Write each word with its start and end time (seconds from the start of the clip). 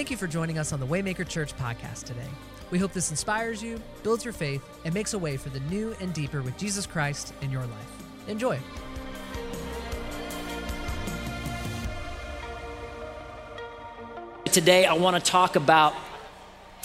Thank 0.00 0.10
you 0.10 0.16
for 0.16 0.26
joining 0.26 0.56
us 0.56 0.72
on 0.72 0.80
the 0.80 0.86
Waymaker 0.86 1.28
Church 1.28 1.54
podcast 1.58 2.04
today. 2.04 2.26
We 2.70 2.78
hope 2.78 2.94
this 2.94 3.10
inspires 3.10 3.62
you, 3.62 3.78
builds 4.02 4.24
your 4.24 4.32
faith, 4.32 4.62
and 4.86 4.94
makes 4.94 5.12
a 5.12 5.18
way 5.18 5.36
for 5.36 5.50
the 5.50 5.60
new 5.60 5.94
and 6.00 6.14
deeper 6.14 6.40
with 6.40 6.56
Jesus 6.56 6.86
Christ 6.86 7.34
in 7.42 7.50
your 7.50 7.60
life. 7.60 8.02
Enjoy. 8.26 8.58
Today, 14.46 14.86
I 14.86 14.94
want 14.94 15.22
to 15.22 15.30
talk 15.30 15.56
about 15.56 15.92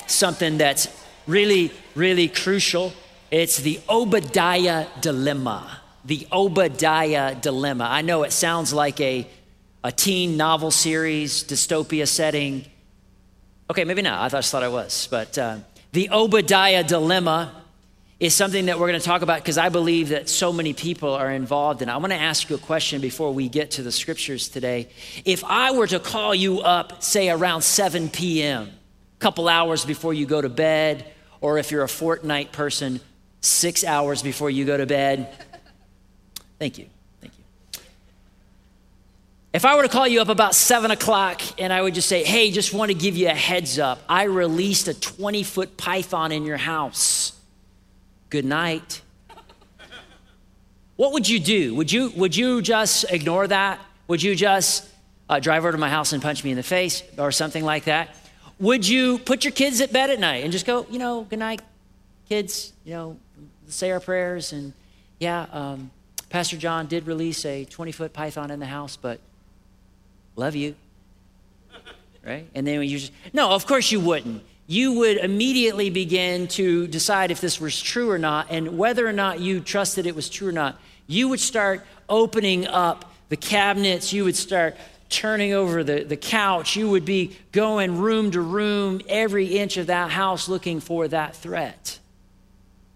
something 0.07 0.57
that's 0.57 0.89
really, 1.25 1.71
really 1.95 2.27
crucial. 2.27 2.91
It's 3.31 3.55
the 3.55 3.79
Obadiah 3.87 4.87
dilemma. 4.99 5.79
The 6.03 6.27
Obadiah 6.33 7.33
dilemma. 7.33 7.87
I 7.89 8.01
know 8.01 8.23
it 8.23 8.33
sounds 8.33 8.73
like 8.73 8.99
a, 8.99 9.25
a 9.85 9.91
teen 9.93 10.35
novel 10.35 10.69
series, 10.69 11.45
dystopia 11.45 12.09
setting. 12.09 12.65
Okay, 13.69 13.83
maybe 13.83 14.01
not. 14.01 14.21
I 14.21 14.29
just 14.29 14.51
thought 14.51 14.63
I 14.63 14.67
was. 14.67 15.07
But 15.09 15.37
uh, 15.37 15.57
the 15.91 16.09
Obadiah 16.11 16.83
dilemma 16.83 17.63
is 18.19 18.33
something 18.33 18.67
that 18.67 18.79
we're 18.79 18.87
going 18.87 18.99
to 18.99 19.05
talk 19.05 19.23
about 19.23 19.39
because 19.39 19.57
I 19.57 19.69
believe 19.69 20.09
that 20.09 20.29
so 20.29 20.53
many 20.53 20.73
people 20.73 21.13
are 21.13 21.31
involved 21.31 21.81
in. 21.81 21.89
I 21.89 21.97
want 21.97 22.11
to 22.13 22.19
ask 22.19 22.49
you 22.49 22.55
a 22.55 22.59
question 22.59 23.01
before 23.01 23.33
we 23.33 23.49
get 23.49 23.71
to 23.71 23.83
the 23.83 23.91
scriptures 23.91 24.47
today. 24.47 24.89
If 25.25 25.43
I 25.43 25.71
were 25.71 25.87
to 25.87 25.99
call 25.99 26.33
you 26.33 26.61
up, 26.61 27.03
say 27.03 27.29
around 27.29 27.63
7 27.63 28.09
p.m., 28.09 28.67
a 28.67 29.19
couple 29.19 29.49
hours 29.49 29.83
before 29.83 30.13
you 30.13 30.25
go 30.25 30.41
to 30.41 30.49
bed, 30.49 31.11
or 31.41 31.57
if 31.57 31.71
you're 31.71 31.83
a 31.83 31.87
Fortnite 31.87 32.51
person, 32.51 33.01
six 33.41 33.83
hours 33.83 34.21
before 34.21 34.49
you 34.49 34.65
go 34.65 34.77
to 34.77 34.85
bed. 34.85 35.27
Thank 36.57 36.77
you. 36.77 36.87
If 39.55 39.63
I 39.63 39.77
were 39.77 39.83
to 39.83 39.87
call 39.87 40.05
you 40.05 40.19
up 40.19 40.27
about 40.27 40.53
7 40.53 40.91
o'clock 40.91 41.41
and 41.57 41.71
I 41.71 41.81
would 41.81 41.93
just 41.93 42.09
say, 42.09 42.25
hey, 42.25 42.51
just 42.51 42.73
want 42.73 42.91
to 42.91 42.93
give 42.93 43.15
you 43.15 43.29
a 43.29 43.33
heads 43.33 43.79
up, 43.79 43.99
I 44.09 44.23
released 44.23 44.89
a 44.89 44.93
20 44.93 45.43
foot 45.43 45.77
python 45.77 46.33
in 46.33 46.43
your 46.43 46.57
house 46.57 47.31
good 48.29 48.43
night. 48.43 49.01
What 50.97 51.13
would 51.13 51.29
you 51.29 51.39
do? 51.39 51.73
Would 51.75 51.89
you, 51.89 52.09
would 52.17 52.35
you 52.35 52.61
just 52.61 53.05
ignore 53.09 53.47
that? 53.47 53.79
Would 54.09 54.21
you 54.21 54.35
just 54.35 54.89
uh, 55.29 55.39
drive 55.39 55.63
over 55.63 55.71
to 55.71 55.77
my 55.77 55.89
house 55.89 56.11
and 56.11 56.21
punch 56.21 56.43
me 56.43 56.51
in 56.51 56.57
the 56.57 56.61
face 56.61 57.01
or 57.17 57.31
something 57.31 57.63
like 57.63 57.85
that? 57.85 58.13
Would 58.59 58.85
you 58.85 59.19
put 59.19 59.45
your 59.45 59.53
kids 59.53 59.79
at 59.79 59.93
bed 59.93 60.09
at 60.09 60.19
night 60.19 60.43
and 60.43 60.51
just 60.51 60.65
go, 60.65 60.85
you 60.89 60.99
know, 60.99 61.23
good 61.29 61.39
night, 61.39 61.61
kids, 62.27 62.73
you 62.83 62.91
know, 62.91 63.17
say 63.69 63.89
our 63.91 64.01
prayers 64.01 64.51
and 64.51 64.73
yeah, 65.17 65.45
um, 65.53 65.91
Pastor 66.29 66.57
Jon 66.57 66.87
did 66.87 67.07
release 67.07 67.45
a 67.45 67.63
20 67.63 67.93
foot 67.93 68.11
python 68.11 68.51
in 68.51 68.59
the 68.59 68.65
house, 68.65 68.97
but 68.97 69.21
love 70.35 70.55
you. 70.55 70.75
Right? 72.25 72.47
And 72.55 72.65
then 72.65 72.81
you 72.83 72.97
just, 72.97 73.11
no, 73.33 73.51
of 73.51 73.65
course 73.67 73.91
you 73.91 73.99
wouldn't 73.99 74.43
you 74.67 74.93
would 74.93 75.17
immediately 75.17 75.89
begin 75.89 76.47
to 76.47 76.87
decide 76.87 77.29
if 77.31 77.39
this 77.39 77.61
was 77.61 77.79
true 77.79 78.09
or 78.09 78.17
not, 78.17 78.47
and 78.49 78.77
whether 78.77 79.07
or 79.07 79.13
not 79.13 79.39
you 79.39 79.59
trusted 79.59 80.07
it 80.07 80.15
was 80.15 80.29
true 80.29 80.49
or 80.49 80.51
not. 80.51 80.79
You 81.07 81.29
would 81.29 81.39
start 81.39 81.85
opening 82.09 82.67
up 82.67 83.11
the 83.29 83.37
cabinets, 83.37 84.11
you 84.11 84.23
would 84.23 84.35
start 84.35 84.75
turning 85.09 85.53
over 85.53 85.83
the, 85.83 86.03
the 86.03 86.17
couch, 86.17 86.75
you 86.75 86.89
would 86.89 87.05
be 87.05 87.37
going 87.51 87.99
room 87.99 88.31
to 88.31 88.41
room, 88.41 89.01
every 89.07 89.45
inch 89.57 89.77
of 89.77 89.87
that 89.87 90.09
house 90.09 90.49
looking 90.49 90.79
for 90.79 91.07
that 91.07 91.35
threat. 91.35 91.99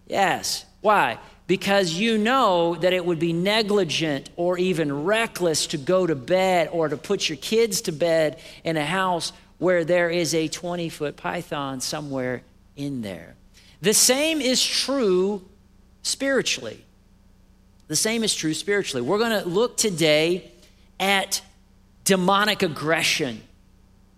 Yes. 0.07 0.65
Why? 0.81 1.19
Because 1.49 1.93
you 1.93 2.19
know 2.19 2.75
that 2.75 2.93
it 2.93 3.03
would 3.03 3.17
be 3.17 3.33
negligent 3.33 4.29
or 4.35 4.59
even 4.59 5.03
reckless 5.03 5.65
to 5.65 5.79
go 5.79 6.05
to 6.05 6.13
bed 6.13 6.69
or 6.71 6.87
to 6.87 6.95
put 6.95 7.27
your 7.27 7.39
kids 7.39 7.81
to 7.81 7.91
bed 7.91 8.39
in 8.63 8.77
a 8.77 8.85
house 8.85 9.33
where 9.57 9.83
there 9.83 10.11
is 10.11 10.35
a 10.35 10.47
20 10.47 10.89
foot 10.89 11.17
python 11.17 11.81
somewhere 11.81 12.43
in 12.75 13.01
there. 13.01 13.33
The 13.81 13.95
same 13.95 14.41
is 14.41 14.63
true 14.63 15.43
spiritually. 16.03 16.85
The 17.87 17.95
same 17.95 18.23
is 18.23 18.35
true 18.35 18.53
spiritually. 18.53 19.01
We're 19.01 19.17
going 19.17 19.41
to 19.41 19.49
look 19.49 19.75
today 19.75 20.51
at 20.99 21.41
demonic 22.03 22.61
aggression. 22.61 23.41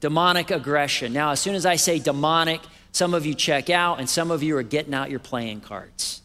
Demonic 0.02 0.52
aggression. 0.52 1.14
Now, 1.14 1.32
as 1.32 1.40
soon 1.40 1.56
as 1.56 1.66
I 1.66 1.78
say 1.78 1.98
demonic, 1.98 2.60
some 2.92 3.14
of 3.14 3.26
you 3.26 3.36
check 3.36 3.70
out 3.70 4.02
and 4.02 4.10
some 4.10 4.32
of 4.32 4.44
you 4.44 4.58
are 4.58 4.64
getting 4.64 4.94
out 4.94 5.10
your 5.10 5.22
playing 5.22 5.62
cards. 5.62 6.21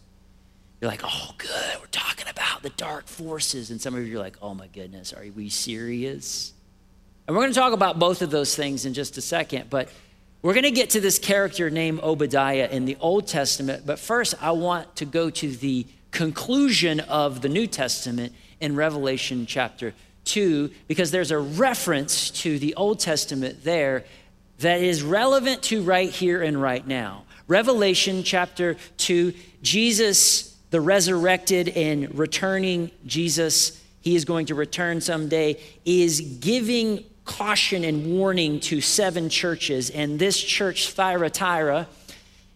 You're 0.86 0.92
like, 0.92 1.02
oh, 1.04 1.34
good, 1.36 1.80
we're 1.80 1.86
talking 1.88 2.28
about 2.30 2.62
the 2.62 2.70
dark 2.70 3.08
forces. 3.08 3.72
And 3.72 3.80
some 3.80 3.96
of 3.96 4.06
you 4.06 4.18
are 4.18 4.22
like, 4.22 4.36
oh 4.40 4.54
my 4.54 4.68
goodness, 4.68 5.12
are 5.12 5.24
we 5.34 5.48
serious? 5.48 6.52
And 7.26 7.34
we're 7.34 7.42
going 7.42 7.52
to 7.52 7.58
talk 7.58 7.72
about 7.72 7.98
both 7.98 8.22
of 8.22 8.30
those 8.30 8.54
things 8.54 8.86
in 8.86 8.94
just 8.94 9.18
a 9.18 9.20
second, 9.20 9.68
but 9.68 9.88
we're 10.42 10.52
going 10.52 10.62
to 10.62 10.70
get 10.70 10.90
to 10.90 11.00
this 11.00 11.18
character 11.18 11.70
named 11.70 11.98
Obadiah 12.04 12.68
in 12.70 12.84
the 12.84 12.96
Old 13.00 13.26
Testament. 13.26 13.84
But 13.84 13.98
first, 13.98 14.40
I 14.40 14.52
want 14.52 14.94
to 14.94 15.04
go 15.04 15.28
to 15.28 15.56
the 15.56 15.88
conclusion 16.12 17.00
of 17.00 17.40
the 17.40 17.48
New 17.48 17.66
Testament 17.66 18.32
in 18.60 18.76
Revelation 18.76 19.44
chapter 19.44 19.92
2, 20.26 20.70
because 20.86 21.10
there's 21.10 21.32
a 21.32 21.38
reference 21.38 22.30
to 22.42 22.60
the 22.60 22.76
Old 22.76 23.00
Testament 23.00 23.64
there 23.64 24.04
that 24.60 24.80
is 24.80 25.02
relevant 25.02 25.64
to 25.64 25.82
right 25.82 26.10
here 26.10 26.44
and 26.44 26.62
right 26.62 26.86
now. 26.86 27.24
Revelation 27.48 28.22
chapter 28.22 28.76
2, 28.98 29.34
Jesus, 29.62 30.45
the 30.70 30.80
resurrected 30.80 31.68
and 31.68 32.18
returning 32.18 32.90
Jesus, 33.06 33.82
he 34.00 34.16
is 34.16 34.24
going 34.24 34.46
to 34.46 34.54
return 34.54 35.00
someday, 35.00 35.60
is 35.84 36.20
giving 36.20 37.04
caution 37.24 37.84
and 37.84 38.06
warning 38.16 38.60
to 38.60 38.80
seven 38.80 39.28
churches. 39.28 39.90
And 39.90 40.18
this 40.18 40.40
church, 40.40 40.90
Thyatira, 40.90 41.88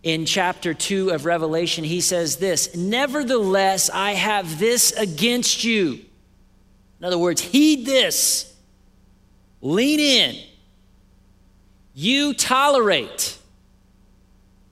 in 0.02 0.24
chapter 0.24 0.72
2 0.72 1.10
of 1.10 1.26
Revelation, 1.26 1.84
he 1.84 2.00
says 2.00 2.36
this 2.36 2.74
Nevertheless, 2.74 3.90
I 3.90 4.12
have 4.12 4.58
this 4.58 4.92
against 4.92 5.62
you. 5.64 6.00
In 6.98 7.06
other 7.06 7.18
words, 7.18 7.40
heed 7.40 7.86
this, 7.86 8.54
lean 9.60 10.00
in. 10.00 10.36
You 11.94 12.34
tolerate. 12.34 13.36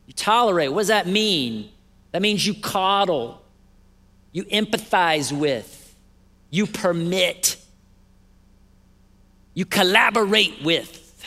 You 0.06 0.15
tolerate. 0.15 0.72
What 0.72 0.81
does 0.81 0.88
that 0.88 1.06
mean? 1.06 1.71
That 2.13 2.23
means 2.23 2.47
you 2.47 2.55
coddle, 2.55 3.43
you 4.33 4.45
empathize 4.45 5.37
with, 5.37 5.95
you 6.51 6.67
permit 6.67 7.59
you 9.59 9.65
collaborate 9.65 10.63
with, 10.63 11.21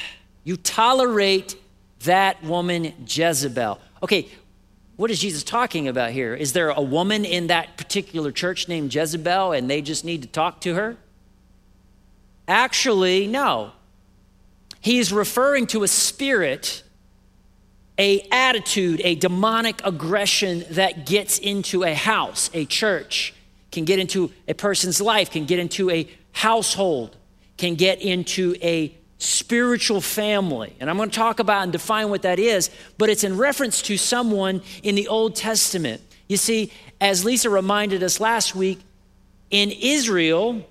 you 0.45 0.55
tolerate 0.55 1.57
that 2.05 2.41
woman, 2.41 2.93
Jezebel. 3.05 3.77
Okay, 4.01 4.29
what 4.95 5.11
is 5.11 5.19
Jesus 5.19 5.43
talking 5.43 5.89
about 5.89 6.11
here? 6.11 6.33
Is 6.33 6.53
there 6.53 6.69
a 6.69 6.81
woman 6.81 7.25
in 7.25 7.47
that 7.47 7.75
particular 7.75 8.31
church 8.31 8.69
named 8.69 8.95
Jezebel 8.95 9.51
and 9.51 9.69
they 9.69 9.81
just 9.81 10.05
need 10.05 10.21
to 10.21 10.29
talk 10.29 10.61
to 10.61 10.75
her? 10.75 10.95
Actually, 12.47 13.27
no. 13.27 13.73
He's 14.79 15.11
referring 15.11 15.67
to 15.67 15.83
a 15.83 15.89
spirit, 15.89 16.83
a 17.97 18.21
attitude, 18.31 19.01
a 19.03 19.15
demonic 19.15 19.81
aggression 19.85 20.63
that 20.71 21.05
gets 21.05 21.37
into 21.39 21.83
a 21.83 21.93
house, 21.93 22.49
a 22.53 22.65
church, 22.65 23.33
can 23.71 23.85
get 23.85 23.99
into 23.99 24.31
a 24.47 24.53
person's 24.53 24.99
life, 24.99 25.31
can 25.31 25.45
get 25.45 25.59
into 25.59 25.89
a 25.89 26.07
household 26.33 27.15
can 27.61 27.75
get 27.75 28.01
into 28.01 28.55
a 28.63 28.91
spiritual 29.19 30.01
family. 30.01 30.75
And 30.79 30.89
I'm 30.89 30.97
going 30.97 31.11
to 31.11 31.15
talk 31.15 31.39
about 31.39 31.61
and 31.61 31.71
define 31.71 32.09
what 32.09 32.23
that 32.23 32.39
is, 32.39 32.71
but 32.97 33.07
it's 33.07 33.23
in 33.23 33.37
reference 33.37 33.83
to 33.83 33.97
someone 33.97 34.63
in 34.81 34.95
the 34.95 35.07
Old 35.07 35.35
Testament. 35.35 36.01
You 36.27 36.37
see, 36.37 36.71
as 36.99 37.23
Lisa 37.23 37.51
reminded 37.51 38.01
us 38.01 38.19
last 38.19 38.55
week, 38.55 38.79
in 39.51 39.69
Israel, 39.69 40.65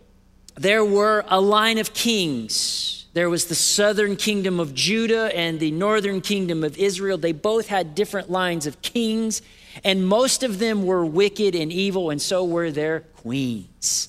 there 0.56 0.84
were 0.84 1.24
a 1.28 1.40
line 1.40 1.78
of 1.78 1.94
kings. 1.94 2.99
There 3.12 3.28
was 3.28 3.46
the 3.46 3.54
southern 3.56 4.16
kingdom 4.16 4.60
of 4.60 4.74
Judah 4.74 5.34
and 5.36 5.58
the 5.58 5.72
northern 5.72 6.20
kingdom 6.20 6.62
of 6.62 6.78
Israel. 6.78 7.18
They 7.18 7.32
both 7.32 7.66
had 7.66 7.94
different 7.94 8.30
lines 8.30 8.66
of 8.66 8.82
kings, 8.82 9.42
and 9.82 10.06
most 10.06 10.42
of 10.42 10.60
them 10.60 10.86
were 10.86 11.04
wicked 11.04 11.54
and 11.56 11.72
evil, 11.72 12.10
and 12.10 12.22
so 12.22 12.44
were 12.44 12.70
their 12.70 13.00
queens. 13.00 14.08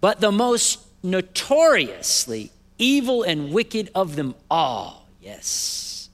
But 0.00 0.20
the 0.20 0.32
most 0.32 0.80
notoriously 1.02 2.50
evil 2.78 3.22
and 3.22 3.52
wicked 3.52 3.90
of 3.94 4.16
them 4.16 4.34
all, 4.50 5.08
yes, 5.22 6.10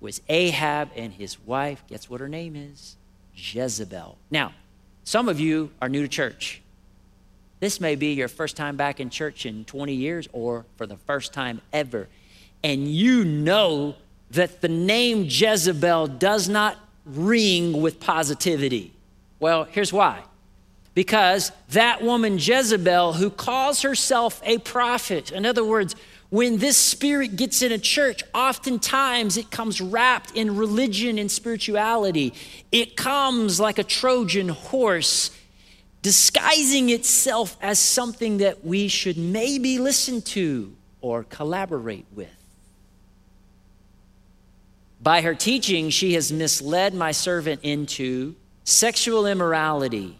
was 0.00 0.22
Ahab 0.28 0.90
and 0.96 1.12
his 1.12 1.38
wife. 1.40 1.82
Guess 1.88 2.08
what 2.08 2.20
her 2.20 2.28
name 2.28 2.56
is? 2.56 2.96
Jezebel. 3.34 4.16
Now, 4.30 4.54
some 5.04 5.28
of 5.28 5.38
you 5.38 5.70
are 5.82 5.88
new 5.88 6.02
to 6.02 6.08
church. 6.08 6.62
This 7.60 7.80
may 7.80 7.96
be 7.96 8.12
your 8.12 8.28
first 8.28 8.56
time 8.56 8.76
back 8.76 9.00
in 9.00 9.10
church 9.10 9.46
in 9.46 9.64
20 9.64 9.94
years 9.94 10.28
or 10.32 10.64
for 10.76 10.86
the 10.86 10.96
first 10.96 11.32
time 11.32 11.60
ever. 11.72 12.08
And 12.62 12.88
you 12.88 13.24
know 13.24 13.96
that 14.30 14.60
the 14.60 14.68
name 14.68 15.24
Jezebel 15.28 16.06
does 16.08 16.48
not 16.48 16.76
ring 17.04 17.80
with 17.80 18.00
positivity. 18.00 18.92
Well, 19.40 19.64
here's 19.64 19.92
why 19.92 20.22
because 20.94 21.52
that 21.70 22.02
woman 22.02 22.38
Jezebel, 22.38 23.12
who 23.12 23.30
calls 23.30 23.82
herself 23.82 24.42
a 24.44 24.58
prophet, 24.58 25.30
in 25.30 25.46
other 25.46 25.64
words, 25.64 25.94
when 26.30 26.58
this 26.58 26.76
spirit 26.76 27.36
gets 27.36 27.62
in 27.62 27.70
a 27.70 27.78
church, 27.78 28.24
oftentimes 28.34 29.36
it 29.36 29.48
comes 29.50 29.80
wrapped 29.80 30.32
in 30.32 30.56
religion 30.56 31.16
and 31.18 31.30
spirituality. 31.30 32.34
It 32.72 32.96
comes 32.96 33.60
like 33.60 33.78
a 33.78 33.84
Trojan 33.84 34.48
horse, 34.48 35.30
disguising 36.02 36.90
itself 36.90 37.56
as 37.60 37.78
something 37.78 38.38
that 38.38 38.64
we 38.64 38.88
should 38.88 39.18
maybe 39.18 39.78
listen 39.78 40.22
to 40.22 40.74
or 41.00 41.24
collaborate 41.24 42.06
with. 42.14 42.28
By 45.00 45.20
her 45.22 45.34
teaching, 45.34 45.90
she 45.90 46.14
has 46.14 46.32
misled 46.32 46.94
my 46.94 47.12
servant 47.12 47.60
into 47.62 48.34
sexual 48.64 49.26
immorality 49.26 50.18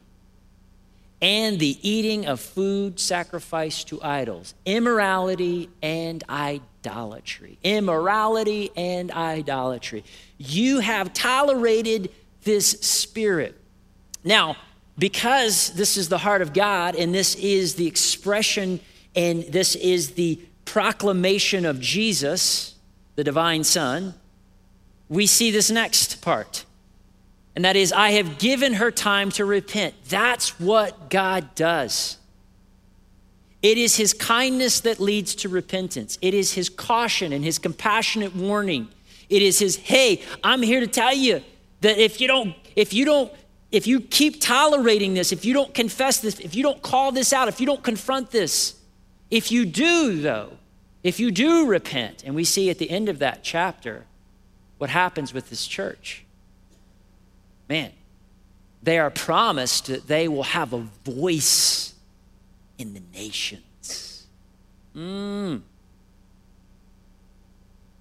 and 1.21 1.59
the 1.59 1.79
eating 1.89 2.27
of 2.27 2.41
food 2.41 3.01
sacrificed 3.01 3.89
to 3.89 4.01
idols, 4.03 4.55
immorality 4.65 5.69
and 5.83 6.23
idolatry. 6.29 7.59
Immorality 7.65 8.71
and 8.77 9.11
idolatry. 9.11 10.05
You 10.39 10.79
have 10.79 11.13
tolerated 11.13 12.13
this 12.45 12.71
spirit. 12.71 13.61
Now, 14.23 14.57
because 14.99 15.71
this 15.75 15.97
is 15.97 16.09
the 16.09 16.19
heart 16.19 16.43
of 16.43 16.53
God 16.53 16.97
and 16.97 17.15
this 17.15 17.35
is 17.37 17.77
the 17.77 17.87
expression 17.87 18.81
and 19.15 19.45
this 19.45 19.75
is 19.77 20.12
the 20.12 20.41
proclamation 20.65 21.65
of 21.65 21.81
Jesus, 21.81 22.75
the 23.17 23.25
divine 23.25 23.65
Son, 23.65 24.15
we 25.09 25.27
see 25.27 25.50
this 25.50 25.71
next 25.71 26.21
part 26.21 26.65
and 27.59 27.65
that 27.65 27.75
is, 27.75 27.93
I 27.93 28.11
have 28.12 28.39
given 28.39 28.75
her 28.75 28.93
time 28.93 29.33
to 29.33 29.45
repent. 29.45 29.97
That's 30.09 30.61
what 30.61 31.11
God 31.11 31.56
does. 31.56 32.17
It 33.62 33.77
is 33.77 33.97
his 33.97 34.12
kindness 34.12 34.79
that 34.83 35.01
leads 35.01 35.35
to 35.35 35.49
repentance. 35.49 36.19
It 36.23 36.35
is 36.35 36.53
his 36.53 36.69
caution 36.69 37.33
and 37.33 37.44
his 37.44 37.59
compassionate 37.59 38.37
warning. 38.37 38.87
It 39.29 39.43
is 39.43 39.59
his, 39.59 39.75
hey, 39.75 40.23
I'm 40.44 40.62
here 40.62 40.79
to 40.79 40.87
tell 40.87 41.12
you 41.12 41.43
that 41.81 41.99
if 41.99 42.21
you 42.21 42.29
don't, 42.29 42.55
if 42.77 42.94
you 42.94 43.05
don't, 43.05 43.33
if 43.70 43.87
you 43.87 44.00
keep 44.00 44.41
tolerating 44.41 45.15
this, 45.15 45.32
if 45.32 45.44
you 45.44 45.53
don't 45.53 45.75
confess 45.75 46.19
this, 46.20 46.38
if 46.41 46.55
you 46.55 46.62
don't 46.62 46.82
call 46.82 47.12
this 47.12 47.32
out, 47.32 47.49
if 47.49 47.61
you 47.61 47.67
don't 47.67 47.82
confront 47.82 48.31
this, 48.31 48.76
if 49.31 49.53
you 49.53 49.67
do, 49.67 50.20
though, 50.20 50.53
if 51.03 51.20
you 51.20 51.31
do 51.31 51.67
repent, 51.67 52.25
and 52.25 52.35
we 52.35 52.44
see 52.44 52.70
at 52.70 52.79
the 52.79 52.91
end 52.91 53.09
of 53.09 53.19
that 53.19 53.43
chapter 53.43 54.06
what 54.79 54.91
happens 54.91 55.35
with 55.35 55.50
this 55.50 55.67
church 55.67 56.25
man, 57.69 57.93
they 58.82 58.99
are 58.99 59.11
promised 59.11 59.87
that 59.87 60.06
they 60.06 60.26
will 60.26 60.44
have 60.44 60.73
a 60.73 60.87
voice 61.05 61.94
in 62.79 62.94
the 62.94 63.03
nations. 63.12 64.26
Mm. 64.97 65.62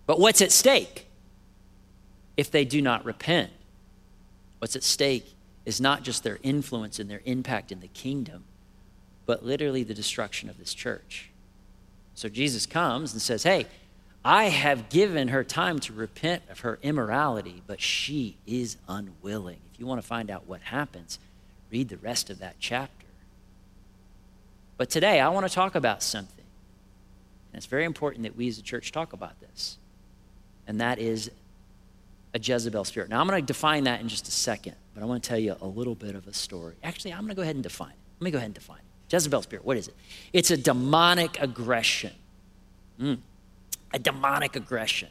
But 0.06 0.20
what's 0.20 0.42
at 0.42 0.52
stake 0.52 1.08
if 2.38 2.50
they 2.50 2.64
do 2.64 2.82
not 2.82 3.04
repent? 3.04 3.52
What's 4.60 4.76
at 4.76 4.84
stake 4.84 5.26
is 5.68 5.82
not 5.82 6.02
just 6.02 6.24
their 6.24 6.40
influence 6.44 6.98
and 6.98 7.10
their 7.10 7.22
impact 7.26 7.74
in 7.74 7.82
the 7.82 7.90
kingdom, 7.90 8.46
but 9.26 9.46
literally 9.46 9.84
the 9.84 9.94
destruction 9.94 10.50
of 10.50 10.58
this 10.58 10.74
church. 10.74 11.30
So 12.16 12.30
Jesus 12.30 12.66
comes 12.66 13.12
and 13.12 13.22
says, 13.22 13.44
Hey, 13.44 13.68
I 14.24 14.46
have 14.46 14.88
given 14.88 15.28
her 15.28 15.44
time 15.44 15.80
to 15.80 15.92
repent 15.92 16.44
of 16.50 16.62
her 16.62 16.80
immorality, 16.82 17.64
but 17.68 17.82
she 17.82 18.38
is 18.48 18.78
unwilling. 18.88 19.60
If 19.74 19.78
you 19.78 19.86
want 19.86 20.02
to 20.02 20.08
find 20.08 20.32
out 20.32 20.48
what 20.48 20.62
happens, 20.62 21.20
read 21.70 21.90
the 21.90 21.98
rest 21.98 22.30
of 22.30 22.40
that 22.40 22.56
chapter. 22.60 23.06
But 24.78 24.90
today, 24.90 25.20
I 25.20 25.28
want 25.28 25.46
to 25.46 25.54
talk 25.54 25.76
about 25.76 26.02
something. 26.02 26.46
And 27.52 27.58
it's 27.58 27.66
very 27.66 27.84
important 27.84 28.24
that 28.24 28.38
we 28.38 28.48
as 28.48 28.58
a 28.58 28.62
church 28.64 28.94
talk 28.94 29.12
about 29.12 29.38
this. 29.42 29.78
And 30.66 30.80
that 30.80 30.98
is 30.98 31.30
a 32.34 32.40
Jezebel 32.40 32.84
spirit. 32.84 33.10
Now, 33.10 33.22
I'm 33.22 33.28
going 33.28 33.42
to 33.42 33.46
define 33.46 33.86
that 33.86 34.02
in 34.02 34.08
just 34.08 34.28
a 34.28 34.32
second, 34.32 34.76
but 34.94 35.02
I 35.02 35.06
want 35.06 35.24
to 35.24 35.30
tell 35.30 35.40
you 35.40 35.56
a 35.62 35.68
little 35.68 35.96
bit 35.96 36.16
of 36.16 36.28
a 36.28 36.34
story. 36.34 36.76
Actually, 36.84 37.14
I'm 37.14 37.22
going 37.22 37.30
to 37.30 37.36
go 37.36 37.42
ahead 37.42 37.56
and 37.56 37.64
define 37.64 37.92
it. 37.92 37.98
Let 38.20 38.26
me 38.26 38.32
go 38.32 38.38
ahead 38.38 38.48
and 38.48 38.56
define 38.56 38.78
it. 38.78 39.14
Jezebel 39.14 39.42
spirit, 39.42 39.64
what 39.64 39.78
is 39.78 39.88
it? 39.88 39.96
It's 40.34 40.52
a 40.52 40.58
demonic 40.58 41.40
aggression. 41.42 42.14
Mm 43.00 43.20
a 43.94 44.00
demonic 44.00 44.56
aggression 44.56 45.10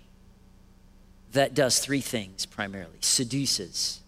that 1.33 1.55
does 1.55 1.79
three 1.79 2.01
things 2.01 2.47
primarily 2.47 2.99
seduces, 3.01 4.01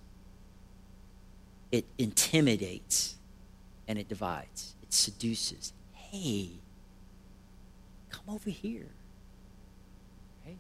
it 1.71 1.85
intimidates, 1.99 3.17
and 3.87 3.99
it 3.99 4.09
divides. 4.09 4.75
It 4.83 4.93
seduces. 4.93 5.73
Hey, 5.93 6.51
come 8.11 8.35
over 8.35 8.51
here. 8.51 8.87
Okay? 10.43 10.57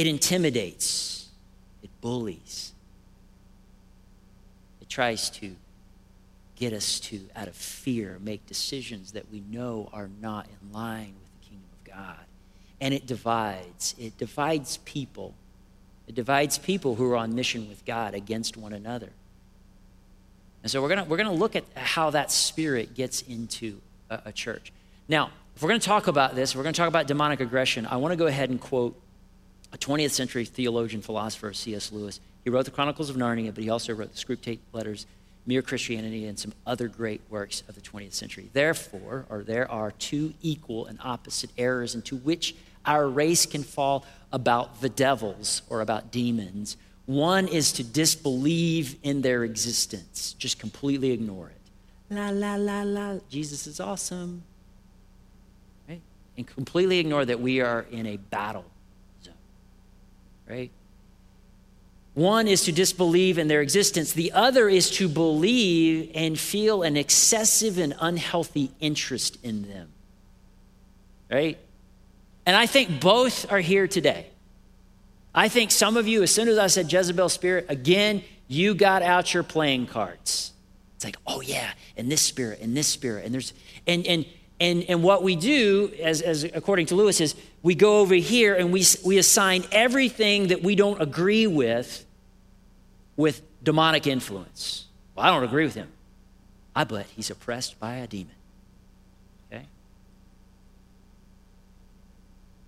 It 0.00 0.06
intimidates, 0.06 1.28
it 1.82 1.90
bullies, 2.00 2.72
it 4.80 4.88
tries 4.88 5.28
to 5.28 5.54
get 6.56 6.72
us 6.72 7.00
to, 7.00 7.20
out 7.36 7.48
of 7.48 7.54
fear, 7.54 8.18
make 8.22 8.46
decisions 8.46 9.12
that 9.12 9.30
we 9.30 9.40
know 9.50 9.90
are 9.92 10.08
not 10.22 10.46
in 10.46 10.72
line 10.72 11.12
with 11.20 11.42
the 11.42 11.48
kingdom 11.50 11.68
of 11.78 11.92
God 11.92 12.24
and 12.80 12.94
it 12.94 13.06
divides. 13.06 13.94
It 13.98 14.16
divides 14.16 14.78
people. 14.86 15.34
It 16.08 16.14
divides 16.14 16.56
people 16.56 16.94
who 16.94 17.04
are 17.12 17.16
on 17.18 17.34
mission 17.34 17.68
with 17.68 17.84
God 17.84 18.14
against 18.14 18.56
one 18.56 18.72
another. 18.72 19.10
And 20.62 20.72
so 20.72 20.80
we're 20.80 20.88
going 20.88 21.06
we're 21.10 21.18
gonna 21.18 21.34
look 21.34 21.54
at 21.54 21.64
how 21.76 22.08
that 22.08 22.30
spirit 22.30 22.94
gets 22.94 23.20
into 23.20 23.82
a, 24.08 24.22
a 24.24 24.32
church. 24.32 24.72
Now, 25.10 25.30
if 25.54 25.62
we're 25.62 25.68
going 25.68 25.80
to 25.80 25.86
talk 25.86 26.06
about 26.06 26.34
this, 26.34 26.56
we're 26.56 26.62
going 26.62 26.72
to 26.72 26.78
talk 26.78 26.88
about 26.88 27.06
demonic 27.06 27.40
aggression. 27.40 27.84
I 27.84 27.96
want 27.96 28.12
to 28.12 28.16
go 28.16 28.28
ahead 28.28 28.48
and 28.48 28.58
quote 28.58 28.98
a 29.72 29.78
20th 29.78 30.10
century 30.10 30.44
theologian, 30.44 31.02
philosopher, 31.02 31.52
C.S. 31.52 31.92
Lewis. 31.92 32.20
He 32.44 32.50
wrote 32.50 32.64
the 32.64 32.70
Chronicles 32.70 33.10
of 33.10 33.16
Narnia, 33.16 33.54
but 33.54 33.62
he 33.62 33.70
also 33.70 33.94
wrote 33.94 34.12
the 34.12 34.18
Screwtape 34.18 34.60
Letters, 34.72 35.06
Mere 35.46 35.62
Christianity, 35.62 36.26
and 36.26 36.38
some 36.38 36.52
other 36.66 36.88
great 36.88 37.20
works 37.30 37.62
of 37.68 37.74
the 37.74 37.80
20th 37.80 38.14
century. 38.14 38.50
Therefore, 38.52 39.26
or 39.28 39.42
there 39.42 39.70
are 39.70 39.92
two 39.92 40.34
equal 40.42 40.86
and 40.86 40.98
opposite 41.02 41.50
errors 41.56 41.94
into 41.94 42.16
which 42.16 42.54
our 42.86 43.08
race 43.08 43.46
can 43.46 43.62
fall 43.62 44.04
about 44.32 44.80
the 44.80 44.88
devils 44.88 45.62
or 45.68 45.80
about 45.80 46.10
demons. 46.10 46.76
One 47.06 47.48
is 47.48 47.72
to 47.72 47.84
disbelieve 47.84 48.96
in 49.02 49.22
their 49.22 49.44
existence, 49.44 50.34
just 50.38 50.58
completely 50.58 51.10
ignore 51.10 51.48
it. 51.48 51.56
La, 52.14 52.30
la, 52.30 52.56
la, 52.56 52.82
la. 52.82 53.18
Jesus 53.28 53.66
is 53.66 53.80
awesome. 53.80 54.42
Right? 55.88 56.00
And 56.36 56.46
completely 56.46 56.98
ignore 56.98 57.24
that 57.24 57.40
we 57.40 57.60
are 57.60 57.86
in 57.90 58.06
a 58.06 58.16
battle. 58.16 58.64
Right? 60.50 60.72
One 62.14 62.48
is 62.48 62.64
to 62.64 62.72
disbelieve 62.72 63.38
in 63.38 63.46
their 63.46 63.62
existence. 63.62 64.12
The 64.12 64.32
other 64.32 64.68
is 64.68 64.90
to 64.92 65.08
believe 65.08 66.10
and 66.12 66.38
feel 66.38 66.82
an 66.82 66.96
excessive 66.96 67.78
and 67.78 67.94
unhealthy 68.00 68.72
interest 68.80 69.38
in 69.44 69.62
them. 69.62 69.92
Right? 71.30 71.56
And 72.44 72.56
I 72.56 72.66
think 72.66 73.00
both 73.00 73.50
are 73.52 73.60
here 73.60 73.86
today. 73.86 74.26
I 75.32 75.48
think 75.48 75.70
some 75.70 75.96
of 75.96 76.08
you, 76.08 76.24
as 76.24 76.34
soon 76.34 76.48
as 76.48 76.58
I 76.58 76.66
said 76.66 76.92
Jezebel 76.92 77.28
spirit, 77.28 77.66
again, 77.68 78.24
you 78.48 78.74
got 78.74 79.02
out 79.02 79.32
your 79.32 79.44
playing 79.44 79.86
cards. 79.86 80.52
It's 80.96 81.04
like, 81.04 81.16
oh 81.28 81.40
yeah, 81.40 81.70
and 81.96 82.10
this 82.10 82.20
spirit, 82.20 82.58
and 82.60 82.76
this 82.76 82.88
spirit, 82.88 83.24
and 83.24 83.32
there's 83.32 83.54
and 83.86 84.04
and 84.06 84.26
and 84.60 84.84
and 84.84 85.02
what 85.02 85.22
we 85.22 85.36
do, 85.36 85.90
as, 86.02 86.20
as 86.20 86.44
according 86.44 86.86
to 86.86 86.94
Lewis, 86.94 87.20
is 87.20 87.34
we 87.62 87.74
go 87.74 88.00
over 88.00 88.14
here 88.14 88.54
and 88.54 88.72
we 88.72 88.84
we 89.04 89.16
assign 89.18 89.64
everything 89.72 90.48
that 90.48 90.62
we 90.62 90.76
don't 90.76 91.00
agree 91.00 91.46
with 91.46 92.04
with 93.16 93.42
demonic 93.62 94.06
influence. 94.06 94.86
Well, 95.14 95.26
I 95.26 95.30
don't 95.30 95.44
agree 95.44 95.64
with 95.64 95.74
him. 95.74 95.88
Ah, 96.76 96.80
I 96.80 96.84
bet 96.84 97.06
he's 97.16 97.30
oppressed 97.30 97.80
by 97.80 97.96
a 97.96 98.06
demon. 98.06 98.34
Okay? 99.50 99.66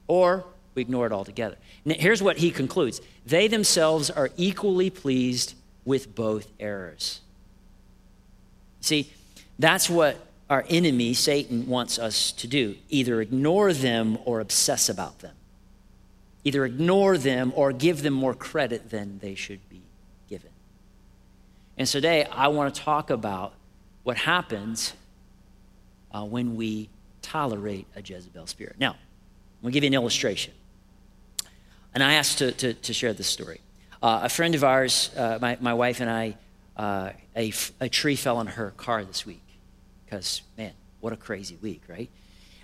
Or 0.08 0.44
we 0.74 0.82
ignore 0.82 1.06
it 1.06 1.12
altogether. 1.12 1.56
Now, 1.84 1.94
here's 1.98 2.22
what 2.22 2.38
he 2.38 2.50
concludes 2.50 3.00
they 3.26 3.48
themselves 3.48 4.10
are 4.10 4.30
equally 4.36 4.90
pleased 4.90 5.54
with 5.84 6.14
both 6.14 6.48
errors. 6.58 7.20
See, 8.80 9.12
that's 9.58 9.88
what 9.88 10.16
our 10.52 10.66
enemy, 10.68 11.14
Satan, 11.14 11.66
wants 11.66 11.98
us 11.98 12.30
to 12.32 12.46
do 12.46 12.76
either 12.90 13.22
ignore 13.22 13.72
them 13.72 14.18
or 14.26 14.38
obsess 14.38 14.90
about 14.90 15.20
them. 15.20 15.34
Either 16.44 16.66
ignore 16.66 17.16
them 17.16 17.54
or 17.56 17.72
give 17.72 18.02
them 18.02 18.12
more 18.12 18.34
credit 18.34 18.90
than 18.90 19.18
they 19.20 19.34
should 19.34 19.66
be 19.70 19.80
given. 20.28 20.50
And 21.78 21.88
today, 21.88 22.26
I 22.26 22.48
want 22.48 22.74
to 22.74 22.82
talk 22.82 23.08
about 23.08 23.54
what 24.02 24.18
happens 24.18 24.92
uh, 26.12 26.22
when 26.22 26.54
we 26.54 26.90
tolerate 27.22 27.86
a 27.96 28.02
Jezebel 28.02 28.46
spirit. 28.46 28.76
Now, 28.78 28.90
I'm 28.90 29.62
going 29.62 29.72
to 29.72 29.74
give 29.74 29.84
you 29.84 29.88
an 29.88 29.94
illustration. 29.94 30.52
And 31.94 32.04
I 32.04 32.14
asked 32.14 32.38
to, 32.38 32.52
to, 32.52 32.74
to 32.74 32.92
share 32.92 33.14
this 33.14 33.26
story. 33.26 33.62
Uh, 34.02 34.20
a 34.24 34.28
friend 34.28 34.54
of 34.54 34.64
ours, 34.64 35.10
uh, 35.16 35.38
my, 35.40 35.56
my 35.62 35.72
wife 35.72 36.00
and 36.00 36.10
I, 36.10 36.36
uh, 36.76 37.12
a, 37.34 37.88
tree 37.88 38.16
fell 38.16 38.36
on 38.36 38.48
her 38.48 38.72
car 38.72 39.02
this 39.02 39.24
week. 39.24 39.40
Because, 40.12 40.42
man, 40.58 40.72
what 41.00 41.14
a 41.14 41.16
crazy 41.16 41.56
week, 41.62 41.80
right? 41.88 42.10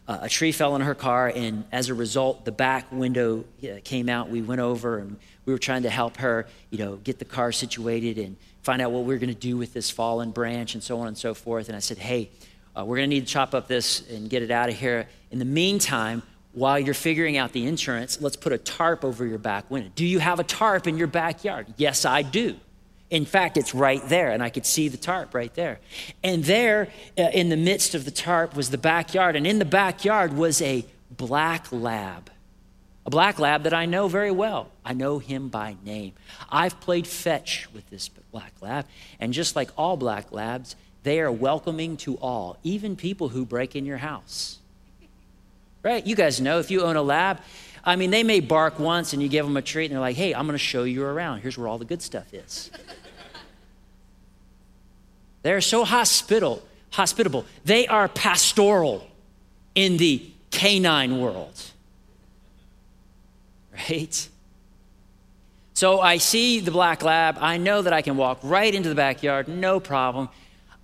uh, 0.09 0.21
a 0.23 0.29
tree 0.29 0.53
fell 0.53 0.73
on 0.73 0.81
her 0.81 0.95
car, 0.95 1.31
and 1.35 1.65
as 1.71 1.91
a 1.91 1.95
result, 1.95 2.47
the 2.47 2.53
back 2.53 2.91
window 2.91 3.45
uh, 3.63 3.77
came 3.85 4.09
out. 4.09 4.31
We 4.31 4.41
went 4.41 4.63
over 4.63 4.99
and 4.99 5.19
we 5.45 5.53
were 5.53 5.59
trying 5.59 5.83
to 5.83 5.91
help 5.91 6.17
her, 6.17 6.47
you 6.71 6.79
know, 6.79 6.97
get 6.97 7.19
the 7.19 7.27
car 7.27 7.53
situated 7.53 8.17
and 8.17 8.37
find 8.63 8.81
out 8.81 8.91
what 8.91 9.05
we 9.05 9.15
are 9.15 9.19
going 9.19 9.33
to 9.33 9.39
do 9.39 9.59
with 9.59 9.75
this 9.75 9.91
fallen 9.91 10.31
branch 10.31 10.73
and 10.73 10.83
so 10.83 10.99
on 11.01 11.09
and 11.09 11.19
so 11.19 11.35
forth. 11.35 11.69
And 11.69 11.77
I 11.77 11.81
said, 11.81 11.99
hey, 11.99 12.31
uh, 12.75 12.87
we're 12.87 12.97
going 12.97 13.11
to 13.11 13.15
need 13.15 13.27
to 13.27 13.33
chop 13.33 13.55
up 13.55 13.69
this 13.69 14.09
and 14.09 14.31
get 14.31 14.43
it 14.43 14.51
out 14.51 14.71
of 14.71 14.79
here. 14.79 15.07
In 15.31 15.39
the 15.39 15.45
meantime, 15.45 16.23
while 16.53 16.79
you're 16.79 16.95
figuring 16.95 17.37
out 17.37 17.53
the 17.53 17.67
insurance, 17.67 18.19
let's 18.23 18.37
put 18.37 18.53
a 18.53 18.59
tarp 18.59 19.05
over 19.05 19.27
your 19.27 19.39
back 19.39 19.71
window. 19.71 19.91
Do 19.95 20.07
you 20.07 20.21
have 20.21 20.41
a 20.41 20.45
tarp 20.45 20.87
in 20.87 20.97
your 20.97 21.07
backyard? 21.07 21.67
Yes, 21.77 22.07
I 22.07 22.23
do. 22.23 22.57
In 23.11 23.25
fact, 23.25 23.57
it's 23.57 23.75
right 23.75 24.07
there, 24.09 24.31
and 24.31 24.43
I 24.43 24.51
could 24.51 24.67
see 24.67 24.89
the 24.89 24.99
tarp 24.99 25.35
right 25.35 25.55
there. 25.55 25.81
And 26.23 26.45
there, 26.45 26.89
uh, 27.17 27.31
in 27.33 27.49
the 27.49 27.57
midst 27.57 27.95
of 27.95 28.05
the 28.05 28.11
tarp, 28.11 28.55
was 28.55 28.71
the 28.71 28.79
backyard, 28.79 29.35
and 29.35 29.47
in 29.47 29.59
the 29.59 29.65
backyard 29.65 30.35
was 30.35 30.61
a 30.61 30.85
black 31.11 31.73
lab 31.73 32.31
a 33.09 33.11
black 33.11 33.39
lab 33.39 33.63
that 33.63 33.73
I 33.73 33.87
know 33.87 34.07
very 34.07 34.31
well. 34.31 34.69
I 34.85 34.93
know 34.93 35.19
him 35.19 35.49
by 35.49 35.77
name. 35.83 36.13
I've 36.51 36.79
played 36.79 37.07
fetch 37.07 37.67
with 37.73 37.89
this 37.89 38.11
black 38.11 38.53
lab, 38.61 38.85
and 39.19 39.33
just 39.33 39.57
like 39.57 39.71
all 39.79 39.97
black 39.97 40.31
labs, 40.31 40.77
they 41.05 41.19
are 41.21 41.33
welcoming 41.33 41.97
to 41.99 42.17
all, 42.17 42.59
even 42.65 42.97
people 42.97 43.31
who 43.31 43.47
break 43.47 43.75
in 43.75 43.87
your 43.87 43.97
house. 43.97 44.59
Right? 45.83 46.07
You 46.07 46.17
guys 46.17 46.39
know 46.39 46.59
if 46.59 46.71
you 46.71 46.83
own 46.83 46.97
a 46.97 47.03
lab, 47.03 47.41
I 47.83 47.97
mean, 47.97 48.11
they 48.11 48.25
may 48.25 48.41
bark 48.41 48.79
once 48.79 49.15
and 49.15 49.23
you 49.23 49.31
give 49.31 49.47
them 49.47 49.57
a 49.57 49.63
treat 49.63 49.87
and 49.87 49.95
they're 49.95 50.01
like, 50.01 50.17
hey, 50.17 50.35
I'm 50.35 50.45
going 50.45 50.53
to 50.53 50.63
show 50.63 50.83
you 50.83 51.03
around. 51.03 51.41
Here's 51.41 51.57
where 51.57 51.67
all 51.67 51.79
the 51.79 51.87
good 51.87 52.03
stuff 52.03 52.35
is. 52.35 52.71
They're 55.49 55.61
so 55.61 55.85
hospitable, 55.85 56.63
hospitable. 56.91 57.45
They 57.65 57.87
are 57.87 58.09
pastoral 58.09 59.07
in 59.75 59.97
the 59.97 60.31
canine 60.51 61.21
world 61.21 61.61
right? 63.79 64.29
So 65.75 66.01
I 66.01 66.19
see 66.19 66.61
the 66.61 66.71
black 66.71 67.03
lab. 67.03 67.39
I 67.41 67.57
know 67.57 67.83
that 67.83 67.93
I 67.93 68.03
can 68.03 68.17
walk 68.17 68.41
right 68.43 68.75
into 68.75 68.89
the 68.89 68.95
backyard, 68.95 69.49
no 69.49 69.81
problem. 69.81 70.29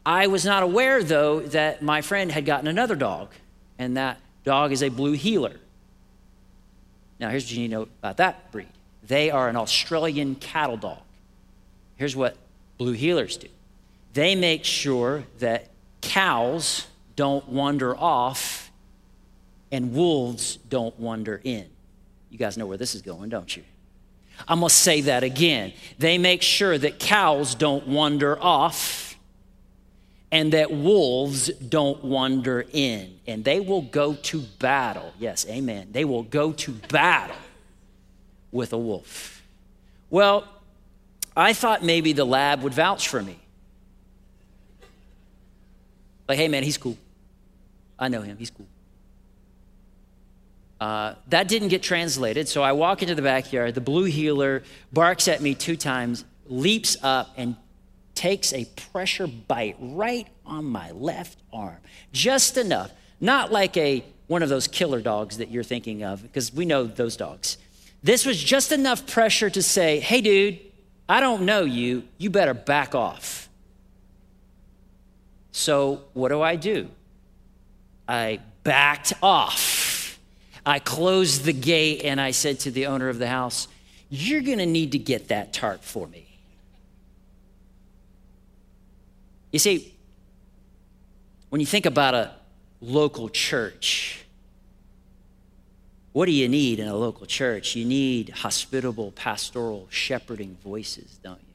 I 0.06 0.26
was 0.26 0.44
not 0.44 0.62
aware, 0.62 1.02
though, 1.02 1.40
that 1.40 1.83
my 1.83 2.02
friend 2.02 2.30
had 2.30 2.44
gotten 2.44 2.68
another 2.68 2.94
dog, 2.94 3.30
and 3.78 3.97
that 3.97 4.21
dog 4.44 4.71
is 4.71 4.83
a 4.83 4.90
blue 4.90 5.12
heeler. 5.12 5.56
Now, 7.18 7.30
here's 7.30 7.44
what 7.44 7.52
you 7.52 7.61
need 7.61 7.68
to 7.68 7.75
know 7.75 7.83
about 8.00 8.18
that 8.18 8.52
breed 8.52 8.68
they 9.02 9.30
are 9.30 9.49
an 9.49 9.56
Australian 9.56 10.35
cattle 10.35 10.76
dog. 10.76 11.00
Here's 11.97 12.16
what 12.16 12.37
blue 12.78 12.97
heelers 12.97 13.38
do 13.38 13.49
they 14.14 14.35
make 14.35 14.64
sure 14.64 15.25
that 15.40 15.71
cows 16.00 16.87
don't 17.16 17.49
wander 17.49 17.97
off 17.97 18.71
and 19.71 19.92
wolves 19.92 20.56
don't 20.56 20.99
wander 20.99 21.40
in. 21.44 21.66
You 22.30 22.38
guys 22.38 22.56
know 22.56 22.66
where 22.66 22.78
this 22.78 22.94
is 22.94 23.02
going, 23.02 23.28
don't 23.28 23.54
you? 23.56 23.64
I'm 24.49 24.61
going 24.61 24.68
to 24.68 24.75
say 24.75 25.02
that 25.02 25.23
again. 25.23 25.73
They 25.99 26.18
make 26.18 26.42
sure 26.42 26.78
that 26.78 26.99
cows 26.99 27.54
don't 27.54 27.87
wander 27.88 28.40
off 28.40 29.16
and 30.30 30.52
that 30.52 30.73
wolves 30.73 31.49
don't 31.49 32.04
wander 32.04 32.66
in. 32.73 33.18
And 33.26 33.44
they 33.44 33.61
will 33.61 33.83
go 33.83 34.14
to 34.14 34.40
battle. 34.59 35.12
Yes, 35.18 35.47
amen. 35.49 35.88
They 35.92 36.04
will 36.04 36.25
go 36.25 36.52
to 36.52 36.73
battle 36.73 37.37
with 38.50 38.73
a 38.73 38.78
wolf. 38.78 39.42
Well, 40.11 40.49
I 41.37 41.52
thought 41.52 41.85
maybe 41.85 42.12
the 42.12 42.25
lab 42.25 42.62
would 42.62 42.75
vouch 42.75 43.09
for 43.09 43.23
me. 43.23 43.38
Like, 46.28 46.38
hey, 46.38 46.49
man, 46.49 46.62
he's 46.62 46.78
cool. 46.78 46.97
I 47.99 48.09
know 48.09 48.23
him. 48.23 48.37
He's 48.37 48.50
cool. 48.50 48.66
Uh, 50.81 51.14
that 51.28 51.49
didn't 51.49 51.69
get 51.69 51.83
translated, 51.83 52.49
so 52.49 52.62
I 52.62 52.73
walk 52.73 53.02
into 53.02 53.14
the 53.14 53.23
backyard. 53.23 53.75
The 53.75 53.81
blue 53.81 54.04
heeler 54.04 54.62
barks 54.93 55.28
at 55.28 55.40
me 55.40 55.54
two 55.54 55.76
times, 55.76 56.25
leaps 56.47 56.97
up, 57.02 57.33
and 57.37 57.57
takes 58.14 58.52
a 58.52 58.64
pressure 58.93 59.26
bite 59.26 59.76
right 59.78 60.28
on 60.45 60.64
my 60.64 60.90
left 60.90 61.38
arm. 61.52 61.78
Just 62.12 62.57
enough. 62.57 62.93
Not 63.21 63.52
like 63.52 63.76
a 63.76 64.04
one 64.26 64.43
of 64.43 64.49
those 64.49 64.66
killer 64.66 65.00
dogs 65.00 65.38
that 65.38 65.50
you're 65.50 65.62
thinking 65.62 66.02
of, 66.02 66.23
because 66.23 66.52
we 66.52 66.64
know 66.64 66.85
those 66.85 67.16
dogs. 67.16 67.59
This 68.02 68.26
was 68.26 68.43
just 68.43 68.73
enough 68.73 69.07
pressure 69.07 69.50
to 69.50 69.62
say, 69.62 70.00
hey, 70.00 70.21
dude, 70.21 70.59
I 71.09 71.21
don't 71.21 71.43
know 71.43 71.62
you. 71.62 72.04
You 72.19 72.31
better 72.31 72.54
back 72.54 72.95
off. 72.95 73.43
So, 75.56 76.02
what 76.14 76.30
do 76.30 76.42
I 76.42 76.56
do? 76.56 76.90
I 78.08 78.40
backed 78.64 79.12
off. 79.23 80.18
I 80.66 80.80
closed 80.80 81.44
the 81.44 81.52
gate 81.52 82.02
and 82.02 82.20
I 82.20 82.32
said 82.32 82.58
to 82.61 82.73
the 82.73 82.87
owner 82.87 83.08
of 83.08 83.20
the 83.20 83.28
house, 83.28 83.68
You're 84.11 84.40
going 84.40 84.58
to 84.58 84.66
need 84.66 84.90
to 84.92 84.99
get 84.99 85.28
that 85.28 85.52
tarp 85.52 85.84
for 85.84 86.08
me. 86.08 86.26
You 89.52 89.61
see, 89.61 89.94
when 91.50 91.61
you 91.61 91.68
think 91.68 91.87
about 91.87 92.14
a 92.14 92.32
local 92.80 93.28
church, 93.28 94.25
what 96.12 96.26
do 96.26 96.32
you 96.32 96.49
need 96.49 96.80
in 96.80 96.88
a 96.88 96.96
local 96.96 97.26
church? 97.26 97.76
You 97.76 97.84
need 97.84 98.30
hospitable, 98.30 99.12
pastoral, 99.12 99.87
shepherding 99.88 100.56
voices, 100.64 101.20
don't 101.23 101.38
you? 101.38 101.54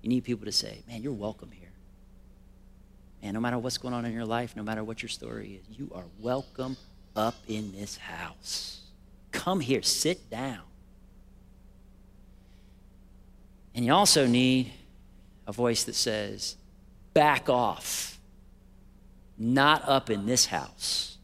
You 0.00 0.08
need 0.08 0.24
people 0.24 0.46
to 0.46 0.52
say, 0.52 0.78
Man, 0.88 1.02
you're 1.02 1.12
welcome 1.12 1.50
here. 1.50 1.71
Man, 3.22 3.34
no 3.34 3.40
matter 3.40 3.58
what's 3.58 3.78
going 3.78 3.94
on 3.94 4.04
in 4.04 4.12
your 4.12 4.24
life, 4.24 4.56
no 4.56 4.62
matter 4.64 4.82
what 4.82 5.02
your 5.02 5.08
story 5.08 5.60
is, 5.62 5.78
you 5.78 5.90
are 5.94 6.04
welcome 6.18 6.76
up 7.14 7.36
in 7.46 7.72
this 7.72 7.96
house. 7.96 8.80
Come 9.30 9.60
here, 9.60 9.82
sit 9.82 10.28
down. 10.28 10.62
And 13.74 13.84
you 13.86 13.92
also 13.92 14.26
need 14.26 14.72
a 15.46 15.52
voice 15.52 15.84
that 15.84 15.94
says, 15.94 16.56
back 17.14 17.48
off, 17.48 18.18
not 19.38 19.88
up 19.88 20.10
in 20.10 20.26
this 20.26 20.46
house. 20.46 21.16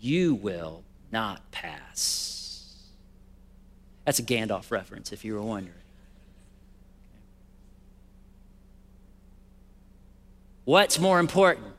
You 0.00 0.34
will 0.34 0.82
not 1.12 1.50
pass. 1.50 2.88
That's 4.04 4.18
a 4.18 4.22
Gandalf 4.22 4.70
reference, 4.70 5.12
if 5.12 5.24
you 5.24 5.34
were 5.34 5.42
wondering. 5.42 5.79
What's 10.64 10.98
more 10.98 11.18
important? 11.18 11.74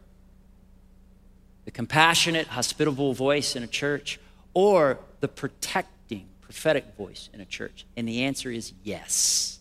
the 1.66 1.72
compassionate, 1.72 2.48
hospitable 2.48 3.14
voice 3.14 3.56
in 3.56 3.64
a 3.64 3.68
church, 3.68 4.20
or 4.54 5.00
the 5.20 5.28
protecting, 5.28 6.28
prophetic 6.42 6.96
voice 6.98 7.30
in 7.34 7.42
a 7.42 7.46
church? 7.46 7.86
And 7.96 8.08
the 8.08 8.24
answer 8.24 8.52
is 8.52 8.74
yes. 8.84 9.60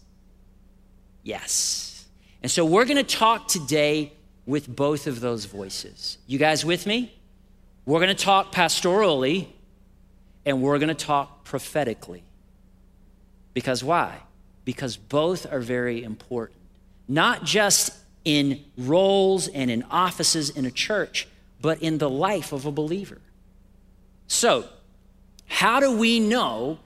Yes. 1.23 2.09
And 2.43 2.51
so 2.51 2.65
we're 2.65 2.87
going 2.87 2.97
to 2.97 3.17
talk 3.17 3.49
today 3.49 4.13
with 4.47 4.75
both 4.75 5.07
of 5.07 5.21
those 5.21 5.45
voices. 5.45 6.19
You 6.27 6.39
guys 6.39 6.65
with 6.65 6.87
me? 6.87 7.15
We're 7.85 8.01
going 8.01 8.15
to 8.15 8.25
talk 8.25 8.53
pastorally 8.53 9.47
and 10.45 10.63
we're 10.63 10.79
going 10.79 10.89
to 10.89 10.95
talk 10.95 11.45
prophetically. 11.45 12.25
Because 13.53 13.85
why? 13.85 14.21
Because 14.65 14.97
both 14.97 15.51
are 15.53 15.61
very 15.61 16.03
important. 16.03 16.59
Not 17.07 17.45
just 17.45 17.93
in 18.25 18.65
roles 18.77 19.49
and 19.49 19.71
in 19.71 19.83
offices 19.91 20.51
in 20.51 20.65
a 20.67 20.71
church, 20.71 21.27
but 21.61 21.83
in 21.83 21.99
the 21.99 22.11
life 22.11 22.53
of 22.53 22.67
a 22.67 22.73
believer. 22.73 23.19
So, 24.27 24.67
how 25.47 25.81
do 25.81 25.97
we 25.97 26.21
know 26.21 26.79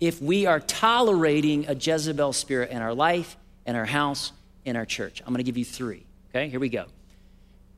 if 0.00 0.22
we 0.22 0.46
are 0.46 0.60
tolerating 0.60 1.68
a 1.68 1.74
Jezebel 1.74 2.32
spirit 2.32 2.70
in 2.70 2.78
our 2.78 2.94
life, 2.94 3.36
in 3.66 3.76
our 3.76 3.84
house, 3.84 4.32
in 4.64 4.76
our 4.76 4.86
church? 4.86 5.20
I'm 5.20 5.32
going 5.32 5.38
to 5.38 5.42
give 5.44 5.58
you 5.58 5.64
three. 5.64 6.04
Okay, 6.30 6.48
here 6.48 6.60
we 6.60 6.68
go. 6.68 6.86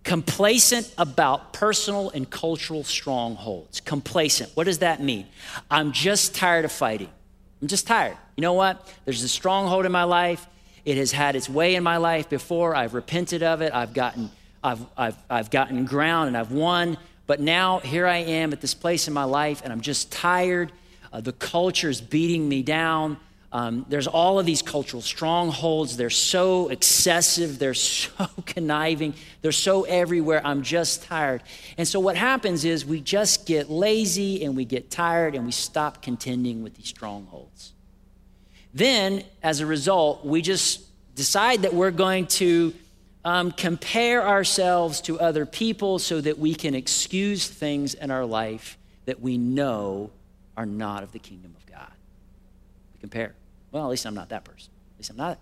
Complacent 0.02 0.94
about 0.96 1.52
personal 1.52 2.10
and 2.10 2.28
cultural 2.28 2.84
strongholds. 2.84 3.80
Complacent. 3.80 4.50
What 4.54 4.64
does 4.64 4.78
that 4.78 5.02
mean? 5.02 5.26
I'm 5.70 5.92
just 5.92 6.34
tired 6.34 6.64
of 6.64 6.72
fighting. 6.72 7.10
I'm 7.60 7.68
just 7.68 7.86
tired. 7.86 8.16
You 8.36 8.42
know 8.42 8.54
what? 8.54 8.90
There's 9.04 9.22
a 9.22 9.28
stronghold 9.28 9.84
in 9.84 9.92
my 9.92 10.04
life. 10.04 10.46
It 10.84 10.96
has 10.96 11.12
had 11.12 11.36
its 11.36 11.48
way 11.48 11.74
in 11.74 11.82
my 11.82 11.96
life 11.96 12.28
before. 12.28 12.74
I've 12.74 12.94
repented 12.94 13.42
of 13.42 13.60
it. 13.60 13.72
I've 13.74 13.94
gotten 13.94 14.30
I've, 14.62 14.84
I've, 14.96 15.16
I've 15.28 15.50
gotten 15.50 15.84
ground 15.84 16.28
and 16.28 16.36
I've 16.36 16.52
won. 16.52 16.98
But 17.26 17.40
now 17.40 17.78
here 17.78 18.06
I 18.06 18.18
am 18.18 18.52
at 18.52 18.60
this 18.60 18.74
place 18.74 19.08
in 19.08 19.14
my 19.14 19.24
life 19.24 19.62
and 19.64 19.72
I'm 19.72 19.80
just 19.80 20.12
tired. 20.12 20.72
Uh, 21.12 21.20
the 21.20 21.32
culture 21.32 21.88
is 21.88 22.00
beating 22.00 22.48
me 22.48 22.62
down. 22.62 23.16
Um, 23.52 23.84
there's 23.88 24.06
all 24.06 24.38
of 24.38 24.46
these 24.46 24.62
cultural 24.62 25.02
strongholds. 25.02 25.96
They're 25.96 26.10
so 26.10 26.68
excessive. 26.68 27.58
They're 27.58 27.74
so 27.74 28.28
conniving. 28.46 29.14
They're 29.42 29.52
so 29.52 29.84
everywhere. 29.84 30.40
I'm 30.44 30.62
just 30.62 31.04
tired. 31.04 31.42
And 31.78 31.88
so 31.88 31.98
what 32.00 32.16
happens 32.16 32.64
is 32.64 32.84
we 32.84 33.00
just 33.00 33.46
get 33.46 33.70
lazy 33.70 34.44
and 34.44 34.56
we 34.56 34.64
get 34.64 34.90
tired 34.90 35.34
and 35.34 35.46
we 35.46 35.52
stop 35.52 36.02
contending 36.02 36.62
with 36.62 36.74
these 36.74 36.88
strongholds. 36.88 37.72
Then, 38.72 39.24
as 39.42 39.60
a 39.60 39.66
result, 39.66 40.24
we 40.24 40.42
just 40.42 40.82
decide 41.14 41.62
that 41.62 41.74
we're 41.74 41.90
going 41.90 42.26
to 42.26 42.72
um, 43.24 43.52
compare 43.52 44.26
ourselves 44.26 45.00
to 45.02 45.20
other 45.20 45.44
people 45.44 45.98
so 45.98 46.20
that 46.20 46.38
we 46.38 46.54
can 46.54 46.74
excuse 46.74 47.48
things 47.48 47.94
in 47.94 48.10
our 48.10 48.24
life 48.24 48.78
that 49.06 49.20
we 49.20 49.36
know 49.36 50.10
are 50.56 50.66
not 50.66 51.02
of 51.02 51.12
the 51.12 51.18
kingdom 51.18 51.54
of 51.56 51.66
God. 51.66 51.92
We 52.94 53.00
compare. 53.00 53.34
Well, 53.72 53.84
at 53.84 53.90
least 53.90 54.06
I'm 54.06 54.14
not 54.14 54.30
that 54.30 54.44
person. 54.44 54.70
At 54.94 54.98
least 54.98 55.10
I'm 55.10 55.16
not. 55.16 55.38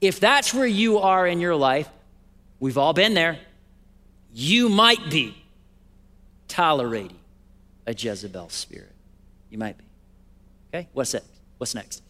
If 0.00 0.20
that's 0.20 0.52
where 0.52 0.66
you 0.66 0.98
are 0.98 1.26
in 1.26 1.40
your 1.40 1.56
life, 1.56 1.88
we've 2.60 2.78
all 2.78 2.92
been 2.92 3.14
there. 3.14 3.38
You 4.32 4.68
might 4.68 5.10
be 5.10 5.36
tolerating 6.48 7.18
a 7.86 7.92
Jezebel 7.92 8.48
spirit. 8.48 8.92
You 9.50 9.58
might 9.58 9.78
be. 9.78 9.84
Okay? 10.72 10.88
What's 10.92 11.12
that? 11.12 11.22
What's 11.58 11.74
next? 11.74 12.03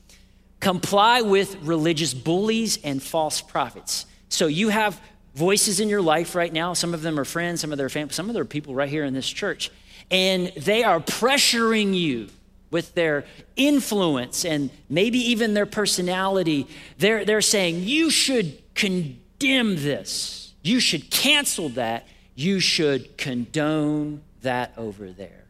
Comply 0.65 1.21
with 1.21 1.57
religious 1.61 2.15
bullies 2.15 2.79
and 2.83 3.03
false 3.03 3.43
prophets. 3.43 4.07
So 4.31 4.47
you 4.47 4.71
have 4.71 4.99
voices 5.35 5.79
in 5.79 5.91
your 5.91 6.01
life 6.01 6.35
right 6.35 6.51
now. 6.51 6.73
Some 6.73 6.95
of 6.95 7.03
them 7.03 7.21
are 7.21 7.27
friends, 7.27 7.61
some 7.61 7.71
of 7.71 7.77
them 7.77 7.85
are 7.85 7.91
family, 7.91 8.15
some 8.15 8.31
of 8.31 8.33
them 8.33 8.41
are 8.41 8.47
people 8.47 8.75
right 8.75 8.89
here 8.89 9.05
in 9.05 9.13
this 9.13 9.29
church. 9.29 9.71
And 10.11 10.47
they 10.57 10.83
are 10.83 11.01
pressuring 11.01 11.95
you 11.95 12.29
with 12.71 12.95
their 12.95 13.27
influence 13.57 14.47
and 14.47 14.71
maybe 14.89 15.19
even 15.19 15.53
their 15.53 15.67
personality. 15.67 16.67
They're, 16.97 17.27
they're 17.27 17.43
saying, 17.43 17.81
you 17.83 18.09
should 18.09 18.63
condemn 18.75 19.77
this. 19.77 20.55
You 20.63 20.81
should 20.81 21.11
cancel 21.11 21.69
that. 21.71 22.09
You 22.35 22.59
should 22.59 23.19
condone 23.19 24.23
that 24.41 24.73
over 24.79 25.11
there. 25.11 25.45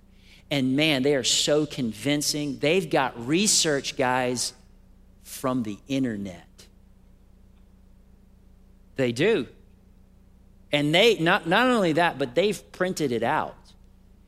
And 0.50 0.74
man, 0.74 1.04
they 1.04 1.14
are 1.14 1.22
so 1.22 1.66
convincing. 1.66 2.58
They've 2.58 2.90
got 2.90 3.28
research, 3.28 3.96
guys, 3.96 4.54
from 5.24 5.64
the 5.64 5.78
internet. 5.88 6.66
They 8.96 9.10
do. 9.10 9.48
And 10.70 10.94
they, 10.94 11.18
not, 11.18 11.48
not 11.48 11.68
only 11.68 11.94
that, 11.94 12.18
but 12.18 12.34
they've 12.34 12.72
printed 12.72 13.10
it 13.10 13.22
out. 13.22 13.56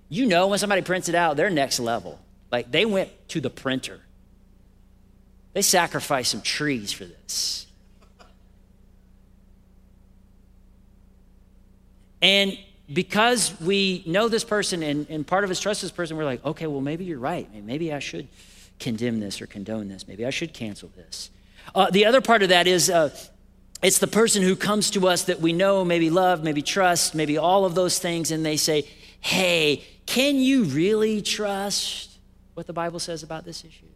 You 0.08 0.26
know, 0.26 0.48
when 0.48 0.58
somebody 0.58 0.82
prints 0.82 1.08
it 1.08 1.14
out, 1.14 1.36
they're 1.36 1.50
next 1.50 1.78
level. 1.78 2.18
Like 2.50 2.70
they 2.70 2.84
went 2.84 3.10
to 3.28 3.40
the 3.40 3.50
printer, 3.50 4.00
they 5.52 5.62
sacrificed 5.62 6.30
some 6.30 6.42
trees 6.42 6.92
for 6.92 7.04
this. 7.04 7.66
And 12.22 12.58
because 12.92 13.58
we 13.60 14.02
know 14.06 14.28
this 14.28 14.42
person 14.42 14.82
and, 14.82 15.06
and 15.10 15.26
part 15.26 15.44
of 15.44 15.50
us 15.50 15.60
trust 15.60 15.82
this 15.82 15.90
person, 15.90 16.16
we're 16.16 16.24
like, 16.24 16.44
okay, 16.44 16.66
well, 16.66 16.80
maybe 16.80 17.04
you're 17.04 17.18
right. 17.18 17.48
Maybe 17.54 17.92
I 17.92 17.98
should 17.98 18.28
condemn 18.78 19.20
this 19.20 19.40
or 19.40 19.46
condone 19.46 19.88
this. 19.88 20.06
Maybe 20.06 20.24
I 20.26 20.30
should 20.30 20.52
cancel 20.52 20.90
this. 20.96 21.30
Uh, 21.74 21.90
the 21.90 22.06
other 22.06 22.20
part 22.20 22.42
of 22.42 22.50
that 22.50 22.66
is 22.66 22.90
uh, 22.90 23.10
it's 23.82 23.98
the 23.98 24.06
person 24.06 24.42
who 24.42 24.56
comes 24.56 24.90
to 24.90 25.08
us 25.08 25.24
that 25.24 25.40
we 25.40 25.52
know, 25.52 25.84
maybe 25.84 26.10
love, 26.10 26.44
maybe 26.44 26.62
trust, 26.62 27.14
maybe 27.14 27.38
all 27.38 27.64
of 27.64 27.74
those 27.74 27.98
things, 27.98 28.30
and 28.30 28.44
they 28.44 28.56
say, 28.56 28.88
hey, 29.20 29.84
can 30.06 30.36
you 30.36 30.64
really 30.64 31.20
trust 31.22 32.18
what 32.54 32.66
the 32.66 32.72
Bible 32.72 32.98
says 32.98 33.22
about 33.22 33.44
this 33.44 33.64
issue? 33.64 33.86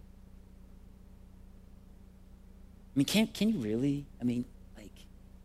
I 2.95 2.99
mean, 2.99 3.07
can, 3.07 3.29
can 3.29 3.49
you 3.49 3.59
really? 3.59 4.07
I 4.21 4.25
mean, 4.25 4.45
like, 4.77 4.93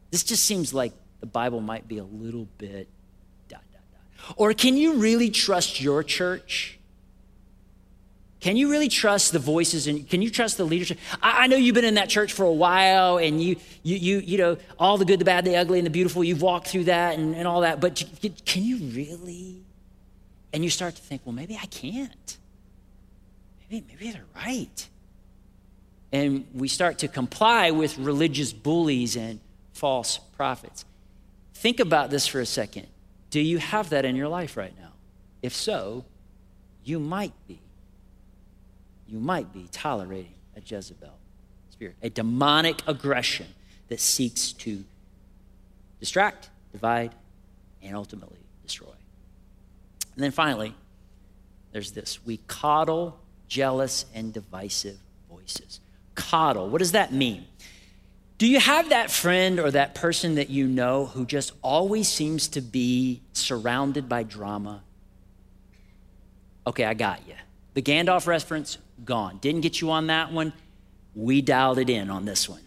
this 0.09 0.23
just 0.23 0.43
seems 0.43 0.73
like 0.73 0.93
the 1.19 1.27
Bible 1.27 1.61
might 1.61 1.87
be 1.87 1.99
a 1.99 2.03
little 2.03 2.47
bit. 2.57 2.89
Or 4.37 4.53
can 4.53 4.77
you 4.77 4.95
really 4.95 5.29
trust 5.29 5.81
your 5.81 6.03
church? 6.03 6.79
Can 8.45 8.57
you 8.57 8.69
really 8.69 8.89
trust 8.89 9.31
the 9.31 9.39
voices 9.39 9.87
and 9.87 10.07
can 10.07 10.21
you 10.21 10.29
trust 10.29 10.57
the 10.57 10.65
leadership? 10.65 10.99
I, 11.19 11.45
I, 11.45 11.47
know 11.47 11.55
you've 11.55 11.73
been 11.73 11.83
in 11.83 11.95
that 11.95 12.09
church 12.09 12.31
for 12.31 12.43
a 12.43 12.51
while 12.51 13.17
and 13.17 13.41
you, 13.41 13.55
you, 13.81 13.95
you, 13.95 14.19
you 14.19 14.37
know, 14.37 14.57
all 14.77 14.99
the 14.99 15.05
good, 15.05 15.19
the 15.19 15.25
bad, 15.25 15.45
the 15.45 15.55
ugly, 15.55 15.79
and 15.79 15.85
the 15.87 15.89
beautiful, 15.89 16.23
you've 16.23 16.43
walked 16.43 16.67
through 16.67 16.83
that 16.83 17.17
and, 17.17 17.35
and 17.35 17.47
all 17.47 17.61
that, 17.61 17.81
but 17.81 18.03
can 18.45 18.63
you 18.63 18.77
really? 18.93 19.63
And 20.53 20.63
you 20.63 20.69
start 20.69 20.95
to 20.95 21.01
think, 21.01 21.23
well, 21.25 21.33
maybe 21.33 21.57
I 21.59 21.65
can't. 21.65 22.37
Maybe, 23.71 23.83
maybe 23.89 24.11
they're 24.11 24.21
right. 24.35 24.89
And 26.11 26.45
we 26.53 26.67
start 26.67 26.99
to 26.99 27.07
comply 27.07 27.71
with 27.71 27.97
religious 27.97 28.53
bullies 28.53 29.15
and 29.15 29.39
false 29.73 30.19
prophets. 30.37 30.85
Think 31.55 31.79
about 31.79 32.11
this 32.11 32.27
for 32.27 32.41
a 32.41 32.45
second. 32.45 32.85
Do 33.31 33.41
you 33.41 33.57
have 33.57 33.89
that 33.89 34.05
in 34.05 34.15
your 34.15 34.27
life 34.27 34.55
right 34.55 34.77
now? 34.79 34.91
If 35.41 35.55
so, 35.55 36.05
you 36.83 36.99
might 36.99 37.33
be 37.47 37.59
you 39.07 39.19
might 39.19 39.53
be 39.53 39.67
tolerating 39.71 40.33
a 40.55 40.61
Jezebel 40.61 41.13
spirit, 41.69 41.95
a 42.01 42.09
demonic 42.09 42.81
aggression 42.87 43.47
that 43.89 43.99
seeks 43.99 44.53
to 44.53 44.83
distract, 45.99 46.49
divide, 46.71 47.13
and 47.83 47.95
ultimately 47.95 48.39
destroy. 48.63 48.87
And 50.15 50.23
then 50.23 50.31
finally, 50.31 50.73
there's 51.71 51.91
this 51.91 52.25
we 52.25 52.37
coddle 52.47 53.19
jealous 53.47 54.05
and 54.13 54.33
divisive 54.33 54.97
voices. 55.29 55.79
Coddle, 56.15 56.69
what 56.69 56.79
does 56.79 56.93
that 56.93 57.11
mean? 57.11 57.45
Do 58.37 58.47
you 58.47 58.59
have 58.59 58.89
that 58.89 59.11
friend 59.11 59.59
or 59.59 59.71
that 59.71 59.95
person 59.95 60.35
that 60.35 60.49
you 60.49 60.67
know 60.67 61.05
who 61.05 61.25
just 61.25 61.53
always 61.61 62.07
seems 62.07 62.47
to 62.49 62.61
be 62.61 63.21
surrounded 63.33 64.09
by 64.09 64.23
drama? 64.23 64.83
Okay, 66.67 66.83
I 66.83 66.93
got 66.93 67.25
you. 67.27 67.35
The 67.75 67.81
Gandalf 67.81 68.27
reference, 68.27 68.77
gone. 69.05 69.37
Didn't 69.37 69.61
get 69.61 69.81
you 69.81 69.91
on 69.91 70.07
that 70.07 70.31
one. 70.31 70.53
We 71.15 71.41
dialed 71.41 71.77
it 71.77 71.89
in 71.89 72.09
on 72.09 72.25
this 72.25 72.49
one. 72.49 72.61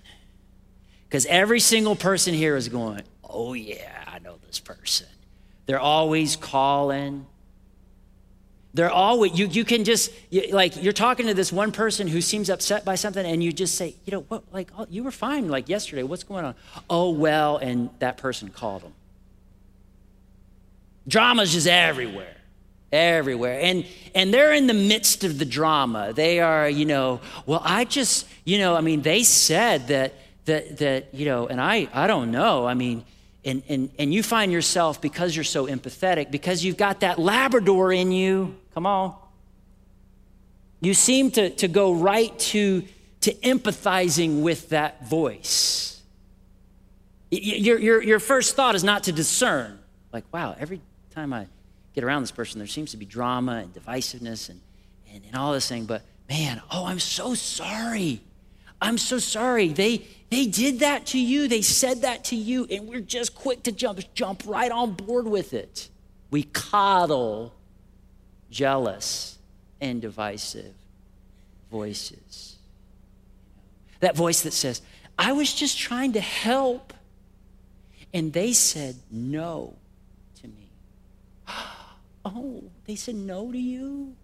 Because 1.09 1.27
every 1.27 1.61
single 1.61 1.96
person 1.96 2.35
here 2.35 2.57
is 2.57 2.68
going, 2.68 3.03
oh, 3.24 3.55
yeah, 3.55 4.05
I 4.07 4.18
know 4.18 4.37
this 4.46 4.61
person. 4.61 5.07
They're 5.66 5.81
always 5.81 6.37
calling. 6.37 7.27
They're 8.74 8.90
always, 8.90 9.38
you, 9.38 9.46
you 9.46 9.64
can 9.64 9.85
just, 9.85 10.12
you, 10.31 10.48
like, 10.53 10.83
you're 10.83 10.92
talking 10.92 11.27
to 11.27 11.35
this 11.35 11.53
one 11.53 11.72
person 11.72 12.09
who 12.09 12.20
seems 12.20 12.51
upset 12.51 12.85
by 12.85 12.94
something, 12.94 13.24
and 13.24 13.42
you 13.42 13.53
just 13.53 13.74
say, 13.74 13.96
you 14.05 14.12
know, 14.12 14.20
what, 14.29 14.44
like, 14.53 14.70
oh, 14.79 14.87
you 14.88 15.03
were 15.03 15.11
fine, 15.11 15.48
like, 15.48 15.68
yesterday. 15.68 16.03
What's 16.03 16.22
going 16.24 16.44
on? 16.44 16.55
Oh, 16.88 17.11
well, 17.11 17.57
and 17.57 17.90
that 17.98 18.18
person 18.18 18.48
called 18.48 18.83
them. 18.83 18.92
Drama's 21.07 21.53
just 21.53 21.66
everywhere 21.66 22.38
everywhere. 22.92 23.61
And 23.61 23.85
and 24.14 24.33
they're 24.33 24.53
in 24.53 24.66
the 24.66 24.74
midst 24.74 25.24
of 25.24 25.38
the 25.38 25.44
drama. 25.44 26.12
They 26.12 26.40
are 26.40 26.68
you 26.68 26.85
know 26.85 27.20
well 27.46 27.62
i 27.64 27.85
just 27.85 28.27
you 28.44 28.59
know 28.59 28.74
i 28.77 28.81
mean 28.81 29.03
they 29.03 29.22
said 29.22 29.88
that 29.88 30.14
that 30.46 30.79
that 30.79 31.14
you 31.14 31.27
know 31.27 31.46
and 31.46 31.61
i 31.61 31.88
i 31.92 32.07
don't 32.07 32.31
know. 32.31 32.66
I 32.66 32.74
mean 32.74 33.05
and 33.44 33.62
and 33.68 33.90
and 33.98 34.12
you 34.12 34.22
find 34.22 34.51
yourself 34.53 35.01
because 35.01 35.35
you're 35.37 35.44
so 35.44 35.66
empathetic 35.66 36.31
because 36.31 36.64
you've 36.64 36.77
got 36.77 37.01
that 37.01 37.18
labrador 37.18 37.92
in 37.92 38.12
you 38.12 38.57
come 38.74 38.87
on 38.87 39.14
you 40.81 40.94
seem 40.94 41.31
to 41.33 41.51
to 41.51 41.68
go 41.68 41.92
right 41.92 42.37
to 42.38 42.85
to 43.20 43.35
empathizing 43.35 44.42
with 44.42 44.68
that 44.70 45.07
voice. 45.07 46.01
Your 47.31 47.79
your 47.79 48.03
your 48.03 48.20
first 48.20 48.57
thought 48.57 48.74
is 48.74 48.85
not 48.85 49.05
to 49.05 49.12
discern. 49.12 49.79
Like 50.12 50.24
wow 50.33 50.57
every 50.59 50.81
time 51.14 51.33
i 51.33 51.46
get 51.99 52.05
around 52.05 52.23
this 52.23 52.31
person, 52.31 52.61
there 52.61 52.69
seems 52.69 52.93
to 52.93 52.97
be 52.97 53.05
drama 53.05 53.57
and 53.57 53.75
divisiveness 53.75 54.49
and, 54.49 54.61
and, 55.13 55.25
and 55.25 55.35
all 55.35 55.53
this 55.53 55.69
thing. 55.69 55.85
But 55.85 56.03
man, 56.29 56.63
oh, 56.71 56.87
I'm 56.87 57.01
so 57.01 57.35
sorry. 57.35 58.21
I'm 58.81 58.99
so 58.99 59.19
sorry. 59.19 59.69
They 59.69 60.07
they 60.31 60.47
did 60.47 60.81
that 60.81 61.07
to 61.07 61.19
you. 61.19 61.49
They 61.49 61.63
said 61.63 62.03
that 62.03 62.25
to 62.27 62.37
you, 62.37 62.67
and 62.71 62.87
we're 62.87 63.01
just 63.01 63.35
quick 63.35 63.65
to 63.65 63.73
jump 63.73 63.99
jump 64.15 64.45
right 64.47 64.71
on 64.71 64.93
board 64.93 65.27
with 65.27 65.53
it. 65.55 65.89
We 66.31 66.45
coddle 66.45 67.55
jealous 68.49 69.39
and 69.81 70.01
divisive 70.01 70.75
voices. 71.73 72.57
That 73.99 74.15
voice 74.15 74.43
that 74.43 74.53
says, 74.53 74.83
I 75.19 75.33
was 75.33 75.53
just 75.53 75.77
trying 75.77 76.13
to 76.13 76.21
help. 76.21 76.93
And 78.15 78.33
they 78.33 78.53
said 78.53 78.97
no. 79.11 79.78
Oh, 82.35 82.64
they 82.87 82.97
said 82.97 83.14
no 83.14 83.51
to 83.51 83.59
you? 83.59 84.14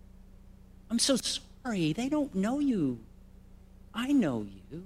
I'm 0.90 0.99
so 0.99 1.17
sorry. 1.17 1.93
They 1.93 2.09
don't 2.09 2.35
know 2.35 2.59
you. 2.59 2.99
I 3.95 4.12
know 4.12 4.43
you. 4.43 4.85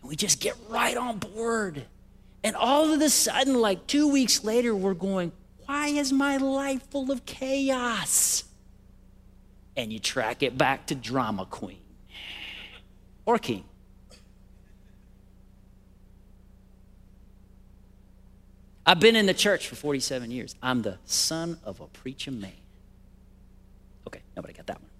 And 0.00 0.08
we 0.08 0.16
just 0.16 0.40
get 0.40 0.56
right 0.68 0.96
on 0.96 1.18
board. 1.18 1.84
And 2.42 2.56
all 2.56 2.92
of 2.92 3.00
a 3.00 3.10
sudden, 3.10 3.54
like 3.54 3.86
two 3.86 4.08
weeks 4.08 4.44
later, 4.44 4.74
we're 4.74 4.94
going, 4.94 5.32
Why 5.66 5.88
is 5.88 6.12
my 6.12 6.36
life 6.36 6.82
full 6.90 7.10
of 7.10 7.26
chaos? 7.26 8.44
And 9.76 9.92
you 9.92 9.98
track 9.98 10.42
it 10.42 10.58
back 10.58 10.86
to 10.86 10.94
drama 10.94 11.46
queen 11.46 11.80
or 13.26 13.38
king. 13.38 13.64
I've 18.88 19.00
been 19.00 19.16
in 19.16 19.26
the 19.26 19.34
church 19.34 19.68
for 19.68 19.74
47 19.74 20.30
years. 20.30 20.54
I'm 20.62 20.80
the 20.80 20.96
son 21.04 21.58
of 21.62 21.78
a 21.82 21.86
preaching 21.88 22.40
man. 22.40 22.52
Okay, 24.06 24.22
nobody 24.34 24.54
got 24.54 24.66
that 24.68 24.80
one. 24.80 24.90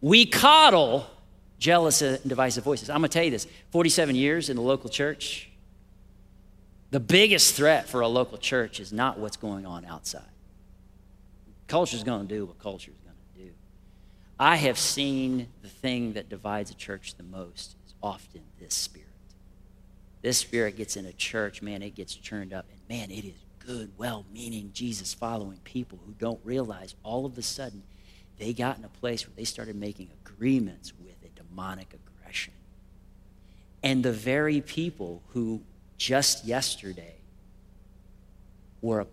We 0.00 0.24
coddle 0.24 1.06
jealous 1.58 2.00
and 2.00 2.18
divisive 2.26 2.64
voices. 2.64 2.88
I'm 2.88 3.00
going 3.00 3.10
to 3.10 3.12
tell 3.12 3.22
you 3.22 3.30
this 3.30 3.46
47 3.70 4.16
years 4.16 4.48
in 4.48 4.56
the 4.56 4.62
local 4.62 4.88
church, 4.88 5.50
The 6.90 7.00
biggest 7.00 7.54
threat 7.54 7.86
for 7.86 8.00
a 8.00 8.08
local 8.08 8.38
church 8.38 8.80
is 8.80 8.94
not 8.94 9.18
what's 9.18 9.36
going 9.36 9.66
on 9.66 9.84
outside. 9.84 10.22
Culture's 11.68 12.02
going 12.02 12.26
to 12.26 12.34
do 12.34 12.46
what 12.46 12.58
culture's 12.58 12.96
going 13.04 13.16
to 13.34 13.44
do. 13.44 13.50
I 14.40 14.56
have 14.56 14.78
seen 14.78 15.48
the 15.60 15.68
thing 15.68 16.14
that 16.14 16.30
divides 16.30 16.70
a 16.70 16.74
church 16.74 17.14
the 17.16 17.24
most 17.24 17.76
is 17.86 17.92
often 18.02 18.40
this 18.58 18.72
spirit. 18.72 19.11
This 20.22 20.38
spirit 20.38 20.76
gets 20.76 20.96
in 20.96 21.04
a 21.04 21.12
church, 21.12 21.62
man, 21.62 21.82
it 21.82 21.94
gets 21.94 22.14
churned 22.14 22.52
up, 22.52 22.66
and 22.70 22.80
man, 22.88 23.10
it 23.10 23.24
is 23.24 23.34
good, 23.58 23.90
well 23.98 24.24
meaning, 24.32 24.70
Jesus 24.72 25.12
following 25.12 25.58
people 25.64 25.98
who 26.06 26.12
don't 26.12 26.40
realize 26.44 26.94
all 27.02 27.26
of 27.26 27.36
a 27.36 27.42
sudden 27.42 27.82
they 28.38 28.52
got 28.52 28.78
in 28.78 28.84
a 28.84 28.88
place 28.88 29.26
where 29.26 29.34
they 29.36 29.44
started 29.44 29.76
making 29.76 30.08
agreements 30.24 30.92
with 30.98 31.14
a 31.24 31.40
demonic 31.40 31.94
aggression. 31.94 32.52
And 33.82 34.04
the 34.04 34.12
very 34.12 34.60
people 34.60 35.22
who 35.28 35.60
just 35.96 36.44
yesterday 36.44 37.14
were 38.80 39.00
a, 39.00 39.06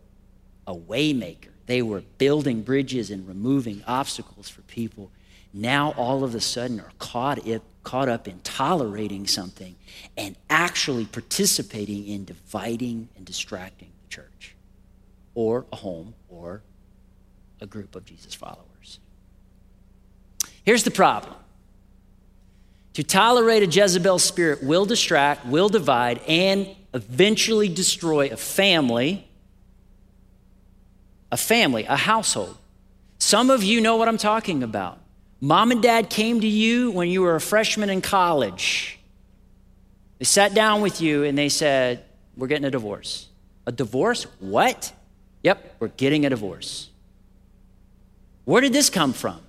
a 0.71 0.75
waymaker, 0.75 1.49
they 1.65 1.81
were 1.81 2.01
building 2.17 2.61
bridges 2.61 3.11
and 3.11 3.27
removing 3.27 3.83
obstacles 3.85 4.49
for 4.49 4.61
people, 4.63 5.11
now 5.53 5.91
all 5.97 6.23
of 6.23 6.35
a 6.35 6.41
sudden 6.41 6.79
are 6.79 6.91
caught, 6.99 7.45
it, 7.47 7.61
caught 7.83 8.09
up 8.09 8.27
in 8.27 8.39
tolerating 8.41 9.25
something 9.25 9.75
and 10.17 10.35
actually 10.49 11.05
participating 11.05 12.07
in 12.07 12.25
dividing 12.25 13.09
and 13.15 13.25
distracting 13.25 13.89
the 14.03 14.09
church 14.09 14.55
or 15.33 15.65
a 15.71 15.77
home 15.77 16.13
or 16.29 16.61
a 17.61 17.65
group 17.65 17.95
of 17.95 18.05
Jesus 18.05 18.33
followers. 18.33 18.99
Here's 20.63 20.83
the 20.83 20.91
problem 20.91 21.33
to 22.93 23.03
tolerate 23.03 23.63
a 23.63 23.65
Jezebel 23.65 24.19
spirit 24.19 24.61
will 24.61 24.85
distract, 24.85 25.45
will 25.45 25.69
divide, 25.69 26.19
and 26.27 26.67
eventually 26.93 27.69
destroy 27.69 28.29
a 28.29 28.37
family, 28.37 29.27
a 31.31 31.37
family, 31.37 31.85
a 31.85 31.95
household. 31.95 32.57
Some 33.17 33.49
of 33.49 33.63
you 33.63 33.79
know 33.79 33.95
what 33.95 34.07
I'm 34.07 34.17
talking 34.17 34.63
about. 34.63 34.99
Mom 35.41 35.71
and 35.71 35.81
dad 35.81 36.09
came 36.09 36.41
to 36.41 36.47
you 36.47 36.91
when 36.91 37.09
you 37.09 37.21
were 37.21 37.35
a 37.35 37.41
freshman 37.41 37.89
in 37.89 38.01
college. 38.01 38.99
They 40.17 40.25
sat 40.25 40.53
down 40.53 40.81
with 40.81 40.99
you 41.01 41.23
and 41.23 41.37
they 41.37 41.49
said, 41.49 42.03
We're 42.35 42.47
getting 42.47 42.65
a 42.65 42.71
divorce. 42.71 43.27
A 43.65 43.71
divorce? 43.71 44.23
What? 44.39 44.93
Yep, 45.43 45.75
we're 45.79 45.87
getting 45.89 46.25
a 46.25 46.29
divorce. 46.29 46.89
Where 48.45 48.61
did 48.61 48.73
this 48.73 48.89
come 48.89 49.13
from? 49.13 49.39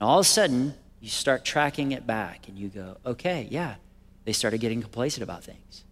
And 0.00 0.08
all 0.08 0.18
of 0.18 0.24
a 0.24 0.28
sudden, 0.28 0.74
you 1.00 1.08
start 1.08 1.44
tracking 1.44 1.92
it 1.92 2.06
back 2.06 2.48
and 2.48 2.58
you 2.58 2.68
go, 2.68 2.96
okay, 3.04 3.46
yeah, 3.50 3.76
they 4.24 4.32
started 4.32 4.58
getting 4.58 4.80
complacent 4.80 5.22
about 5.22 5.44
things. 5.44 5.84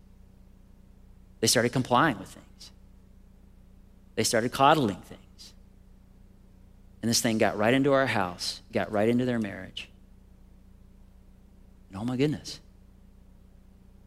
They 1.40 1.46
started 1.46 1.72
complying 1.72 2.18
with 2.18 2.28
things. 2.28 2.70
They 4.14 4.24
started 4.24 4.52
coddling 4.52 4.96
things. 4.96 5.20
And 7.04 7.10
this 7.10 7.20
thing 7.20 7.36
got 7.36 7.58
right 7.58 7.74
into 7.74 7.92
our 7.92 8.06
house, 8.06 8.62
got 8.72 8.90
right 8.90 9.10
into 9.10 9.26
their 9.26 9.38
marriage. 9.38 9.90
And 11.90 12.00
oh 12.00 12.04
my 12.06 12.16
goodness, 12.16 12.60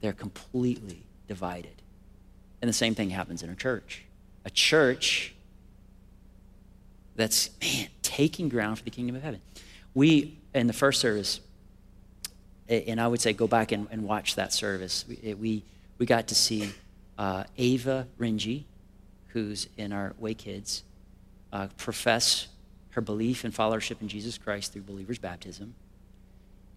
they're 0.01 0.13
completely 0.13 1.03
divided. 1.27 1.83
And 2.59 2.67
the 2.67 2.73
same 2.73 2.95
thing 2.95 3.11
happens 3.11 3.43
in 3.43 3.51
a 3.51 3.55
church. 3.55 4.01
A 4.45 4.49
church 4.49 5.35
that's, 7.15 7.51
man, 7.61 7.89
taking 8.01 8.49
ground 8.49 8.79
for 8.79 8.83
the 8.83 8.89
kingdom 8.89 9.15
of 9.15 9.21
heaven. 9.21 9.41
We, 9.93 10.39
in 10.55 10.65
the 10.65 10.73
first 10.73 10.99
service, 10.99 11.39
and 12.67 12.99
I 12.99 13.07
would 13.07 13.21
say 13.21 13.31
go 13.31 13.45
back 13.45 13.71
and, 13.71 13.87
and 13.91 14.05
watch 14.05 14.33
that 14.37 14.53
service, 14.53 15.05
we, 15.07 15.35
we, 15.35 15.63
we 15.99 16.07
got 16.07 16.29
to 16.29 16.33
see 16.33 16.71
uh, 17.19 17.43
Ava 17.59 18.07
Ringy, 18.19 18.63
who's 19.27 19.67
in 19.77 19.93
our 19.93 20.15
Way 20.17 20.33
Kids, 20.33 20.81
uh, 21.53 21.67
profess 21.77 22.47
her 22.97 23.01
belief 23.01 23.43
and 23.43 23.53
followership 23.53 24.01
in 24.01 24.07
Jesus 24.07 24.39
Christ 24.39 24.73
through 24.73 24.81
believer's 24.81 25.19
baptism. 25.19 25.75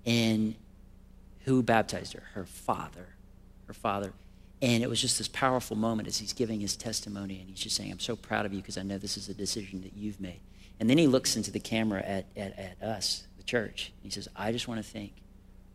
And 0.05 0.55
who 1.45 1.63
baptized 1.63 2.13
her? 2.13 2.25
Her 2.35 2.45
father. 2.45 3.07
Her 3.67 3.73
father. 3.73 4.13
And 4.61 4.83
it 4.83 4.91
was 4.91 5.01
just 5.01 5.17
this 5.17 5.29
powerful 5.29 5.79
moment 5.79 6.09
as 6.09 6.19
he's 6.19 6.35
giving 6.35 6.61
his 6.61 6.77
testimony 6.77 7.41
and 7.41 7.49
he's 7.49 7.61
just 7.61 7.75
saying, 7.75 7.91
I'm 7.91 8.01
so 8.01 8.17
proud 8.17 8.45
of 8.45 8.53
you 8.53 8.61
because 8.61 8.77
I 8.77 8.83
know 8.83 8.99
this 8.99 9.17
is 9.17 9.31
a 9.31 9.35
decision 9.35 9.81
that 9.81 9.95
you've 9.97 10.21
made. 10.21 10.41
And 10.79 10.91
then 10.91 10.99
he 10.99 11.07
looks 11.07 11.37
into 11.37 11.51
the 11.51 11.59
camera 11.59 12.03
at, 12.03 12.27
at, 12.37 12.59
at 12.59 12.83
us, 12.87 13.25
the 13.39 13.43
church. 13.43 13.91
he 14.03 14.11
says, 14.11 14.29
I 14.37 14.53
just 14.53 14.69
want 14.69 14.85
to 14.85 14.87
thank 14.87 15.13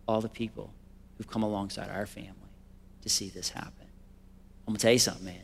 all 0.08 0.22
the 0.22 0.30
people 0.30 0.70
who've 1.18 1.28
come 1.28 1.42
alongside 1.42 1.90
our 1.90 2.06
family 2.06 2.34
to 3.02 3.10
see 3.10 3.30
this 3.30 3.50
happen. 3.50 3.88
I'm 4.68 4.74
going 4.74 4.78
to 4.78 4.82
tell 4.84 4.94
you 4.94 5.00
something, 5.00 5.26
man. 5.26 5.42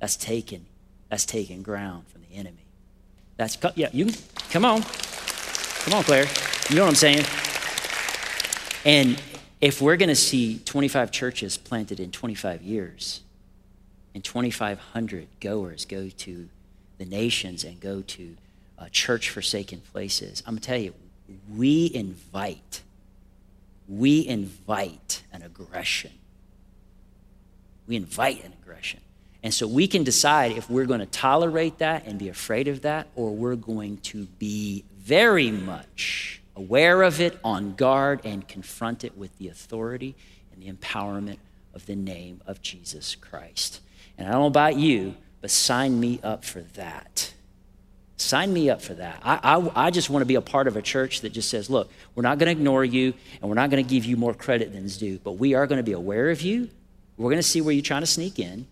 That's 0.00 0.16
taken, 0.16 0.66
that's 1.08 1.24
taken 1.24 1.62
ground 1.62 2.08
from 2.08 2.20
the 2.28 2.36
enemy. 2.36 2.63
That's, 3.36 3.58
yeah, 3.74 3.88
you 3.92 4.12
come 4.50 4.64
on. 4.64 4.82
Come 4.82 5.94
on, 5.94 6.04
Claire. 6.04 6.26
You 6.70 6.76
know 6.76 6.82
what 6.82 6.88
I'm 6.88 6.94
saying? 6.94 7.24
And 8.84 9.20
if 9.60 9.80
we're 9.80 9.96
going 9.96 10.08
to 10.08 10.16
see 10.16 10.58
25 10.58 11.10
churches 11.10 11.56
planted 11.56 12.00
in 12.00 12.10
25 12.10 12.62
years 12.62 13.20
and 14.14 14.22
2,500 14.22 15.26
goers 15.40 15.84
go 15.84 16.08
to 16.08 16.48
the 16.98 17.04
nations 17.04 17.64
and 17.64 17.80
go 17.80 18.02
to 18.02 18.36
uh, 18.78 18.86
church 18.90 19.30
forsaken 19.30 19.80
places, 19.92 20.42
I'm 20.46 20.54
going 20.54 20.60
to 20.60 20.66
tell 20.66 20.78
you, 20.78 20.94
we 21.54 21.90
invite, 21.94 22.82
we 23.88 24.26
invite 24.26 25.22
an 25.32 25.42
aggression. 25.42 26.12
We 27.86 27.96
invite 27.96 28.44
an 28.44 28.52
aggression. 28.62 29.00
And 29.44 29.52
so 29.52 29.68
we 29.68 29.86
can 29.86 30.04
decide 30.04 30.52
if 30.52 30.70
we're 30.70 30.86
going 30.86 31.00
to 31.00 31.06
tolerate 31.06 31.78
that 31.78 32.06
and 32.06 32.18
be 32.18 32.30
afraid 32.30 32.66
of 32.66 32.80
that, 32.80 33.08
or 33.14 33.30
we're 33.30 33.56
going 33.56 33.98
to 33.98 34.24
be 34.24 34.84
very 34.96 35.50
much 35.50 36.40
aware 36.56 37.02
of 37.02 37.20
it, 37.20 37.38
on 37.44 37.74
guard, 37.74 38.22
and 38.24 38.48
confront 38.48 39.04
it 39.04 39.18
with 39.18 39.36
the 39.36 39.48
authority 39.48 40.14
and 40.50 40.62
the 40.62 40.72
empowerment 40.72 41.36
of 41.74 41.84
the 41.84 41.94
name 41.94 42.40
of 42.46 42.62
Jesus 42.62 43.16
Christ. 43.16 43.80
And 44.16 44.26
I 44.26 44.32
don't 44.32 44.40
know 44.40 44.46
about 44.46 44.76
you, 44.76 45.14
but 45.42 45.50
sign 45.50 46.00
me 46.00 46.20
up 46.22 46.42
for 46.42 46.62
that. 46.62 47.34
Sign 48.16 48.50
me 48.50 48.70
up 48.70 48.80
for 48.80 48.94
that. 48.94 49.20
I, 49.22 49.40
I, 49.42 49.88
I 49.88 49.90
just 49.90 50.08
want 50.08 50.22
to 50.22 50.26
be 50.26 50.36
a 50.36 50.40
part 50.40 50.68
of 50.68 50.76
a 50.78 50.82
church 50.82 51.20
that 51.20 51.34
just 51.34 51.50
says, 51.50 51.68
look, 51.68 51.90
we're 52.14 52.22
not 52.22 52.38
going 52.38 52.46
to 52.46 52.52
ignore 52.52 52.84
you 52.84 53.12
and 53.42 53.50
we're 53.50 53.56
not 53.56 53.68
going 53.68 53.84
to 53.84 53.90
give 53.90 54.06
you 54.06 54.16
more 54.16 54.32
credit 54.32 54.72
than 54.72 54.86
is 54.86 54.96
due, 54.96 55.18
but 55.22 55.32
we 55.32 55.52
are 55.52 55.66
going 55.66 55.80
to 55.80 55.82
be 55.82 55.92
aware 55.92 56.30
of 56.30 56.40
you. 56.40 56.70
We're 57.18 57.30
going 57.30 57.42
to 57.42 57.42
see 57.42 57.60
where 57.60 57.74
you're 57.74 57.82
trying 57.82 58.02
to 58.02 58.06
sneak 58.06 58.38
in 58.38 58.68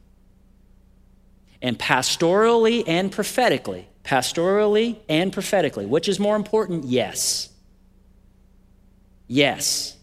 and 1.62 1.78
pastorally 1.78 2.84
and 2.86 3.10
prophetically. 3.10 3.88
Pastorally 4.04 4.98
and 5.08 5.32
prophetically. 5.32 5.86
Which 5.86 6.08
is 6.08 6.18
more 6.18 6.36
important? 6.36 6.84
Yes. 6.84 7.48
Yes. 9.28 9.96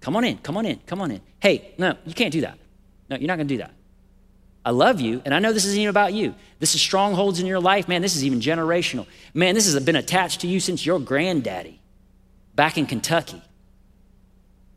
Come 0.00 0.14
on 0.14 0.24
in, 0.24 0.38
come 0.38 0.56
on 0.56 0.66
in, 0.66 0.78
come 0.86 1.00
on 1.00 1.10
in. 1.10 1.20
Hey, 1.40 1.74
no, 1.78 1.96
you 2.04 2.14
can't 2.14 2.32
do 2.32 2.42
that. 2.42 2.58
No, 3.10 3.16
you're 3.16 3.26
not 3.26 3.36
going 3.36 3.48
to 3.48 3.54
do 3.54 3.58
that. 3.58 3.72
I 4.64 4.70
love 4.70 5.00
you, 5.00 5.22
and 5.24 5.32
I 5.32 5.38
know 5.38 5.52
this 5.52 5.64
isn't 5.64 5.78
even 5.78 5.90
about 5.90 6.12
you. 6.12 6.34
This 6.58 6.74
is 6.74 6.80
strongholds 6.80 7.40
in 7.40 7.46
your 7.46 7.60
life. 7.60 7.88
Man, 7.88 8.02
this 8.02 8.16
is 8.16 8.24
even 8.24 8.40
generational. 8.40 9.06
Man, 9.32 9.54
this 9.54 9.72
has 9.72 9.82
been 9.84 9.96
attached 9.96 10.40
to 10.40 10.48
you 10.48 10.60
since 10.60 10.84
your 10.84 10.98
granddaddy 10.98 11.80
back 12.54 12.76
in 12.76 12.86
Kentucky. 12.86 13.40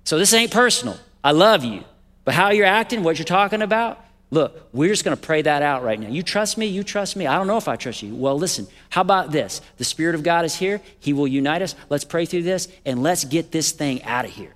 So 0.03 0.17
this 0.17 0.33
ain't 0.33 0.51
personal. 0.51 0.97
I 1.23 1.31
love 1.31 1.63
you. 1.63 1.83
But 2.29 2.35
how 2.35 2.51
you're 2.51 2.67
acting, 2.67 3.01
what 3.01 3.17
you're 3.17 3.25
talking 3.25 3.63
about, 3.63 4.05
look, 4.29 4.69
we're 4.71 4.89
just 4.89 5.03
going 5.03 5.17
to 5.17 5.23
pray 5.23 5.41
that 5.41 5.63
out 5.63 5.81
right 5.81 5.99
now. 5.99 6.09
You 6.09 6.21
trust 6.21 6.59
me? 6.59 6.67
You 6.67 6.83
trust 6.83 7.15
me? 7.15 7.25
I 7.25 7.35
don't 7.39 7.47
know 7.47 7.57
if 7.57 7.67
I 7.67 7.75
trust 7.75 8.03
you. 8.03 8.13
Well, 8.13 8.37
listen, 8.37 8.67
how 8.91 9.01
about 9.01 9.31
this? 9.31 9.61
The 9.77 9.83
Spirit 9.83 10.13
of 10.13 10.21
God 10.21 10.45
is 10.45 10.53
here. 10.53 10.79
He 10.99 11.11
will 11.11 11.27
unite 11.27 11.63
us. 11.63 11.73
Let's 11.89 12.03
pray 12.03 12.27
through 12.27 12.43
this 12.43 12.67
and 12.85 13.01
let's 13.01 13.25
get 13.25 13.51
this 13.51 13.71
thing 13.71 14.03
out 14.03 14.25
of 14.25 14.31
here. 14.31 14.53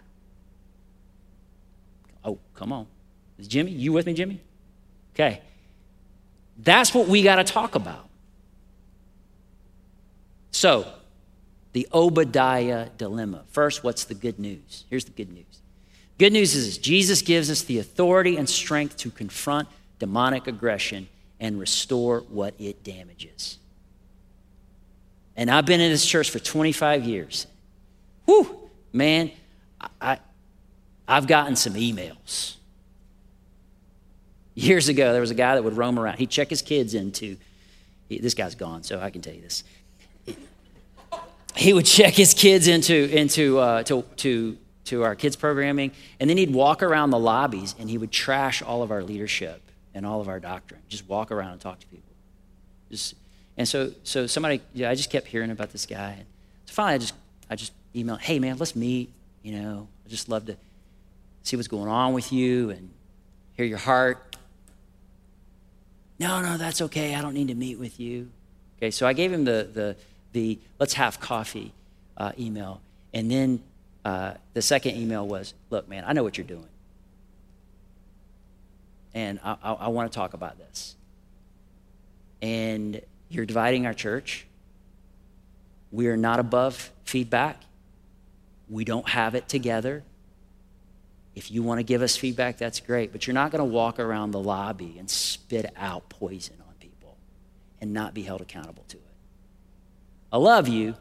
Oh, 2.23 2.37
come 2.53 2.71
on. 2.71 2.85
Is 3.39 3.47
Jimmy, 3.47 3.71
you 3.71 3.91
with 3.91 4.05
me, 4.05 4.13
Jimmy? 4.13 4.39
Okay. 5.15 5.41
That's 6.59 6.93
what 6.93 7.07
we 7.07 7.23
got 7.23 7.37
to 7.37 7.43
talk 7.43 7.73
about. 7.73 8.07
So, 10.51 10.85
the 11.71 11.87
Obadiah 11.91 12.89
dilemma. 12.99 13.45
First, 13.49 13.83
what's 13.83 14.03
the 14.03 14.13
good 14.13 14.37
news? 14.37 14.85
Here's 14.91 15.05
the 15.05 15.11
good 15.11 15.33
news 15.33 15.63
Good 16.17 16.33
news 16.33 16.55
is 16.55 16.77
Jesus 16.77 17.21
gives 17.21 17.49
us 17.49 17.63
the 17.63 17.79
authority 17.79 18.37
and 18.37 18.47
strength 18.47 18.97
to 18.97 19.09
confront 19.09 19.67
demonic 19.99 20.47
aggression 20.47 21.07
and 21.39 21.59
restore 21.59 22.21
what 22.29 22.53
it 22.59 22.83
damages. 22.83 23.57
And 25.35 25.49
I've 25.49 25.65
been 25.65 25.81
in 25.81 25.91
this 25.91 26.05
church 26.05 26.29
for 26.29 26.39
25 26.39 27.05
years. 27.05 27.47
Whew, 28.25 28.69
man, 28.91 29.31
I, 29.99 30.19
I've 31.07 31.27
gotten 31.27 31.55
some 31.55 31.73
emails. 31.73 32.55
Years 34.55 34.87
ago, 34.87 35.11
there 35.11 35.21
was 35.21 35.31
a 35.31 35.35
guy 35.35 35.55
that 35.55 35.63
would 35.63 35.75
roam 35.75 35.97
around. 35.97 36.19
He'd 36.19 36.29
check 36.29 36.49
his 36.49 36.61
kids 36.61 36.93
into, 36.93 37.37
he, 38.07 38.19
this 38.19 38.35
guy's 38.35 38.53
gone, 38.53 38.83
so 38.83 38.99
I 38.99 39.09
can 39.09 39.21
tell 39.21 39.33
you 39.33 39.41
this. 39.41 39.63
He 41.55 41.73
would 41.73 41.85
check 41.85 42.13
his 42.13 42.33
kids 42.33 42.67
into, 42.67 43.09
into 43.15 43.59
uh, 43.59 43.83
to, 43.83 44.03
to 44.17 44.57
to 44.85 45.03
our 45.03 45.15
kids 45.15 45.35
programming, 45.35 45.91
and 46.19 46.29
then 46.29 46.37
he'd 46.37 46.53
walk 46.53 46.83
around 46.83 47.09
the 47.09 47.19
lobbies 47.19 47.75
and 47.79 47.89
he 47.89 47.97
would 47.97 48.11
trash 48.11 48.61
all 48.61 48.83
of 48.83 48.91
our 48.91 49.03
leadership 49.03 49.61
and 49.93 50.05
all 50.05 50.21
of 50.21 50.27
our 50.27 50.39
doctrine. 50.39 50.81
Just 50.89 51.07
walk 51.07 51.31
around 51.31 51.53
and 51.53 51.61
talk 51.61 51.79
to 51.79 51.87
people. 51.87 52.11
Just 52.91 53.15
and 53.57 53.67
so 53.67 53.91
so 54.03 54.27
somebody 54.27 54.61
yeah, 54.73 54.89
I 54.89 54.95
just 54.95 55.09
kept 55.09 55.27
hearing 55.27 55.51
about 55.51 55.71
this 55.71 55.85
guy. 55.85 56.23
So 56.65 56.73
finally 56.73 56.95
I 56.95 56.97
just 56.97 57.13
I 57.49 57.55
just 57.55 57.73
emailed, 57.95 58.21
hey 58.21 58.39
man, 58.39 58.57
let's 58.57 58.75
meet. 58.75 59.11
You 59.41 59.61
know, 59.61 59.87
I 60.05 60.09
just 60.09 60.29
love 60.29 60.45
to 60.47 60.57
see 61.43 61.55
what's 61.55 61.67
going 61.67 61.89
on 61.89 62.13
with 62.13 62.31
you 62.31 62.69
and 62.69 62.89
hear 63.55 63.65
your 63.65 63.77
heart. 63.77 64.35
No, 66.19 66.41
no, 66.41 66.57
that's 66.57 66.81
okay. 66.81 67.15
I 67.15 67.21
don't 67.21 67.33
need 67.33 67.49
to 67.49 67.55
meet 67.55 67.79
with 67.79 67.99
you. 67.99 68.29
Okay, 68.77 68.91
so 68.91 69.07
I 69.07 69.13
gave 69.13 69.31
him 69.31 69.45
the 69.45 69.69
the 69.73 69.95
the 70.31 70.59
let's 70.79 70.93
have 70.93 71.19
coffee 71.19 71.73
uh, 72.17 72.31
email, 72.37 72.81
and 73.13 73.29
then 73.29 73.63
uh, 74.05 74.33
the 74.53 74.61
second 74.61 74.95
email 74.95 75.27
was, 75.27 75.53
look, 75.69 75.87
man, 75.87 76.03
I 76.05 76.13
know 76.13 76.23
what 76.23 76.37
you're 76.37 76.47
doing, 76.47 76.67
and 79.13 79.39
I, 79.43 79.57
I, 79.63 79.73
I 79.73 79.87
want 79.89 80.11
to 80.11 80.15
talk 80.15 80.33
about 80.33 80.57
this. 80.57 80.95
And 82.41 83.01
you're 83.29 83.45
dividing 83.45 83.85
our 83.85 83.93
church. 83.93 84.45
We 85.91 86.07
are 86.07 86.17
not 86.17 86.39
above 86.39 86.91
feedback. 87.05 87.57
We 88.69 88.83
don't 88.83 89.07
have 89.07 89.35
it 89.35 89.47
together. 89.47 90.03
If 91.35 91.51
you 91.51 91.63
want 91.63 91.79
to 91.79 91.83
give 91.83 92.01
us 92.01 92.15
feedback, 92.15 92.57
that's 92.57 92.79
great. 92.79 93.11
But 93.11 93.25
you're 93.25 93.33
not 93.33 93.51
going 93.51 93.59
to 93.59 93.65
walk 93.65 93.99
around 93.99 94.31
the 94.31 94.39
lobby 94.39 94.97
and 94.99 95.09
spit 95.09 95.71
out 95.77 96.09
poison 96.09 96.55
on 96.67 96.73
people 96.79 97.17
and 97.81 97.93
not 97.93 98.13
be 98.13 98.23
held 98.23 98.41
accountable 98.41 98.83
to 98.89 98.97
it. 98.97 99.03
I 100.31 100.37
love 100.37 100.67
you, 100.67 100.95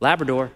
Labrador. 0.00 0.52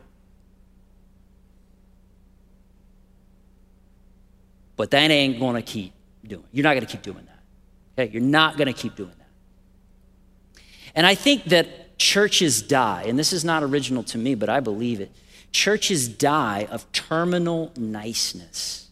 But 4.76 4.90
that 4.90 5.10
ain't 5.10 5.38
going 5.38 5.56
to 5.56 5.62
keep 5.62 5.92
doing. 6.26 6.44
You're 6.52 6.64
not 6.64 6.74
going 6.74 6.87
to 6.87 6.90
keep 6.90 7.02
doing 7.02 7.24
that. 7.26 8.02
Okay? 8.02 8.12
You're 8.12 8.22
not 8.22 8.56
going 8.56 8.66
to 8.66 8.72
keep 8.72 8.96
doing 8.96 9.12
that. 9.18 10.62
And 10.94 11.06
I 11.06 11.14
think 11.14 11.44
that 11.44 11.98
churches 11.98 12.62
die, 12.62 13.04
and 13.06 13.18
this 13.18 13.32
is 13.32 13.44
not 13.44 13.62
original 13.62 14.02
to 14.04 14.18
me, 14.18 14.34
but 14.34 14.48
I 14.48 14.60
believe 14.60 15.00
it. 15.00 15.10
Churches 15.52 16.08
die 16.08 16.66
of 16.70 16.90
terminal 16.92 17.72
niceness. 17.76 18.88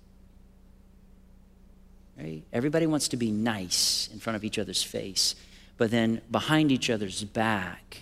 Right? 2.18 2.42
Everybody 2.52 2.86
wants 2.86 3.08
to 3.08 3.16
be 3.16 3.30
nice 3.30 4.08
in 4.12 4.20
front 4.20 4.36
of 4.36 4.44
each 4.44 4.58
other's 4.58 4.82
face, 4.82 5.34
but 5.76 5.90
then 5.90 6.20
behind 6.30 6.70
each 6.70 6.90
other's 6.90 7.24
back, 7.24 7.98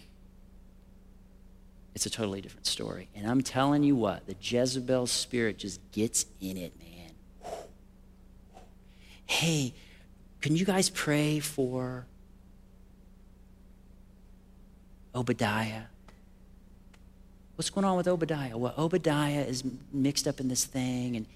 it's 1.94 2.06
a 2.06 2.10
totally 2.10 2.40
different 2.40 2.66
story. 2.66 3.08
And 3.14 3.26
I'm 3.26 3.42
telling 3.42 3.82
you 3.82 3.96
what, 3.96 4.26
the 4.26 4.36
Jezebel 4.40 5.06
spirit 5.06 5.58
just 5.58 5.80
gets 5.92 6.26
in 6.40 6.56
it, 6.56 6.78
man. 6.78 6.89
Hey, 9.30 9.74
can 10.40 10.56
you 10.56 10.64
guys 10.64 10.90
pray 10.90 11.38
for 11.38 12.04
Obadiah? 15.14 15.84
What's 17.54 17.70
going 17.70 17.84
on 17.84 17.96
with 17.96 18.08
Obadiah? 18.08 18.58
Well, 18.58 18.74
Obadiah 18.76 19.42
is 19.42 19.62
mixed 19.92 20.26
up 20.26 20.40
in 20.40 20.48
this 20.48 20.64
thing, 20.64 21.14
and, 21.14 21.26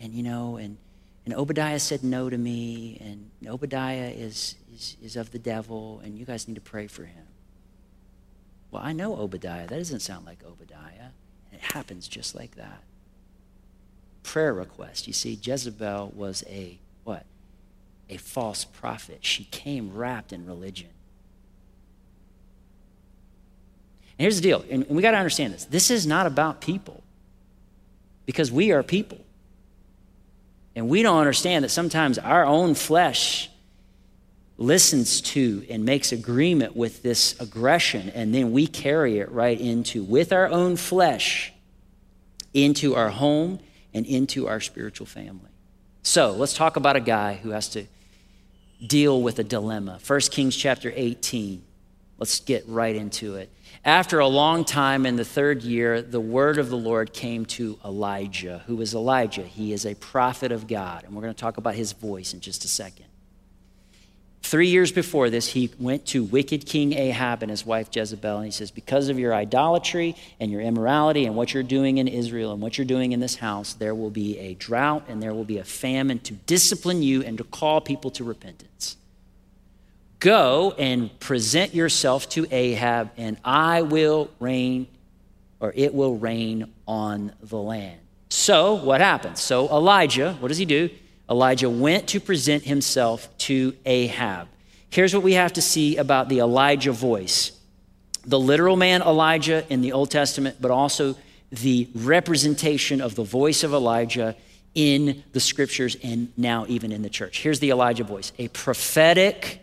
and 0.00 0.14
you 0.14 0.22
know, 0.22 0.56
and, 0.56 0.78
and 1.26 1.34
Obadiah 1.34 1.78
said 1.78 2.02
no 2.02 2.30
to 2.30 2.38
me, 2.38 2.96
and 2.98 3.30
Obadiah 3.46 4.08
is, 4.08 4.56
is, 4.74 4.96
is 5.02 5.14
of 5.14 5.30
the 5.30 5.38
devil, 5.38 6.00
and 6.02 6.18
you 6.18 6.24
guys 6.24 6.48
need 6.48 6.54
to 6.54 6.62
pray 6.62 6.86
for 6.86 7.04
him. 7.04 7.26
Well, 8.70 8.82
I 8.82 8.94
know 8.94 9.16
Obadiah. 9.18 9.66
That 9.66 9.76
doesn't 9.76 10.00
sound 10.00 10.24
like 10.24 10.42
Obadiah. 10.46 11.10
It 11.52 11.60
happens 11.60 12.08
just 12.08 12.34
like 12.34 12.56
that. 12.56 12.82
Prayer 14.22 14.54
request. 14.54 15.06
You 15.06 15.12
see, 15.12 15.38
Jezebel 15.40 16.10
was 16.16 16.42
a? 16.48 16.78
A 18.10 18.16
false 18.16 18.64
prophet. 18.64 19.18
She 19.22 19.44
came 19.44 19.94
wrapped 19.94 20.32
in 20.32 20.46
religion. 20.46 20.88
And 24.18 24.24
here's 24.24 24.36
the 24.36 24.42
deal, 24.42 24.64
and 24.70 24.86
we 24.88 25.02
got 25.02 25.10
to 25.10 25.16
understand 25.16 25.54
this. 25.54 25.64
This 25.64 25.90
is 25.90 26.06
not 26.06 26.26
about 26.26 26.60
people, 26.60 27.02
because 28.26 28.52
we 28.52 28.70
are 28.70 28.82
people. 28.82 29.18
And 30.76 30.88
we 30.88 31.02
don't 31.02 31.18
understand 31.18 31.64
that 31.64 31.70
sometimes 31.70 32.18
our 32.18 32.44
own 32.44 32.74
flesh 32.74 33.50
listens 34.56 35.20
to 35.20 35.66
and 35.68 35.84
makes 35.84 36.12
agreement 36.12 36.76
with 36.76 37.02
this 37.02 37.40
aggression, 37.40 38.10
and 38.10 38.32
then 38.32 38.52
we 38.52 38.68
carry 38.68 39.18
it 39.18 39.32
right 39.32 39.60
into, 39.60 40.04
with 40.04 40.32
our 40.32 40.48
own 40.48 40.76
flesh, 40.76 41.52
into 42.52 42.94
our 42.94 43.10
home 43.10 43.58
and 43.92 44.06
into 44.06 44.46
our 44.46 44.60
spiritual 44.60 45.06
family. 45.06 45.50
So 46.02 46.32
let's 46.32 46.54
talk 46.54 46.76
about 46.76 46.94
a 46.94 47.00
guy 47.00 47.34
who 47.34 47.50
has 47.50 47.68
to 47.70 47.86
deal 48.84 49.20
with 49.22 49.38
a 49.38 49.44
dilemma. 49.44 49.98
1 50.06 50.20
Kings 50.30 50.56
chapter 50.56 50.92
18. 50.94 51.62
Let's 52.18 52.40
get 52.40 52.66
right 52.68 52.94
into 52.94 53.36
it. 53.36 53.50
After 53.84 54.20
a 54.20 54.26
long 54.26 54.64
time, 54.64 55.04
in 55.04 55.16
the 55.16 55.24
third 55.24 55.62
year, 55.62 56.00
the 56.00 56.20
word 56.20 56.58
of 56.58 56.70
the 56.70 56.76
Lord 56.76 57.12
came 57.12 57.44
to 57.46 57.78
Elijah. 57.84 58.62
Who 58.66 58.80
is 58.80 58.94
Elijah? 58.94 59.42
He 59.42 59.72
is 59.72 59.84
a 59.84 59.94
prophet 59.94 60.52
of 60.52 60.66
God, 60.66 61.04
and 61.04 61.14
we're 61.14 61.22
going 61.22 61.34
to 61.34 61.40
talk 61.40 61.56
about 61.56 61.74
his 61.74 61.92
voice 61.92 62.32
in 62.32 62.40
just 62.40 62.64
a 62.64 62.68
second. 62.68 63.06
Three 64.44 64.68
years 64.68 64.92
before 64.92 65.30
this, 65.30 65.48
he 65.48 65.70
went 65.78 66.04
to 66.08 66.22
wicked 66.22 66.66
King 66.66 66.92
Ahab 66.92 67.42
and 67.42 67.50
his 67.50 67.64
wife 67.64 67.88
Jezebel, 67.90 68.36
and 68.36 68.44
he 68.44 68.50
says, 68.50 68.70
Because 68.70 69.08
of 69.08 69.18
your 69.18 69.34
idolatry 69.34 70.16
and 70.38 70.52
your 70.52 70.60
immorality 70.60 71.24
and 71.24 71.34
what 71.34 71.54
you're 71.54 71.62
doing 71.62 71.96
in 71.96 72.06
Israel 72.06 72.52
and 72.52 72.60
what 72.60 72.76
you're 72.76 72.84
doing 72.84 73.12
in 73.12 73.20
this 73.20 73.36
house, 73.36 73.72
there 73.72 73.94
will 73.94 74.10
be 74.10 74.38
a 74.38 74.52
drought 74.52 75.06
and 75.08 75.22
there 75.22 75.32
will 75.32 75.46
be 75.46 75.56
a 75.56 75.64
famine 75.64 76.18
to 76.18 76.34
discipline 76.34 77.02
you 77.02 77.22
and 77.22 77.38
to 77.38 77.44
call 77.44 77.80
people 77.80 78.10
to 78.10 78.22
repentance. 78.22 78.98
Go 80.20 80.74
and 80.78 81.18
present 81.20 81.74
yourself 81.74 82.28
to 82.30 82.46
Ahab, 82.50 83.12
and 83.16 83.38
I 83.46 83.80
will 83.80 84.28
rain, 84.40 84.88
or 85.58 85.72
it 85.74 85.94
will 85.94 86.18
rain 86.18 86.70
on 86.86 87.32
the 87.40 87.56
land. 87.56 87.98
So, 88.28 88.74
what 88.74 89.00
happens? 89.00 89.40
So, 89.40 89.70
Elijah, 89.70 90.34
what 90.34 90.48
does 90.48 90.58
he 90.58 90.66
do? 90.66 90.90
Elijah 91.30 91.70
went 91.70 92.08
to 92.08 92.20
present 92.20 92.64
himself 92.64 93.28
to 93.38 93.74
Ahab. 93.86 94.48
Here's 94.90 95.14
what 95.14 95.22
we 95.22 95.32
have 95.34 95.54
to 95.54 95.62
see 95.62 95.96
about 95.96 96.28
the 96.28 96.38
Elijah 96.38 96.92
voice 96.92 97.52
the 98.26 98.40
literal 98.40 98.76
man 98.76 99.02
Elijah 99.02 99.66
in 99.68 99.82
the 99.82 99.92
Old 99.92 100.10
Testament, 100.10 100.56
but 100.58 100.70
also 100.70 101.14
the 101.50 101.88
representation 101.94 103.00
of 103.02 103.14
the 103.14 103.22
voice 103.22 103.62
of 103.62 103.74
Elijah 103.74 104.34
in 104.74 105.22
the 105.32 105.40
scriptures 105.40 105.96
and 106.02 106.32
now 106.36 106.64
even 106.68 106.90
in 106.90 107.02
the 107.02 107.10
church. 107.10 107.42
Here's 107.42 107.60
the 107.60 107.70
Elijah 107.70 108.04
voice 108.04 108.32
a 108.38 108.48
prophetic 108.48 109.60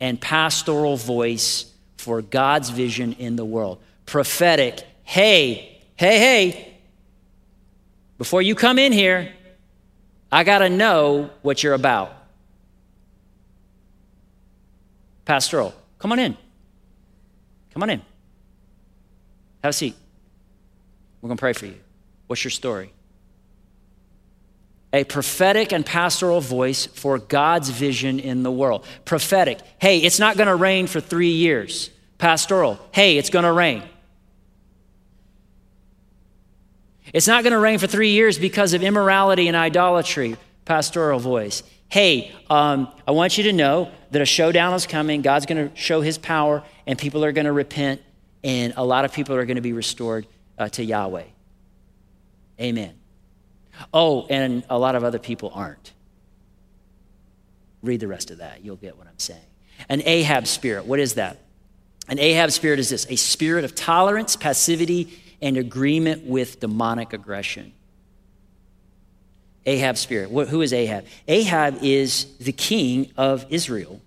and 0.00 0.20
pastoral 0.20 0.96
voice 0.96 1.72
for 1.98 2.22
God's 2.22 2.70
vision 2.70 3.12
in 3.14 3.36
the 3.36 3.44
world. 3.44 3.80
Prophetic, 4.06 4.82
hey, 5.04 5.82
hey, 5.96 6.18
hey, 6.18 6.78
before 8.16 8.42
you 8.42 8.54
come 8.54 8.78
in 8.78 8.92
here, 8.92 9.32
I 10.32 10.44
got 10.44 10.58
to 10.58 10.68
know 10.68 11.30
what 11.42 11.62
you're 11.62 11.74
about. 11.74 12.12
Pastoral, 15.24 15.74
come 15.98 16.12
on 16.12 16.18
in. 16.18 16.36
Come 17.72 17.82
on 17.82 17.90
in. 17.90 18.02
Have 19.62 19.70
a 19.70 19.72
seat. 19.72 19.94
We're 21.20 21.28
going 21.28 21.36
to 21.36 21.40
pray 21.40 21.52
for 21.52 21.66
you. 21.66 21.76
What's 22.26 22.44
your 22.44 22.50
story? 22.50 22.92
A 24.92 25.04
prophetic 25.04 25.72
and 25.72 25.86
pastoral 25.86 26.40
voice 26.40 26.86
for 26.86 27.18
God's 27.18 27.70
vision 27.70 28.18
in 28.18 28.42
the 28.42 28.50
world. 28.50 28.84
Prophetic, 29.04 29.60
hey, 29.78 29.98
it's 29.98 30.18
not 30.18 30.36
going 30.36 30.48
to 30.48 30.56
rain 30.56 30.86
for 30.86 31.00
three 31.00 31.30
years. 31.30 31.90
Pastoral, 32.18 32.78
hey, 32.92 33.16
it's 33.16 33.30
going 33.30 33.44
to 33.44 33.52
rain. 33.52 33.82
It's 37.12 37.26
not 37.26 37.42
going 37.42 37.52
to 37.52 37.58
rain 37.58 37.78
for 37.78 37.86
three 37.86 38.10
years 38.10 38.38
because 38.38 38.72
of 38.72 38.82
immorality 38.82 39.48
and 39.48 39.56
idolatry. 39.56 40.36
Pastoral 40.64 41.18
voice. 41.18 41.62
Hey, 41.88 42.32
um, 42.48 42.88
I 43.06 43.10
want 43.10 43.36
you 43.36 43.44
to 43.44 43.52
know 43.52 43.90
that 44.12 44.22
a 44.22 44.26
showdown 44.26 44.74
is 44.74 44.86
coming. 44.86 45.22
God's 45.22 45.46
going 45.46 45.68
to 45.70 45.76
show 45.76 46.00
his 46.00 46.18
power, 46.18 46.62
and 46.86 46.98
people 46.98 47.24
are 47.24 47.32
going 47.32 47.46
to 47.46 47.52
repent, 47.52 48.00
and 48.44 48.72
a 48.76 48.84
lot 48.84 49.04
of 49.04 49.12
people 49.12 49.34
are 49.34 49.44
going 49.44 49.56
to 49.56 49.60
be 49.62 49.72
restored 49.72 50.26
uh, 50.56 50.68
to 50.68 50.84
Yahweh. 50.84 51.24
Amen. 52.60 52.94
Oh, 53.92 54.26
and 54.28 54.62
a 54.70 54.78
lot 54.78 54.94
of 54.94 55.02
other 55.02 55.18
people 55.18 55.50
aren't. 55.52 55.92
Read 57.82 57.98
the 58.00 58.08
rest 58.08 58.30
of 58.30 58.38
that. 58.38 58.64
You'll 58.64 58.76
get 58.76 58.96
what 58.96 59.06
I'm 59.06 59.18
saying. 59.18 59.40
An 59.88 60.02
Ahab 60.04 60.46
spirit. 60.46 60.84
What 60.84 61.00
is 61.00 61.14
that? 61.14 61.38
An 62.08 62.18
Ahab 62.18 62.52
spirit 62.52 62.78
is 62.78 62.90
this 62.90 63.06
a 63.08 63.16
spirit 63.16 63.64
of 63.64 63.74
tolerance, 63.74 64.36
passivity, 64.36 65.18
and 65.42 65.56
agreement 65.56 66.24
with 66.24 66.60
demonic 66.60 67.12
aggression. 67.12 67.72
Ahab's 69.66 70.00
spirit. 70.00 70.30
Who 70.30 70.62
is 70.62 70.72
Ahab? 70.72 71.04
Ahab 71.28 71.78
is 71.82 72.26
the 72.38 72.52
king 72.52 73.12
of 73.16 73.46
Israel. 73.50 74.00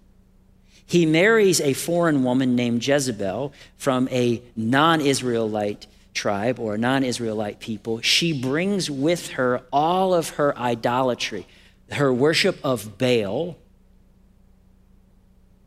He 0.86 1.06
marries 1.06 1.62
a 1.62 1.74
foreign 1.74 2.24
woman 2.24 2.56
named 2.56 2.86
Jezebel 2.86 3.54
from 3.78 4.08
a 4.12 4.42
non 4.56 5.02
Israelite 5.02 5.88
tribe 6.14 6.60
or 6.60 6.76
a 6.76 6.78
non 6.78 7.04
Israelite 7.04 7.60
people, 7.60 8.02
she 8.02 8.40
brings 8.40 8.90
with 8.90 9.30
her 9.32 9.62
all 9.72 10.14
of 10.14 10.30
her 10.30 10.58
idolatry, 10.58 11.46
her 11.92 12.14
worship 12.14 12.58
of 12.64 12.98
Baal, 12.98 13.58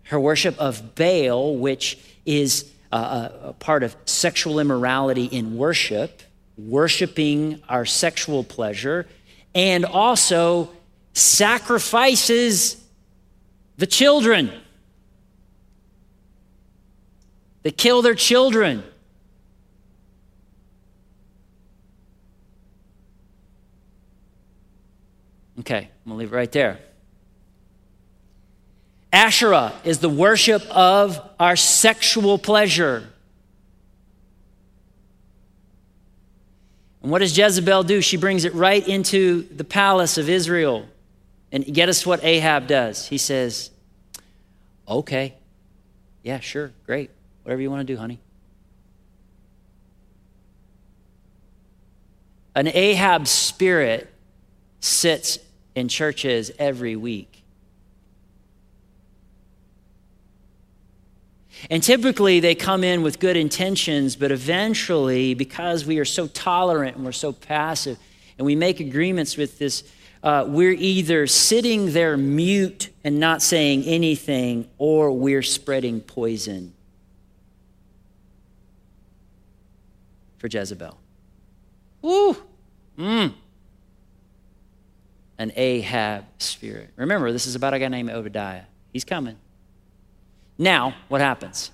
her 0.05 0.20
worship 0.20 0.59
of 0.59 0.94
Baal, 0.94 1.57
which 1.57 1.98
is 2.24 2.70
a, 2.92 3.33
a 3.44 3.53
part 3.55 3.83
of 3.83 3.96
sexual 4.05 4.59
immorality 4.59 5.25
in 5.25 5.57
worship, 5.57 6.22
worshiping 6.57 7.62
our 7.68 7.85
sexual 7.85 8.44
pleasure, 8.44 9.07
and 9.55 9.85
also 9.85 10.70
sacrifices 11.12 12.83
the 13.79 13.87
children. 13.87 14.53
They 17.62 17.70
kill 17.70 18.03
their 18.03 18.14
children. 18.14 18.83
Okay, 25.61 25.88
I'm 26.05 26.11
gonna 26.11 26.18
leave 26.18 26.33
it 26.33 26.37
right 26.37 26.53
there. 26.53 26.79
Asherah 29.16 29.72
is 29.83 30.00
the 30.00 30.11
worship 30.11 30.62
of 30.70 31.18
our 31.40 31.57
sexual 31.57 32.37
pleasure. 32.37 33.09
And 37.00 37.11
what 37.11 37.20
does 37.20 37.37
Jezebel 37.37 37.85
do? 37.85 38.02
She 38.02 38.18
brings 38.18 38.44
it 38.44 38.52
right 38.52 38.87
into 38.87 39.44
the 39.44 39.64
palace 39.64 40.18
of 40.18 40.29
Israel. 40.29 40.87
And 41.50 41.64
get 41.64 41.88
us 41.88 42.05
what 42.05 42.22
Ahab 42.24 42.66
does. 42.66 43.09
He 43.09 43.16
says, 43.16 43.70
Okay, 44.87 45.35
yeah, 46.22 46.40
sure, 46.40 46.72
great. 46.85 47.11
Whatever 47.42 47.62
you 47.62 47.70
want 47.70 47.87
to 47.87 47.94
do, 47.94 47.98
honey. 47.98 48.18
An 52.55 52.68
Ahab 52.68 53.26
spirit 53.29 54.12
sits 54.81 55.38
in 55.74 55.88
churches 55.88 56.50
every 56.59 56.96
week. 56.96 57.36
And 61.70 61.82
typically 61.82 62.40
they 62.40 62.54
come 62.54 62.84
in 62.84 63.02
with 63.02 63.18
good 63.18 63.36
intentions, 63.36 64.16
but 64.16 64.30
eventually, 64.30 65.34
because 65.34 65.84
we 65.84 65.98
are 65.98 66.04
so 66.04 66.26
tolerant 66.26 66.96
and 66.96 67.04
we're 67.04 67.12
so 67.12 67.32
passive, 67.32 67.98
and 68.38 68.46
we 68.46 68.54
make 68.54 68.80
agreements 68.80 69.36
with 69.36 69.58
this, 69.58 69.84
uh, 70.22 70.44
we're 70.46 70.72
either 70.72 71.26
sitting 71.26 71.92
there 71.92 72.16
mute 72.16 72.90
and 73.04 73.18
not 73.18 73.42
saying 73.42 73.84
anything, 73.84 74.68
or 74.78 75.12
we're 75.12 75.42
spreading 75.42 76.00
poison 76.00 76.72
for 80.38 80.48
Jezebel. 80.48 80.98
Woo! 82.02 82.36
Mmm 82.98 83.32
an 85.38 85.52
Ahab 85.56 86.24
spirit. 86.38 86.90
Remember, 86.96 87.32
this 87.32 87.46
is 87.46 87.54
about 87.54 87.74
a 87.74 87.78
guy 87.78 87.88
named 87.88 88.10
Obadiah. 88.10 88.62
He's 88.92 89.04
coming. 89.04 89.36
Now, 90.58 90.94
what 91.08 91.20
happens? 91.20 91.70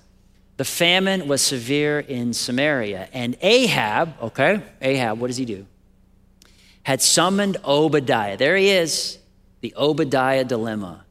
The 0.57 0.65
famine 0.65 1.27
was 1.27 1.41
severe 1.41 1.99
in 1.99 2.33
Samaria, 2.33 3.09
and 3.11 3.35
Ahab, 3.41 4.13
okay, 4.21 4.61
Ahab, 4.81 5.19
what 5.19 5.27
does 5.27 5.37
he 5.37 5.45
do? 5.45 5.65
Had 6.83 7.01
summoned 7.01 7.57
Obadiah. 7.65 8.37
There 8.37 8.55
he 8.55 8.69
is, 8.69 9.17
the 9.61 9.73
Obadiah 9.75 10.43
dilemma. 10.43 11.05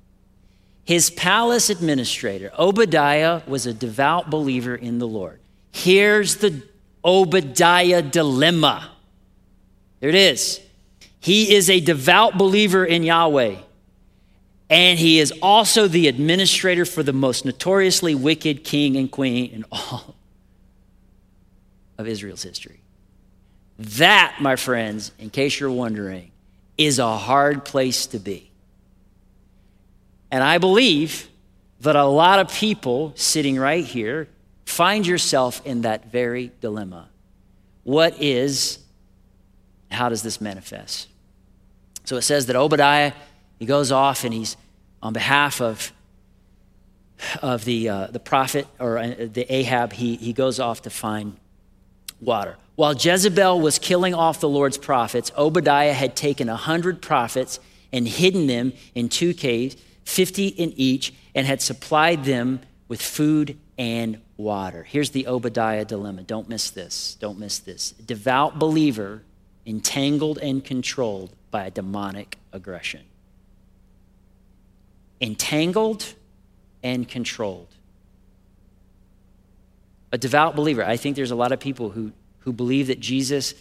His 0.84 1.10
palace 1.10 1.70
administrator, 1.70 2.52
Obadiah, 2.58 3.42
was 3.46 3.66
a 3.66 3.72
devout 3.72 4.30
believer 4.30 4.74
in 4.74 4.98
the 4.98 5.08
Lord. 5.08 5.40
Here's 5.72 6.36
the 6.36 6.62
Obadiah 7.04 8.02
dilemma. 8.02 8.90
There 10.00 10.08
it 10.08 10.14
is. 10.14 10.60
He 11.20 11.54
is 11.54 11.70
a 11.70 11.80
devout 11.80 12.36
believer 12.36 12.84
in 12.84 13.04
Yahweh. 13.04 13.56
And 14.72 14.98
he 14.98 15.20
is 15.20 15.34
also 15.42 15.86
the 15.86 16.08
administrator 16.08 16.86
for 16.86 17.02
the 17.02 17.12
most 17.12 17.44
notoriously 17.44 18.14
wicked 18.14 18.64
king 18.64 18.96
and 18.96 19.10
queen 19.10 19.50
in 19.52 19.66
all 19.70 20.14
of 21.98 22.08
Israel's 22.08 22.42
history. 22.42 22.80
That, 23.78 24.36
my 24.40 24.56
friends, 24.56 25.12
in 25.18 25.28
case 25.28 25.60
you're 25.60 25.70
wondering, 25.70 26.30
is 26.78 26.98
a 26.98 27.18
hard 27.18 27.66
place 27.66 28.06
to 28.06 28.18
be. 28.18 28.50
And 30.30 30.42
I 30.42 30.56
believe 30.56 31.28
that 31.82 31.94
a 31.94 32.06
lot 32.06 32.38
of 32.38 32.50
people 32.50 33.12
sitting 33.14 33.58
right 33.58 33.84
here 33.84 34.26
find 34.64 35.06
yourself 35.06 35.60
in 35.66 35.82
that 35.82 36.10
very 36.10 36.50
dilemma. 36.62 37.10
What 37.84 38.22
is, 38.22 38.78
how 39.90 40.08
does 40.08 40.22
this 40.22 40.40
manifest? 40.40 41.08
So 42.04 42.16
it 42.16 42.22
says 42.22 42.46
that 42.46 42.56
Obadiah, 42.56 43.12
he 43.58 43.66
goes 43.66 43.92
off 43.92 44.24
and 44.24 44.32
he's 44.32 44.56
on 45.02 45.12
behalf 45.12 45.60
of, 45.60 45.92
of 47.42 47.64
the, 47.64 47.88
uh, 47.88 48.06
the 48.08 48.20
prophet 48.20 48.66
or 48.78 48.98
uh, 48.98 49.14
the 49.18 49.46
Ahab, 49.52 49.92
he, 49.92 50.16
he 50.16 50.32
goes 50.32 50.60
off 50.60 50.82
to 50.82 50.90
find 50.90 51.36
water. 52.20 52.56
While 52.76 52.94
Jezebel 52.94 53.60
was 53.60 53.78
killing 53.78 54.14
off 54.14 54.40
the 54.40 54.48
Lord's 54.48 54.78
prophets, 54.78 55.30
Obadiah 55.36 55.92
had 55.92 56.16
taken 56.16 56.48
a 56.48 56.56
hundred 56.56 57.02
prophets 57.02 57.60
and 57.92 58.08
hidden 58.08 58.46
them 58.46 58.72
in 58.94 59.08
two 59.08 59.34
caves, 59.34 59.76
50 60.04 60.48
in 60.48 60.72
each, 60.76 61.12
and 61.34 61.46
had 61.46 61.60
supplied 61.60 62.24
them 62.24 62.60
with 62.88 63.02
food 63.02 63.58
and 63.76 64.20
water. 64.36 64.84
Here's 64.84 65.10
the 65.10 65.26
Obadiah 65.26 65.84
dilemma. 65.84 66.22
Don't 66.22 66.48
miss 66.48 66.70
this. 66.70 67.16
Don't 67.20 67.38
miss 67.38 67.58
this. 67.58 67.90
Devout 67.92 68.58
believer, 68.58 69.22
entangled 69.66 70.38
and 70.38 70.64
controlled 70.64 71.32
by 71.50 71.66
a 71.66 71.70
demonic 71.70 72.38
aggression. 72.52 73.02
Entangled 75.22 76.14
and 76.82 77.08
controlled. 77.08 77.68
A 80.10 80.18
devout 80.18 80.54
believer, 80.54 80.84
I 80.84 80.98
think 80.98 81.16
there's 81.16 81.30
a 81.30 81.36
lot 81.36 81.52
of 81.52 81.60
people 81.60 81.90
who, 81.90 82.12
who 82.40 82.52
believe 82.52 82.88
that 82.88 83.00
Jesus 83.00 83.54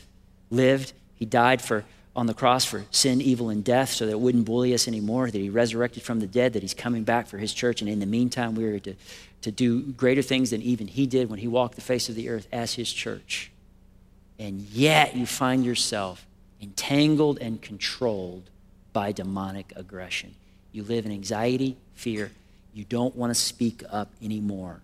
lived, 0.50 0.92
he 1.16 1.26
died 1.26 1.62
for 1.62 1.86
on 2.16 2.26
the 2.26 2.34
cross 2.34 2.66
for 2.66 2.84
sin, 2.92 3.22
evil, 3.22 3.50
and 3.50 3.64
death 3.64 3.90
so 3.90 4.06
that 4.06 4.12
it 4.12 4.20
wouldn't 4.20 4.46
bully 4.46 4.74
us 4.74 4.88
anymore, 4.88 5.32
that 5.32 5.38
he 5.38 5.50
resurrected 5.50 6.04
from 6.04 6.20
the 6.20 6.28
dead, 6.28 6.54
that 6.54 6.62
he's 6.62 6.74
coming 6.74 7.04
back 7.04 7.28
for 7.28 7.38
his 7.38 7.54
church. 7.54 7.82
And 7.82 7.90
in 7.90 8.00
the 8.00 8.06
meantime, 8.06 8.56
we 8.56 8.66
are 8.66 8.80
to, 8.80 8.96
to 9.44 9.52
do 9.52 9.82
greater 9.94 10.22
things 10.22 10.50
than 10.50 10.62
even 10.62 10.88
he 10.88 11.08
did 11.08 11.30
when 11.30 11.40
he 11.40 11.48
walked 11.48 11.76
the 11.76 11.82
face 11.82 12.10
of 12.10 12.16
the 12.16 12.28
earth 12.28 12.48
as 12.52 12.74
his 12.74 12.92
church. 12.92 13.52
And 14.38 14.62
yet 14.62 15.16
you 15.16 15.26
find 15.26 15.64
yourself 15.64 16.26
entangled 16.62 17.40
and 17.40 17.62
controlled 17.62 18.50
by 18.92 19.14
demonic 19.14 19.72
aggression. 19.76 20.36
You 20.72 20.84
live 20.84 21.06
in 21.06 21.12
anxiety, 21.12 21.78
fear. 21.94 22.32
You 22.74 22.86
don't 22.86 23.16
want 23.16 23.32
to 23.32 23.36
speak 23.36 23.84
up 23.90 24.10
anymore. 24.22 24.82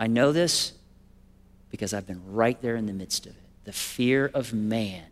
I 0.00 0.06
know 0.06 0.32
this 0.32 0.72
because 1.70 1.92
I've 1.92 2.06
been 2.06 2.22
right 2.32 2.60
there 2.62 2.76
in 2.76 2.86
the 2.86 2.92
midst 2.92 3.26
of 3.26 3.32
it. 3.32 3.42
The 3.64 3.72
fear 3.72 4.30
of 4.32 4.54
man 4.54 5.04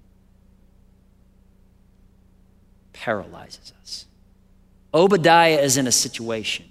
paralyzes 2.93 3.73
us. 3.83 4.07
Obadiah 4.95 5.59
is 5.59 5.77
in 5.77 5.87
a 5.87 5.93
situation. 5.93 6.65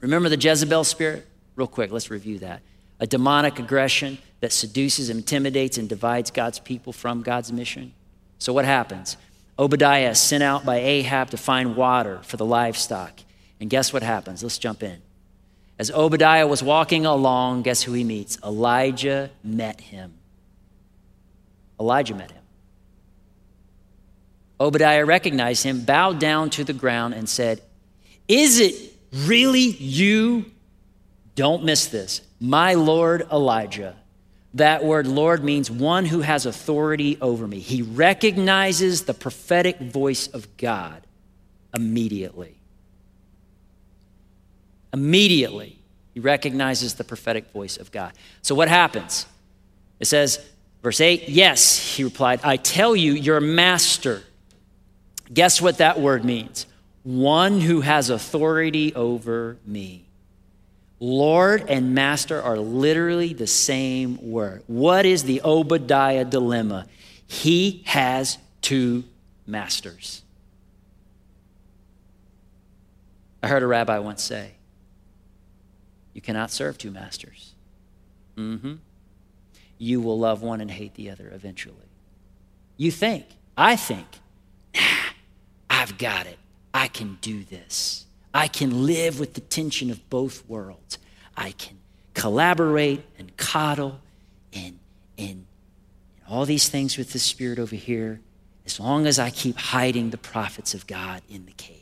Remember 0.00 0.28
the 0.28 0.36
Jezebel 0.36 0.84
spirit? 0.84 1.26
Real 1.56 1.66
quick, 1.66 1.90
let's 1.90 2.10
review 2.10 2.38
that. 2.38 2.60
A 3.00 3.06
demonic 3.06 3.58
aggression 3.58 4.18
that 4.40 4.52
seduces, 4.52 5.10
intimidates, 5.10 5.78
and 5.78 5.88
divides 5.88 6.30
God's 6.30 6.60
people 6.60 6.92
from 6.92 7.22
God's 7.22 7.52
mission. 7.52 7.92
So, 8.38 8.52
what 8.52 8.64
happens? 8.64 9.16
Obadiah 9.58 10.14
sent 10.14 10.42
out 10.42 10.64
by 10.64 10.76
Ahab 10.76 11.30
to 11.30 11.36
find 11.36 11.76
water 11.76 12.20
for 12.22 12.36
the 12.36 12.46
livestock. 12.46 13.20
And 13.60 13.68
guess 13.70 13.92
what 13.92 14.02
happens? 14.02 14.42
Let's 14.42 14.58
jump 14.58 14.82
in. 14.82 15.02
As 15.78 15.90
Obadiah 15.90 16.46
was 16.46 16.62
walking 16.62 17.06
along, 17.06 17.62
guess 17.62 17.82
who 17.82 17.92
he 17.92 18.04
meets? 18.04 18.38
Elijah 18.42 19.30
met 19.42 19.80
him. 19.80 20.14
Elijah 21.78 22.14
met 22.14 22.30
him. 22.30 22.42
Obadiah 24.60 25.04
recognized 25.04 25.64
him, 25.64 25.80
bowed 25.80 26.20
down 26.20 26.50
to 26.50 26.62
the 26.62 26.72
ground, 26.72 27.14
and 27.14 27.28
said, 27.28 27.60
Is 28.28 28.60
it 28.60 28.74
really 29.12 29.60
you? 29.60 30.46
Don't 31.34 31.64
miss 31.64 31.86
this. 31.86 32.20
My 32.38 32.74
Lord 32.74 33.26
Elijah. 33.32 33.96
That 34.54 34.84
word 34.84 35.06
Lord 35.06 35.42
means 35.42 35.70
one 35.70 36.04
who 36.04 36.20
has 36.20 36.44
authority 36.44 37.16
over 37.20 37.46
me. 37.46 37.58
He 37.58 37.82
recognizes 37.82 39.04
the 39.04 39.14
prophetic 39.14 39.78
voice 39.80 40.26
of 40.28 40.56
God 40.56 41.06
immediately. 41.74 42.56
Immediately, 44.92 45.78
he 46.12 46.20
recognizes 46.20 46.94
the 46.94 47.04
prophetic 47.04 47.50
voice 47.52 47.78
of 47.78 47.90
God. 47.90 48.12
So, 48.42 48.54
what 48.54 48.68
happens? 48.68 49.24
It 50.00 50.06
says, 50.06 50.44
verse 50.82 51.00
8, 51.00 51.30
Yes, 51.30 51.96
he 51.96 52.04
replied, 52.04 52.40
I 52.44 52.56
tell 52.56 52.94
you, 52.94 53.12
your 53.12 53.40
master. 53.40 54.22
Guess 55.32 55.62
what 55.62 55.78
that 55.78 55.98
word 55.98 56.26
means? 56.26 56.66
One 57.04 57.60
who 57.60 57.80
has 57.80 58.10
authority 58.10 58.94
over 58.94 59.56
me. 59.64 60.04
Lord 61.02 61.64
and 61.68 61.96
master 61.96 62.40
are 62.40 62.56
literally 62.56 63.32
the 63.32 63.48
same 63.48 64.18
word. 64.30 64.62
What 64.68 65.04
is 65.04 65.24
the 65.24 65.40
Obadiah 65.42 66.24
dilemma? 66.24 66.86
He 67.26 67.82
has 67.86 68.38
two 68.60 69.02
masters. 69.44 70.22
I 73.42 73.48
heard 73.48 73.64
a 73.64 73.66
rabbi 73.66 73.98
once 73.98 74.22
say, 74.22 74.52
You 76.14 76.20
cannot 76.20 76.52
serve 76.52 76.78
two 76.78 76.92
masters. 76.92 77.54
Mm-hmm. 78.36 78.74
You 79.78 80.00
will 80.00 80.20
love 80.20 80.40
one 80.40 80.60
and 80.60 80.70
hate 80.70 80.94
the 80.94 81.10
other 81.10 81.32
eventually. 81.34 81.74
You 82.76 82.92
think, 82.92 83.26
I 83.56 83.74
think, 83.74 84.06
nah, 84.72 84.80
I've 85.68 85.98
got 85.98 86.28
it. 86.28 86.38
I 86.72 86.86
can 86.86 87.18
do 87.20 87.42
this. 87.42 88.06
I 88.34 88.48
can 88.48 88.86
live 88.86 89.20
with 89.20 89.34
the 89.34 89.40
tension 89.40 89.90
of 89.90 90.08
both 90.08 90.48
worlds. 90.48 90.98
I 91.36 91.52
can 91.52 91.78
collaborate 92.14 93.04
and 93.18 93.36
coddle 93.36 94.00
and, 94.52 94.78
and, 95.18 95.46
all 96.28 96.46
these 96.46 96.68
things 96.70 96.96
with 96.96 97.12
the 97.12 97.18
Spirit 97.18 97.58
over 97.58 97.76
here 97.76 98.20
as 98.64 98.80
long 98.80 99.06
as 99.06 99.18
I 99.18 99.28
keep 99.28 99.56
hiding 99.58 100.10
the 100.10 100.16
prophets 100.16 100.72
of 100.72 100.86
God 100.86 101.20
in 101.28 101.44
the 101.44 101.52
cave. 101.52 101.76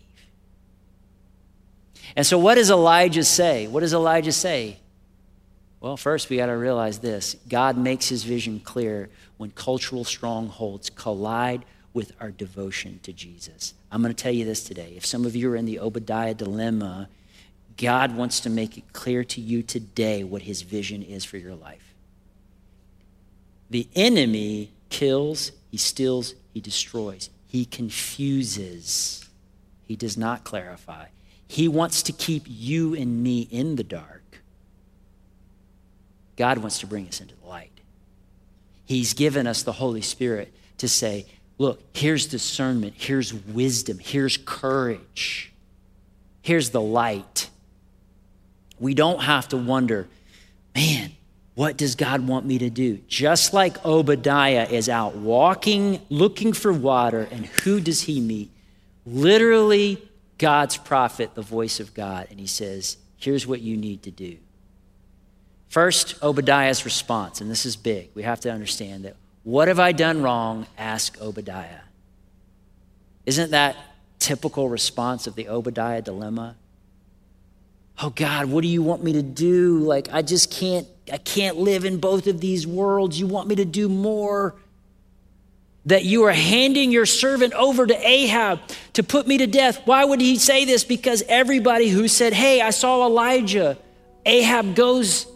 And 2.17 2.27
so, 2.27 2.37
what 2.37 2.57
does 2.57 2.69
Elijah 2.69 3.23
say? 3.23 3.69
What 3.69 3.81
does 3.81 3.95
Elijah 3.95 4.33
say? 4.33 4.79
Well, 5.81 5.97
first, 5.97 6.29
we 6.29 6.37
got 6.39 6.47
to 6.47 6.57
realize 6.57 6.99
this 6.99 7.37
God 7.49 7.77
makes 7.77 8.09
his 8.09 8.25
vision 8.25 8.61
clear 8.61 9.09
when 9.37 9.51
cultural 9.51 10.05
strongholds 10.05 10.91
collide 10.91 11.65
with 11.93 12.13
our 12.21 12.31
devotion 12.31 12.99
to 13.05 13.13
Jesus. 13.13 13.75
I'm 13.91 14.03
going 14.03 14.15
to 14.15 14.23
tell 14.23 14.33
you 14.33 14.45
this 14.45 14.63
today. 14.63 14.95
If 14.97 15.05
some 15.05 15.27
of 15.27 15.35
you 15.35 15.51
are 15.53 15.57
in 15.57 15.65
the 15.65 15.81
Obadiah 15.81 16.35
dilemma, 16.35 17.09
God 17.77 18.15
wants 18.15 18.41
to 18.41 18.51
make 18.51 18.79
it 18.79 18.93
clear 18.93 19.25
to 19.25 19.41
you 19.41 19.63
today 19.63 20.23
what 20.23 20.43
his 20.43 20.63
vision 20.63 21.03
is 21.03 21.25
for 21.25 21.39
your 21.39 21.55
life. 21.55 21.95
The 23.71 23.89
enemy 23.95 24.71
kills, 24.91 25.53
he 25.71 25.77
steals, 25.77 26.35
he 26.53 26.61
destroys, 26.61 27.31
he 27.47 27.65
confuses, 27.65 29.29
he 29.87 29.97
does 29.97 30.17
not 30.17 30.45
clarify. 30.45 31.07
He 31.49 31.67
wants 31.67 32.03
to 32.05 32.13
keep 32.13 32.45
you 32.47 32.95
and 32.95 33.23
me 33.23 33.49
in 33.51 33.77
the 33.77 33.83
dark. 33.83 34.23
God 36.37 36.59
wants 36.59 36.79
to 36.79 36.87
bring 36.87 37.09
us 37.09 37.21
into 37.21 37.35
the 37.35 37.47
light. 37.47 37.73
He's 38.87 39.15
given 39.15 39.47
us 39.47 39.63
the 39.63 39.73
Holy 39.73 40.01
Spirit 40.01 40.53
to 40.79 40.89
say, 40.89 41.27
look, 41.61 41.79
here's 41.93 42.27
discernment, 42.27 42.95
here's 42.97 43.35
wisdom, 43.35 43.99
here's 43.99 44.39
courage, 44.39 45.53
here's 46.41 46.71
the 46.71 46.81
light. 46.81 47.51
We 48.79 48.95
don't 48.95 49.21
have 49.21 49.47
to 49.49 49.59
wonder, 49.59 50.09
man, 50.75 51.13
what 51.55 51.77
does 51.77 51.97
God 51.97 52.27
want 52.27 52.47
me 52.47 52.57
to 52.61 52.71
do? 52.71 53.01
Just 53.09 53.53
like 53.53 53.85
Obadiah 53.85 54.67
is 54.71 54.89
out 54.89 55.17
walking, 55.17 56.01
looking 56.09 56.55
for 56.55 56.73
water, 56.73 57.29
and 57.31 57.45
who 57.45 57.79
does 57.79 58.01
he 58.01 58.23
meet? 58.23 58.51
Literally, 59.05 60.03
God's 60.39 60.79
prophet, 60.79 61.35
the 61.35 61.43
voice 61.43 61.79
of 61.79 61.93
God. 61.93 62.29
And 62.31 62.41
he 62.41 62.47
says, 62.47 62.97
here's 63.19 63.47
what 63.47 63.61
you 63.61 63.77
need 63.77 64.03
to 64.05 64.11
do. 64.11 64.39
First, 65.69 66.15
Obadiah's 66.23 66.87
response, 66.87 67.43
and 67.43 67.51
this 67.51 67.67
is 67.67 67.77
big. 67.77 68.09
We 68.15 68.23
have 68.23 68.41
to 68.41 68.51
understand 68.51 69.05
that 69.05 69.17
what 69.43 69.69
have 69.69 69.81
I 69.81 69.93
done 69.93 70.23
wrong? 70.23 70.67
Ask 70.77 71.21
Obadiah. 71.21 71.81
Isn't 73.27 73.53
that 73.53 73.77
typical 74.19 74.69
response 74.69 75.27
of 75.27 75.35
the 75.35 75.49
Obadiah 75.49 76.03
dilemma? 76.03 76.57
Oh 78.03 78.11
God, 78.11 78.47
what 78.47 78.63
do 78.63 78.69
you 78.69 78.83
want 78.83 79.03
me 79.05 79.15
to 79.15 79.23
do? 79.23 79.79
Like 79.79 80.09
I 80.13 80.23
just 80.23 80.51
can't 80.51 80.87
I 81.13 81.19
can't 81.19 81.57
live 81.57 81.85
in 81.85 81.99
both 81.99 82.27
of 82.27 82.41
these 82.41 82.67
worlds. 82.67 83.19
You 83.19 83.27
want 83.27 83.49
me 83.49 83.57
to 83.57 83.65
do 83.65 83.89
more? 83.89 84.55
That 85.87 86.05
you 86.05 86.25
are 86.25 86.33
handing 86.33 86.93
your 86.93 87.07
servant 87.07 87.55
over 87.55 87.87
to 87.87 88.09
Ahab 88.09 88.61
to 88.93 89.03
put 89.03 89.27
me 89.27 89.39
to 89.39 89.47
death. 89.47 89.81
Why 89.87 90.05
would 90.05 90.21
he 90.21 90.37
say 90.37 90.67
this? 90.67 90.85
Because 90.85 91.23
everybody 91.27 91.89
who 91.89 92.07
said, 92.07 92.35
Hey, 92.35 92.61
I 92.61 92.71
saw 92.71 93.07
Elijah, 93.07 93.79
Ahab 94.27 94.75
goes 94.75 95.27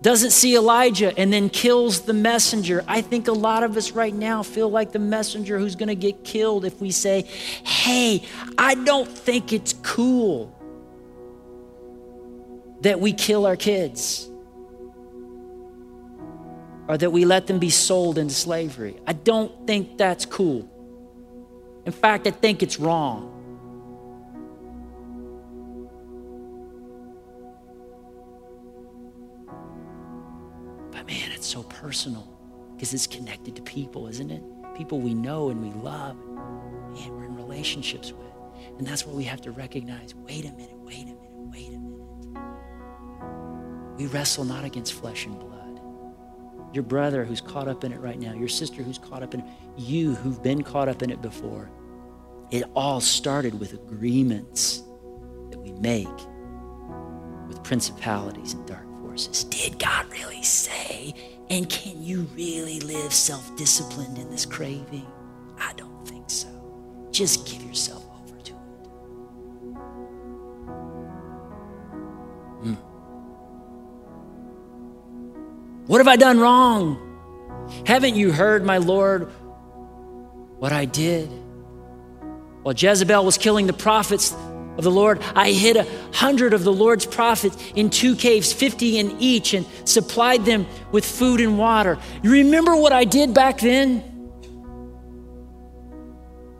doesn't 0.00 0.30
see 0.30 0.56
Elijah 0.56 1.16
and 1.18 1.32
then 1.32 1.50
kills 1.50 2.02
the 2.02 2.12
messenger. 2.12 2.84
I 2.86 3.00
think 3.00 3.26
a 3.28 3.32
lot 3.32 3.64
of 3.64 3.76
us 3.76 3.92
right 3.92 4.14
now 4.14 4.42
feel 4.42 4.70
like 4.70 4.92
the 4.92 4.98
messenger 4.98 5.58
who's 5.58 5.74
going 5.74 5.88
to 5.88 5.96
get 5.96 6.24
killed 6.24 6.64
if 6.64 6.80
we 6.80 6.90
say, 6.90 7.22
Hey, 7.64 8.22
I 8.56 8.74
don't 8.74 9.08
think 9.08 9.52
it's 9.52 9.72
cool 9.82 10.54
that 12.82 13.00
we 13.00 13.12
kill 13.12 13.44
our 13.44 13.56
kids 13.56 14.28
or 16.86 16.96
that 16.96 17.10
we 17.10 17.24
let 17.24 17.46
them 17.46 17.58
be 17.58 17.70
sold 17.70 18.18
into 18.18 18.34
slavery. 18.34 18.96
I 19.06 19.12
don't 19.12 19.66
think 19.66 19.98
that's 19.98 20.24
cool. 20.24 20.68
In 21.84 21.92
fact, 21.92 22.26
I 22.26 22.30
think 22.30 22.62
it's 22.62 22.78
wrong. 22.78 23.37
Personal 31.88 32.28
because 32.74 32.92
it's 32.92 33.06
connected 33.06 33.56
to 33.56 33.62
people, 33.62 34.08
isn't 34.08 34.30
it? 34.30 34.42
People 34.76 35.00
we 35.00 35.14
know 35.14 35.48
and 35.48 35.62
we 35.62 35.70
love, 35.80 36.18
and 36.20 37.16
we're 37.16 37.24
in 37.24 37.34
relationships 37.34 38.12
with. 38.12 38.26
And 38.76 38.86
that's 38.86 39.06
what 39.06 39.16
we 39.16 39.24
have 39.24 39.40
to 39.40 39.52
recognize. 39.52 40.14
Wait 40.14 40.44
a 40.44 40.52
minute, 40.52 40.76
wait 40.80 41.04
a 41.04 41.06
minute, 41.06 41.32
wait 41.32 41.68
a 41.68 41.78
minute. 41.78 42.36
We 43.96 44.06
wrestle 44.08 44.44
not 44.44 44.64
against 44.64 44.92
flesh 44.92 45.24
and 45.24 45.38
blood. 45.40 45.80
Your 46.74 46.84
brother 46.84 47.24
who's 47.24 47.40
caught 47.40 47.68
up 47.68 47.84
in 47.84 47.92
it 47.92 48.00
right 48.00 48.18
now, 48.18 48.34
your 48.34 48.48
sister 48.48 48.82
who's 48.82 48.98
caught 48.98 49.22
up 49.22 49.32
in 49.32 49.40
it, 49.40 49.46
you 49.78 50.14
who've 50.14 50.42
been 50.42 50.62
caught 50.62 50.90
up 50.90 51.02
in 51.02 51.08
it 51.08 51.22
before. 51.22 51.70
It 52.50 52.64
all 52.76 53.00
started 53.00 53.58
with 53.58 53.72
agreements 53.72 54.82
that 55.50 55.58
we 55.58 55.72
make 55.72 56.06
with 57.48 57.62
principalities 57.62 58.52
and 58.52 58.66
dark 58.66 58.84
forces. 59.00 59.44
Did 59.44 59.78
God 59.78 60.04
really 60.12 60.42
say? 60.42 61.14
And 61.50 61.68
can 61.68 62.02
you 62.02 62.28
really 62.34 62.80
live 62.80 63.12
self 63.12 63.56
disciplined 63.56 64.18
in 64.18 64.30
this 64.30 64.44
craving? 64.44 65.06
I 65.58 65.72
don't 65.76 66.06
think 66.06 66.28
so. 66.28 66.48
Just 67.10 67.46
give 67.46 67.62
yourself 67.62 68.04
over 68.22 68.40
to 68.40 68.52
it. 68.52 68.58
Mm. 72.64 72.76
What 75.86 75.98
have 75.98 76.08
I 76.08 76.16
done 76.16 76.38
wrong? 76.38 77.04
Haven't 77.86 78.14
you 78.14 78.30
heard, 78.30 78.64
my 78.64 78.78
Lord, 78.78 79.24
what 80.58 80.72
I 80.72 80.84
did? 80.84 81.28
While 82.62 82.74
Jezebel 82.74 83.24
was 83.24 83.38
killing 83.38 83.66
the 83.66 83.72
prophets, 83.72 84.34
of 84.78 84.84
the 84.84 84.90
Lord. 84.90 85.20
I 85.34 85.50
hid 85.50 85.76
a 85.76 85.86
hundred 86.14 86.54
of 86.54 86.64
the 86.64 86.72
Lord's 86.72 87.04
prophets 87.04 87.56
in 87.74 87.90
two 87.90 88.16
caves, 88.16 88.52
50 88.52 88.98
in 88.98 89.20
each, 89.20 89.52
and 89.52 89.66
supplied 89.84 90.44
them 90.44 90.66
with 90.92 91.04
food 91.04 91.40
and 91.40 91.58
water. 91.58 91.98
You 92.22 92.30
remember 92.30 92.74
what 92.76 92.92
I 92.92 93.04
did 93.04 93.34
back 93.34 93.58
then? 93.58 94.04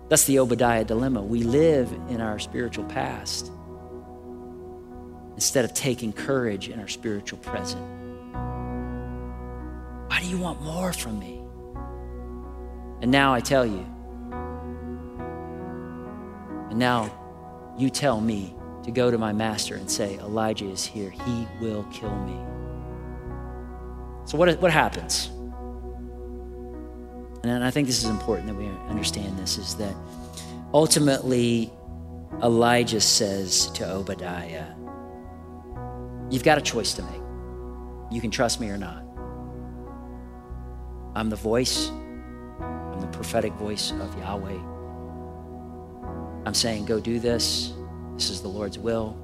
That's 0.09 0.25
the 0.25 0.41
Obadiah 0.41 0.85
dilemma. 0.85 1.23
We 1.23 1.43
live 1.43 1.93
in 2.09 2.21
our 2.21 2.39
spiritual 2.39 2.85
past 2.85 3.51
instead 5.35 5.64
of 5.64 5.73
taking 5.73 6.12
courage 6.12 6.69
in 6.69 6.81
our 6.81 6.89
spiritual 6.89 7.39
present. 7.39 7.83
Why 10.09 10.21
do 10.21 10.27
you 10.27 10.39
want 10.39 10.61
more 10.62 10.93
from 10.93 11.19
me? 11.19 11.41
And 13.01 13.12
now 13.12 13.33
I 13.33 13.41
tell 13.41 13.64
you, 13.64 13.87
and 16.71 16.79
now 16.79 17.12
you 17.79 17.91
tell 17.91 18.20
me 18.20 18.55
to 18.83 18.91
go 18.91 19.11
to 19.11 19.18
my 19.18 19.33
master 19.33 19.76
and 19.76 19.91
say, 19.91 20.18
Elijah 20.18 20.68
is 20.68 20.85
here. 20.85 21.11
He 21.11 21.47
will 21.61 21.85
kill 21.93 22.14
me. 22.24 22.37
So, 24.24 24.37
what, 24.37 24.61
what 24.61 24.70
happens? 24.70 25.31
And 27.45 27.64
I 27.64 27.70
think 27.70 27.87
this 27.87 28.03
is 28.03 28.11
important 28.11 28.49
that 28.49 28.57
we 28.57 28.66
understand 28.89 29.39
this 29.39 29.59
is 29.59 29.76
that 29.76 29.95
ultimately 30.74 31.72
Elijah 32.43 33.01
says 33.01 33.70
to 33.72 33.89
Obadiah, 33.89 34.74
You've 36.31 36.45
got 36.45 36.59
a 36.59 36.61
choice 36.61 36.93
to 36.95 37.03
make. 37.03 37.22
You 38.11 38.20
can 38.20 38.31
trust 38.31 38.61
me 38.61 38.68
or 38.68 38.76
not. 38.76 39.03
I'm 41.14 41.31
the 41.31 41.37
voice, 41.37 41.89
I'm 42.61 43.01
the 43.01 43.07
prophetic 43.09 43.53
voice 43.55 43.93
of 43.93 44.18
Yahweh. 44.18 44.78
I'm 46.45 46.55
saying, 46.55 46.86
go 46.86 47.01
do 47.01 47.18
this. 47.18 47.72
This 48.14 48.30
is 48.30 48.41
the 48.43 48.49
Lord's 48.49 48.78
will. 48.78 49.16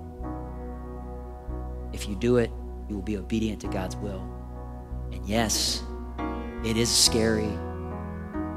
If 1.92 2.08
you 2.08 2.14
do 2.16 2.36
it, 2.36 2.50
you 2.88 2.96
will 2.96 3.02
be 3.02 3.16
obedient 3.16 3.60
to 3.62 3.68
God's 3.68 3.96
will. 3.96 4.22
And 5.12 5.26
yes, 5.26 5.82
it 6.64 6.76
is 6.76 6.88
scary, 6.90 7.50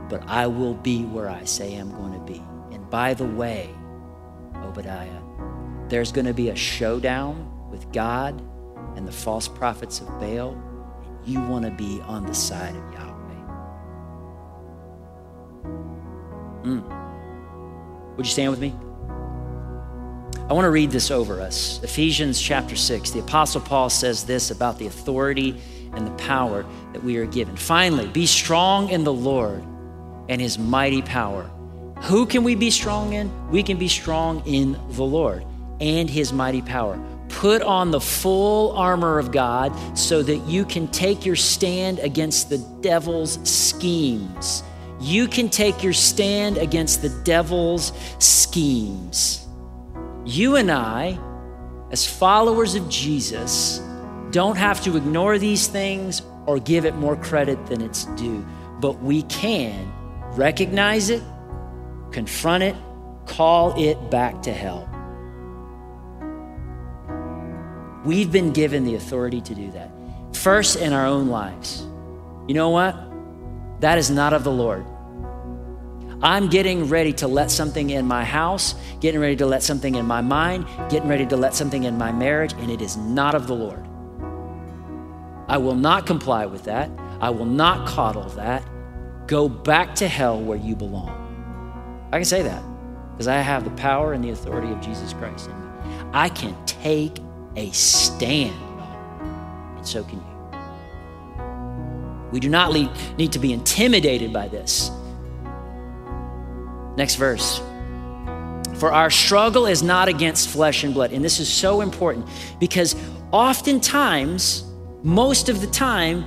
but 0.10 0.24
I 0.28 0.48
will 0.48 0.74
be 0.74 1.04
where 1.06 1.30
I 1.30 1.44
say 1.46 1.76
I'm 1.76 1.92
going 1.92 2.14
to 2.14 2.20
be. 2.20 2.44
And 2.72 2.90
by 2.90 3.14
the 3.14 3.26
way, 3.26 3.70
Obadiah, 4.56 5.22
there's 5.88 6.12
going 6.12 6.26
to 6.26 6.34
be 6.34 6.50
a 6.50 6.56
showdown 6.56 7.52
with 7.70 7.92
God 7.92 8.42
and 8.96 9.08
the 9.08 9.12
false 9.12 9.48
prophets 9.48 10.02
of 10.02 10.08
Baal, 10.20 10.52
and 11.06 11.28
you 11.28 11.40
want 11.42 11.66
to 11.66 11.72
be 11.72 12.02
on 12.02 12.26
the 12.26 12.34
side 12.34 12.76
of 12.76 12.94
Yahweh. 12.94 13.08
Mm. 16.64 17.07
Would 18.18 18.26
you 18.26 18.32
stand 18.32 18.52
with 18.52 18.60
me? 18.60 18.74
I 20.50 20.54
want 20.54 20.66
to 20.66 20.72
read 20.72 20.92
this 20.92 21.12
over 21.12 21.40
us. 21.40 21.80
Ephesians 21.84 22.42
chapter 22.42 22.76
6. 22.76 23.12
The 23.12 23.20
Apostle 23.20 23.62
Paul 23.62 23.90
says 23.90 24.24
this 24.24 24.50
about 24.50 24.80
the 24.80 24.88
authority 24.88 25.62
and 25.94 26.08
the 26.08 26.12
power 26.24 26.66
that 26.94 27.04
we 27.04 27.18
are 27.18 27.26
given. 27.26 27.56
Finally, 27.56 28.08
be 28.08 28.26
strong 28.26 28.90
in 28.90 29.04
the 29.04 29.14
Lord 29.14 29.64
and 30.30 30.42
his 30.42 30.58
mighty 30.58 31.02
power. 31.02 31.44
Who 32.04 32.26
can 32.26 32.44
we 32.44 32.56
be 32.56 32.72
strong 32.72 33.14
in? 33.14 33.32
We 33.50 33.62
can 33.62 33.78
be 33.78 33.88
strong 33.88 34.42
in 34.46 34.80
the 34.90 35.04
Lord 35.04 35.46
and 35.80 36.10
his 36.10 36.34
mighty 36.34 36.62
power. 36.62 37.00
Put 37.30 37.62
on 37.62 37.92
the 37.92 38.00
full 38.00 38.72
armor 38.72 39.20
of 39.20 39.32
God 39.32 39.76
so 39.98 40.24
that 40.24 40.38
you 40.48 40.66
can 40.66 40.88
take 40.88 41.26
your 41.26 41.36
stand 41.36 42.00
against 42.00 42.50
the 42.50 42.58
devil's 42.82 43.38
schemes. 43.48 44.64
You 45.00 45.28
can 45.28 45.50
take 45.50 45.84
your 45.84 45.94
stand 45.94 46.58
against 46.58 47.02
the 47.02 47.10
devil's 47.24 47.94
schemes. 48.20 49.46
You 50.26 50.56
and 50.56 50.72
I, 50.72 51.20
as 51.92 52.06
followers 52.06 52.76
of 52.76 52.90
Jesus, 52.90 53.82
don't 54.32 54.58
have 54.58 54.82
to 54.84 54.98
ignore 54.98 55.38
these 55.38 55.68
things 55.68 56.22
or 56.46 56.60
give 56.60 56.86
it 56.86 56.96
more 56.96 57.16
credit 57.16 57.66
than 57.68 57.82
it's 57.82 58.06
due, 58.16 58.46
but 58.80 59.02
we 59.02 59.22
can 59.24 59.92
recognize 60.34 61.10
it, 61.10 61.24
confront 62.12 62.64
it, 62.64 62.76
call 63.26 63.80
it 63.82 64.10
back 64.10 64.42
to 64.44 64.54
hell. 64.54 64.90
We've 68.06 68.32
been 68.32 68.52
given 68.52 68.86
the 68.86 68.96
authority 68.96 69.42
to 69.42 69.56
do 69.56 69.72
that. 69.72 69.92
First, 70.34 70.78
in 70.78 70.94
our 70.94 71.06
own 71.06 71.28
lives. 71.28 71.82
You 72.48 72.54
know 72.54 72.70
what? 72.70 73.07
That 73.80 73.98
is 73.98 74.10
not 74.10 74.34
of 74.34 74.44
the 74.44 74.52
Lord. 74.52 74.86
I'm 76.22 76.48
getting 76.50 76.90
ready 76.90 77.14
to 77.14 77.28
let 77.28 77.52
something 77.52 77.92
in 77.92 78.06
my 78.08 78.24
house, 78.24 78.74
getting 79.00 79.22
ready 79.22 79.36
to 79.36 79.46
let 79.46 79.62
something 79.62 79.96
in 79.96 80.06
my 80.06 80.22
mind, 80.22 80.66
getting 80.90 81.08
ready 81.08 81.28
to 81.28 81.38
let 81.38 81.54
something 81.54 81.84
in 81.84 81.96
my 81.96 82.12
marriage, 82.12 82.54
and 82.54 82.72
it 82.72 82.82
is 82.82 82.98
not 82.98 83.36
of 83.36 83.46
the 83.46 83.54
Lord. 83.54 83.86
I 85.48 85.58
will 85.58 85.76
not 85.76 86.08
comply 86.08 86.48
with 86.48 86.64
that. 86.64 86.90
I 87.22 87.30
will 87.30 87.46
not 87.46 87.88
coddle 87.88 88.30
that. 88.30 88.68
Go 89.28 89.48
back 89.48 89.94
to 89.96 90.08
hell 90.08 90.42
where 90.42 90.58
you 90.58 90.76
belong. 90.76 92.08
I 92.12 92.18
can 92.18 92.26
say 92.26 92.42
that 92.42 92.64
because 93.12 93.28
I 93.28 93.38
have 93.38 93.64
the 93.64 93.72
power 93.72 94.14
and 94.14 94.24
the 94.24 94.32
authority 94.32 94.72
of 94.72 94.82
Jesus 94.82 95.14
Christ 95.14 95.50
in 95.50 95.60
me. 95.60 95.68
I 96.14 96.30
can 96.30 96.56
take 96.66 97.20
a 97.56 97.70
stand, 97.72 98.56
and 99.78 99.88
so 99.88 100.04
can 100.04 100.20
you. 100.20 100.27
We 102.32 102.40
do 102.40 102.50
not 102.50 102.74
need 103.18 103.32
to 103.32 103.40
be 103.40 103.54
intimidated 103.54 104.34
by 104.34 104.48
this. 104.48 104.92
Next 106.98 107.16
verse. 107.16 107.62
For 108.76 108.92
our 108.92 109.10
struggle 109.10 109.66
is 109.66 109.82
not 109.82 110.08
against 110.08 110.50
flesh 110.50 110.84
and 110.84 110.94
blood. 110.94 111.12
And 111.12 111.24
this 111.24 111.40
is 111.40 111.48
so 111.48 111.82
important 111.82 112.28
because 112.60 112.96
oftentimes, 113.32 114.64
most 115.04 115.50
of 115.50 115.62
the 115.62 115.68
time, 115.68 116.26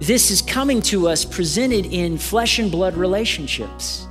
this 0.00 0.30
is 0.30 0.42
coming 0.42 0.82
to 0.82 1.08
us 1.08 1.24
presented 1.24 1.86
in 1.86 2.18
flesh 2.18 2.58
and 2.58 2.70
blood 2.70 2.96
relationships. 2.96 4.06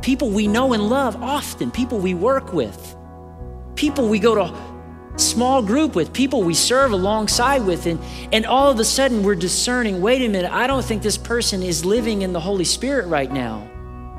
People 0.00 0.30
we 0.30 0.46
know 0.46 0.72
and 0.72 0.88
love 0.88 1.16
often, 1.22 1.70
people 1.70 1.98
we 1.98 2.14
work 2.14 2.52
with, 2.52 2.96
people 3.74 4.08
we 4.08 4.18
go 4.18 4.34
to 4.34 4.54
small 5.20 5.62
group 5.62 5.94
with, 5.94 6.12
people 6.12 6.42
we 6.42 6.54
serve 6.54 6.92
alongside 6.92 7.64
with, 7.64 7.86
and, 7.86 8.00
and 8.32 8.46
all 8.46 8.70
of 8.70 8.78
a 8.78 8.84
sudden 8.84 9.22
we're 9.22 9.34
discerning 9.34 10.00
wait 10.00 10.22
a 10.22 10.28
minute, 10.28 10.50
I 10.50 10.66
don't 10.66 10.84
think 10.84 11.02
this 11.02 11.18
person 11.18 11.62
is 11.62 11.84
living 11.84 12.22
in 12.22 12.32
the 12.32 12.40
Holy 12.40 12.64
Spirit 12.64 13.06
right 13.06 13.30
now. 13.30 13.68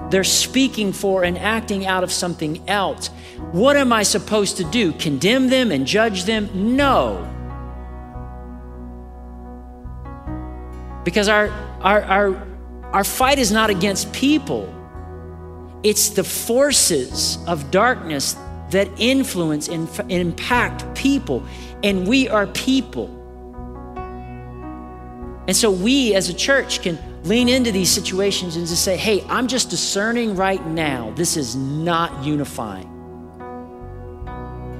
They're 0.10 0.24
speaking 0.24 0.92
for 0.92 1.24
and 1.24 1.38
acting 1.38 1.86
out 1.86 2.04
of 2.04 2.12
something 2.12 2.68
else. 2.68 3.08
What 3.52 3.78
am 3.78 3.94
I 3.94 4.04
supposed 4.04 4.58
to 4.58 4.64
do? 4.64 4.92
Condemn 4.94 5.50
them 5.50 5.72
and 5.72 5.86
judge 5.86 6.24
them? 6.24 6.76
No. 6.76 7.26
Because 11.04 11.28
our, 11.28 11.50
our, 11.82 12.02
our, 12.04 12.48
our 12.92 13.04
fight 13.04 13.40
is 13.40 13.52
not 13.52 13.70
against 13.70 14.12
people, 14.12 14.74
it's 15.84 16.10
the 16.10 16.24
forces 16.24 17.38
of 17.48 17.72
darkness 17.72 18.36
that 18.72 18.88
influence 18.98 19.68
and, 19.68 19.90
impact 20.12 20.96
people. 20.96 21.44
And 21.84 22.08
we 22.08 22.28
are 22.30 22.48
people. 22.48 23.16
And 25.48 25.56
so 25.56 25.72
we 25.72 26.14
as 26.14 26.30
a 26.30 26.34
church 26.34 26.82
can 26.82 27.00
lean 27.24 27.50
into 27.50 27.72
these 27.72 27.90
situations 27.90 28.56
and 28.56 28.68
just 28.68 28.84
say, 28.84 28.96
hey, 28.96 29.24
I'm 29.30 29.48
just 29.48 29.70
discerning 29.70 30.36
right 30.36 30.64
now, 30.68 31.12
this 31.16 31.38
is 31.38 31.56
not 31.56 32.24
unifying. 32.24 32.88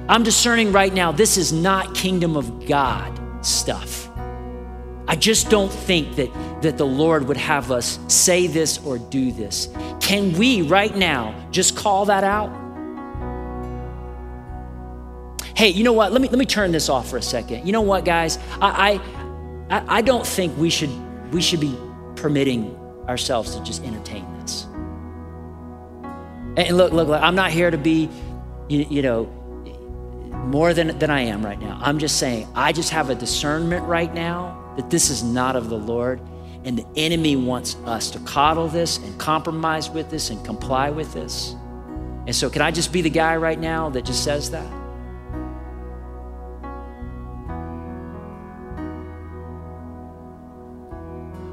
I'm 0.08 0.22
discerning 0.22 0.72
right 0.72 0.92
now, 0.92 1.12
this 1.12 1.36
is 1.36 1.52
not 1.52 1.94
kingdom 1.94 2.36
of 2.36 2.66
God 2.66 3.18
stuff. 3.44 4.08
I 5.08 5.16
just 5.16 5.50
don't 5.50 5.72
think 5.72 6.14
that, 6.16 6.62
that 6.62 6.78
the 6.78 6.86
Lord 6.86 7.26
would 7.26 7.36
have 7.36 7.72
us 7.72 7.98
say 8.06 8.46
this 8.46 8.78
or 8.84 8.98
do 8.98 9.32
this. 9.32 9.68
Can 10.00 10.32
we 10.38 10.62
right 10.62 10.94
now 10.94 11.34
just 11.50 11.76
call 11.76 12.06
that 12.06 12.22
out? 12.22 12.59
Hey, 15.60 15.68
you 15.68 15.84
know 15.84 15.92
what? 15.92 16.10
Let 16.10 16.22
me 16.22 16.28
let 16.28 16.38
me 16.38 16.46
turn 16.46 16.72
this 16.72 16.88
off 16.88 17.10
for 17.10 17.18
a 17.18 17.22
second. 17.22 17.66
You 17.66 17.72
know 17.72 17.82
what, 17.82 18.06
guys? 18.06 18.38
I 18.62 18.98
I, 19.68 19.98
I 19.98 20.00
don't 20.00 20.26
think 20.26 20.56
we 20.56 20.70
should 20.70 20.88
we 21.34 21.42
should 21.42 21.60
be 21.60 21.76
permitting 22.16 22.74
ourselves 23.06 23.54
to 23.56 23.62
just 23.62 23.84
entertain 23.84 24.24
this. 24.40 24.64
And 26.56 26.78
look, 26.78 26.94
look, 26.94 27.08
look 27.08 27.22
I'm 27.22 27.34
not 27.34 27.50
here 27.50 27.70
to 27.70 27.76
be, 27.76 28.08
you, 28.70 28.86
you 28.88 29.02
know, 29.02 29.26
more 30.46 30.72
than, 30.72 30.98
than 30.98 31.10
I 31.10 31.20
am 31.20 31.44
right 31.44 31.60
now. 31.60 31.78
I'm 31.82 31.98
just 31.98 32.18
saying, 32.18 32.48
I 32.54 32.72
just 32.72 32.88
have 32.88 33.10
a 33.10 33.14
discernment 33.14 33.84
right 33.84 34.14
now 34.14 34.72
that 34.78 34.88
this 34.88 35.10
is 35.10 35.22
not 35.22 35.56
of 35.56 35.68
the 35.68 35.76
Lord. 35.76 36.22
And 36.64 36.78
the 36.78 36.86
enemy 36.96 37.36
wants 37.36 37.76
us 37.84 38.10
to 38.12 38.18
coddle 38.20 38.68
this 38.68 38.96
and 38.96 39.20
compromise 39.20 39.90
with 39.90 40.08
this 40.08 40.30
and 40.30 40.42
comply 40.42 40.88
with 40.88 41.12
this. 41.12 41.54
And 42.26 42.34
so, 42.34 42.48
can 42.48 42.62
I 42.62 42.70
just 42.70 42.94
be 42.94 43.02
the 43.02 43.10
guy 43.10 43.36
right 43.36 43.60
now 43.60 43.90
that 43.90 44.06
just 44.06 44.24
says 44.24 44.52
that? 44.52 44.79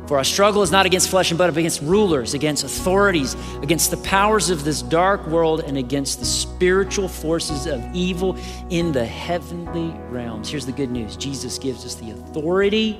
For 0.07 0.17
our 0.17 0.23
struggle 0.23 0.63
is 0.63 0.71
not 0.71 0.85
against 0.85 1.09
flesh 1.09 1.31
and 1.31 1.37
blood, 1.37 1.53
but 1.53 1.59
against 1.59 1.81
rulers, 1.81 2.33
against 2.33 2.63
authorities, 2.63 3.35
against 3.61 3.91
the 3.91 3.97
powers 3.97 4.49
of 4.49 4.63
this 4.63 4.81
dark 4.81 5.27
world, 5.27 5.59
and 5.59 5.77
against 5.77 6.19
the 6.19 6.25
spiritual 6.25 7.09
forces 7.09 7.67
of 7.67 7.83
evil 7.93 8.37
in 8.69 8.93
the 8.93 9.05
heavenly 9.05 9.89
realms. 10.09 10.49
Here's 10.49 10.65
the 10.65 10.71
good 10.71 10.91
news 10.91 11.17
Jesus 11.17 11.59
gives 11.59 11.85
us 11.85 11.95
the 11.95 12.11
authority, 12.11 12.93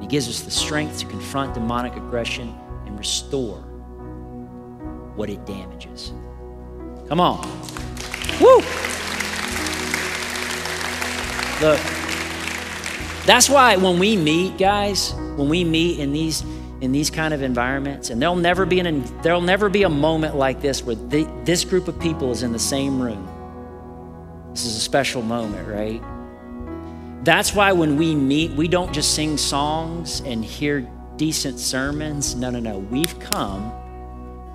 He 0.00 0.06
gives 0.08 0.28
us 0.28 0.40
the 0.40 0.50
strength 0.50 0.98
to 0.98 1.06
confront 1.06 1.54
demonic 1.54 1.94
aggression 1.94 2.52
and 2.86 2.98
restore 2.98 3.60
what 5.14 5.30
it 5.30 5.46
damages. 5.46 6.12
Come 7.08 7.20
on. 7.20 7.46
Woo! 8.40 8.62
Look. 11.60 12.07
That's 13.28 13.50
why 13.50 13.76
when 13.76 13.98
we 13.98 14.16
meet, 14.16 14.56
guys, 14.56 15.12
when 15.36 15.50
we 15.50 15.62
meet 15.62 16.00
in 16.00 16.14
these 16.14 16.42
in 16.80 16.92
these 16.92 17.10
kind 17.10 17.34
of 17.34 17.42
environments, 17.42 18.08
and 18.08 18.22
there'll 18.22 18.34
never 18.34 18.64
be 18.64 18.80
an 18.80 19.04
there'll 19.20 19.42
never 19.42 19.68
be 19.68 19.82
a 19.82 19.88
moment 19.90 20.34
like 20.34 20.62
this 20.62 20.82
where 20.82 20.94
they, 20.96 21.24
this 21.44 21.62
group 21.62 21.88
of 21.88 22.00
people 22.00 22.30
is 22.30 22.42
in 22.42 22.52
the 22.52 22.58
same 22.58 22.98
room. 22.98 23.28
This 24.52 24.64
is 24.64 24.76
a 24.76 24.80
special 24.80 25.20
moment, 25.20 25.68
right? 25.68 26.02
That's 27.22 27.52
why 27.52 27.72
when 27.72 27.98
we 27.98 28.14
meet, 28.14 28.52
we 28.52 28.66
don't 28.66 28.94
just 28.94 29.14
sing 29.14 29.36
songs 29.36 30.22
and 30.22 30.42
hear 30.42 30.90
decent 31.16 31.60
sermons. 31.60 32.34
No, 32.34 32.48
no, 32.48 32.60
no. 32.60 32.78
We've 32.78 33.20
come 33.20 33.74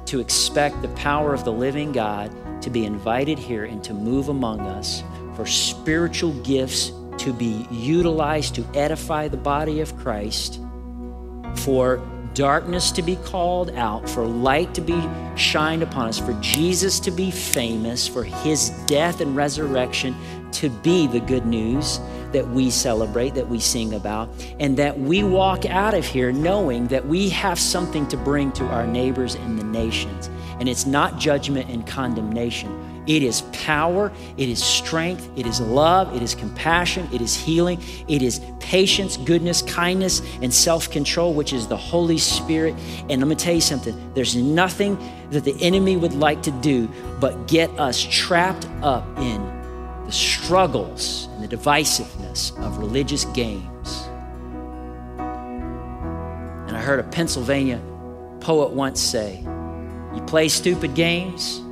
to 0.06 0.20
expect 0.20 0.82
the 0.82 0.90
power 0.90 1.36
of 1.36 1.46
the 1.46 1.54
living 1.54 1.92
God 1.92 2.32
to 2.64 2.72
be 2.72 2.86
invited 2.86 3.38
here 3.38 3.66
and 3.66 3.84
to 3.84 3.94
move 3.94 4.30
among 4.30 4.62
us 4.62 5.04
for 5.36 5.46
spiritual 5.46 6.34
gifts 6.42 6.92
to 7.20 7.34
be 7.34 7.68
utilized 7.72 8.56
to 8.56 8.66
edify 8.74 9.28
the 9.28 9.38
body 9.38 9.82
of 9.82 9.96
Christ, 9.98 10.60
for 11.56 12.02
darkness 12.34 12.92
to 12.92 13.02
be 13.02 13.16
called 13.18 13.70
out, 13.72 14.10
for 14.10 14.26
light 14.26 14.74
to 14.74 14.82
be 14.82 15.00
shined 15.36 15.84
upon 15.84 16.08
us, 16.08 16.20
for 16.20 16.34
Jesus 16.42 17.00
to 17.02 17.12
be 17.12 17.32
famous, 17.32 18.08
for 18.08 18.24
his 18.24 18.70
death 18.88 19.22
and 19.22 19.36
resurrection 19.36 20.16
to 20.54 20.70
be 20.70 21.08
the 21.08 21.20
good 21.20 21.46
news 21.46 22.00
that 22.32 22.48
we 22.50 22.70
celebrate, 22.70 23.36
that 23.36 23.48
we 23.48 23.60
sing 23.60 23.94
about, 23.94 24.30
and 24.60 24.78
that 24.78 25.00
we 25.00 25.24
walk 25.24 25.66
out 25.66 25.94
of 25.94 26.06
here 26.06 26.32
knowing 26.32 26.88
that 26.88 27.06
we 27.06 27.30
have 27.30 27.60
something 27.60 28.08
to 28.08 28.18
bring 28.18 28.52
to 28.52 28.66
our 28.66 28.88
neighbors 28.88 29.36
in 29.36 29.56
the 29.56 29.64
nations. 29.64 30.30
And 30.60 30.68
it's 30.68 30.86
not 30.86 31.20
judgment 31.20 31.70
and 31.70 31.86
condemnation. 31.86 32.93
It 33.06 33.22
is 33.22 33.42
power, 33.52 34.12
it 34.38 34.48
is 34.48 34.64
strength, 34.64 35.30
it 35.36 35.46
is 35.46 35.60
love, 35.60 36.16
it 36.16 36.22
is 36.22 36.36
compassion, 36.36 37.10
it 37.12 37.22
is 37.22 37.36
healing, 37.36 37.82
it 38.08 38.22
is 38.22 38.40
patience, 38.60 39.18
goodness, 39.18 39.62
kindness, 39.62 40.22
and 40.42 40.54
self 40.54 40.90
control, 40.90 41.34
which 41.34 41.52
is 41.52 41.68
the 41.68 41.78
Holy 41.78 42.18
Spirit. 42.18 42.76
And 43.10 43.20
let 43.20 43.28
me 43.28 43.36
tell 43.36 43.54
you 43.54 43.62
something 43.62 44.14
there's 44.14 44.36
nothing 44.36 44.98
that 45.32 45.44
the 45.44 45.56
enemy 45.62 45.98
would 45.98 46.14
like 46.14 46.42
to 46.44 46.52
do 46.52 46.90
but 47.20 47.48
get 47.48 47.70
us 47.78 48.02
trapped 48.02 48.68
up 48.82 49.06
in 49.18 49.42
the 50.06 50.12
struggles 50.12 51.28
and 51.34 51.44
the 51.44 51.56
divisiveness 51.58 52.58
of 52.66 52.78
religious 52.78 53.26
games. 53.26 54.08
And 56.68 56.78
I 56.78 56.82
heard 56.82 57.00
a 57.00 57.04
Pennsylvania 57.04 57.82
poet 58.40 58.72
once 58.72 59.02
say, 59.02 59.40
You 60.16 60.22
play 60.26 60.48
stupid 60.48 60.96
games 60.96 61.63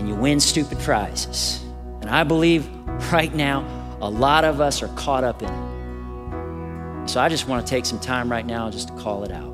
and 0.00 0.08
you 0.08 0.14
win 0.14 0.40
stupid 0.40 0.78
prizes. 0.78 1.62
And 2.00 2.08
I 2.08 2.24
believe 2.24 2.66
right 3.12 3.32
now, 3.34 3.66
a 4.00 4.08
lot 4.08 4.44
of 4.44 4.58
us 4.60 4.82
are 4.82 4.88
caught 4.96 5.24
up 5.24 5.42
in 5.42 5.48
it. 5.50 7.08
So 7.08 7.20
I 7.20 7.28
just 7.28 7.46
want 7.46 7.66
to 7.66 7.70
take 7.70 7.84
some 7.84 8.00
time 8.00 8.32
right 8.32 8.46
now 8.46 8.70
just 8.70 8.88
to 8.88 8.94
call 8.94 9.24
it 9.24 9.30
out. 9.30 9.50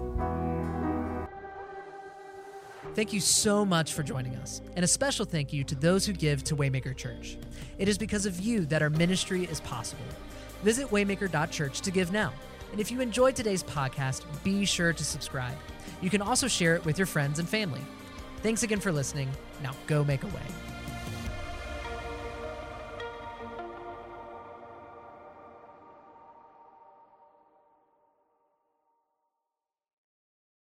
Thank 2.94 3.12
you 3.12 3.20
so 3.20 3.64
much 3.64 3.92
for 3.92 4.02
joining 4.02 4.36
us, 4.36 4.62
and 4.74 4.84
a 4.84 4.88
special 4.88 5.26
thank 5.26 5.52
you 5.52 5.64
to 5.64 5.74
those 5.74 6.06
who 6.06 6.14
give 6.14 6.44
to 6.44 6.56
Waymaker 6.56 6.96
Church. 6.96 7.36
It 7.76 7.88
is 7.88 7.98
because 7.98 8.24
of 8.24 8.40
you 8.40 8.64
that 8.66 8.80
our 8.80 8.88
ministry 8.88 9.44
is 9.44 9.60
possible. 9.60 10.04
Visit 10.62 10.88
waymaker.church 10.88 11.80
to 11.80 11.90
give 11.90 12.12
now. 12.12 12.32
And 12.70 12.80
if 12.80 12.90
you 12.90 13.00
enjoyed 13.00 13.36
today's 13.36 13.62
podcast, 13.62 14.22
be 14.44 14.64
sure 14.64 14.92
to 14.92 15.04
subscribe. 15.04 15.56
You 16.00 16.08
can 16.08 16.22
also 16.22 16.46
share 16.48 16.74
it 16.76 16.84
with 16.84 16.98
your 16.98 17.06
friends 17.06 17.38
and 17.38 17.48
family. 17.48 17.82
Thanks 18.42 18.62
again 18.62 18.80
for 18.80 18.92
listening. 18.92 19.28
Now 19.62 19.72
go 19.86 20.04
make 20.04 20.22
a 20.22 20.28
way. 20.28 20.65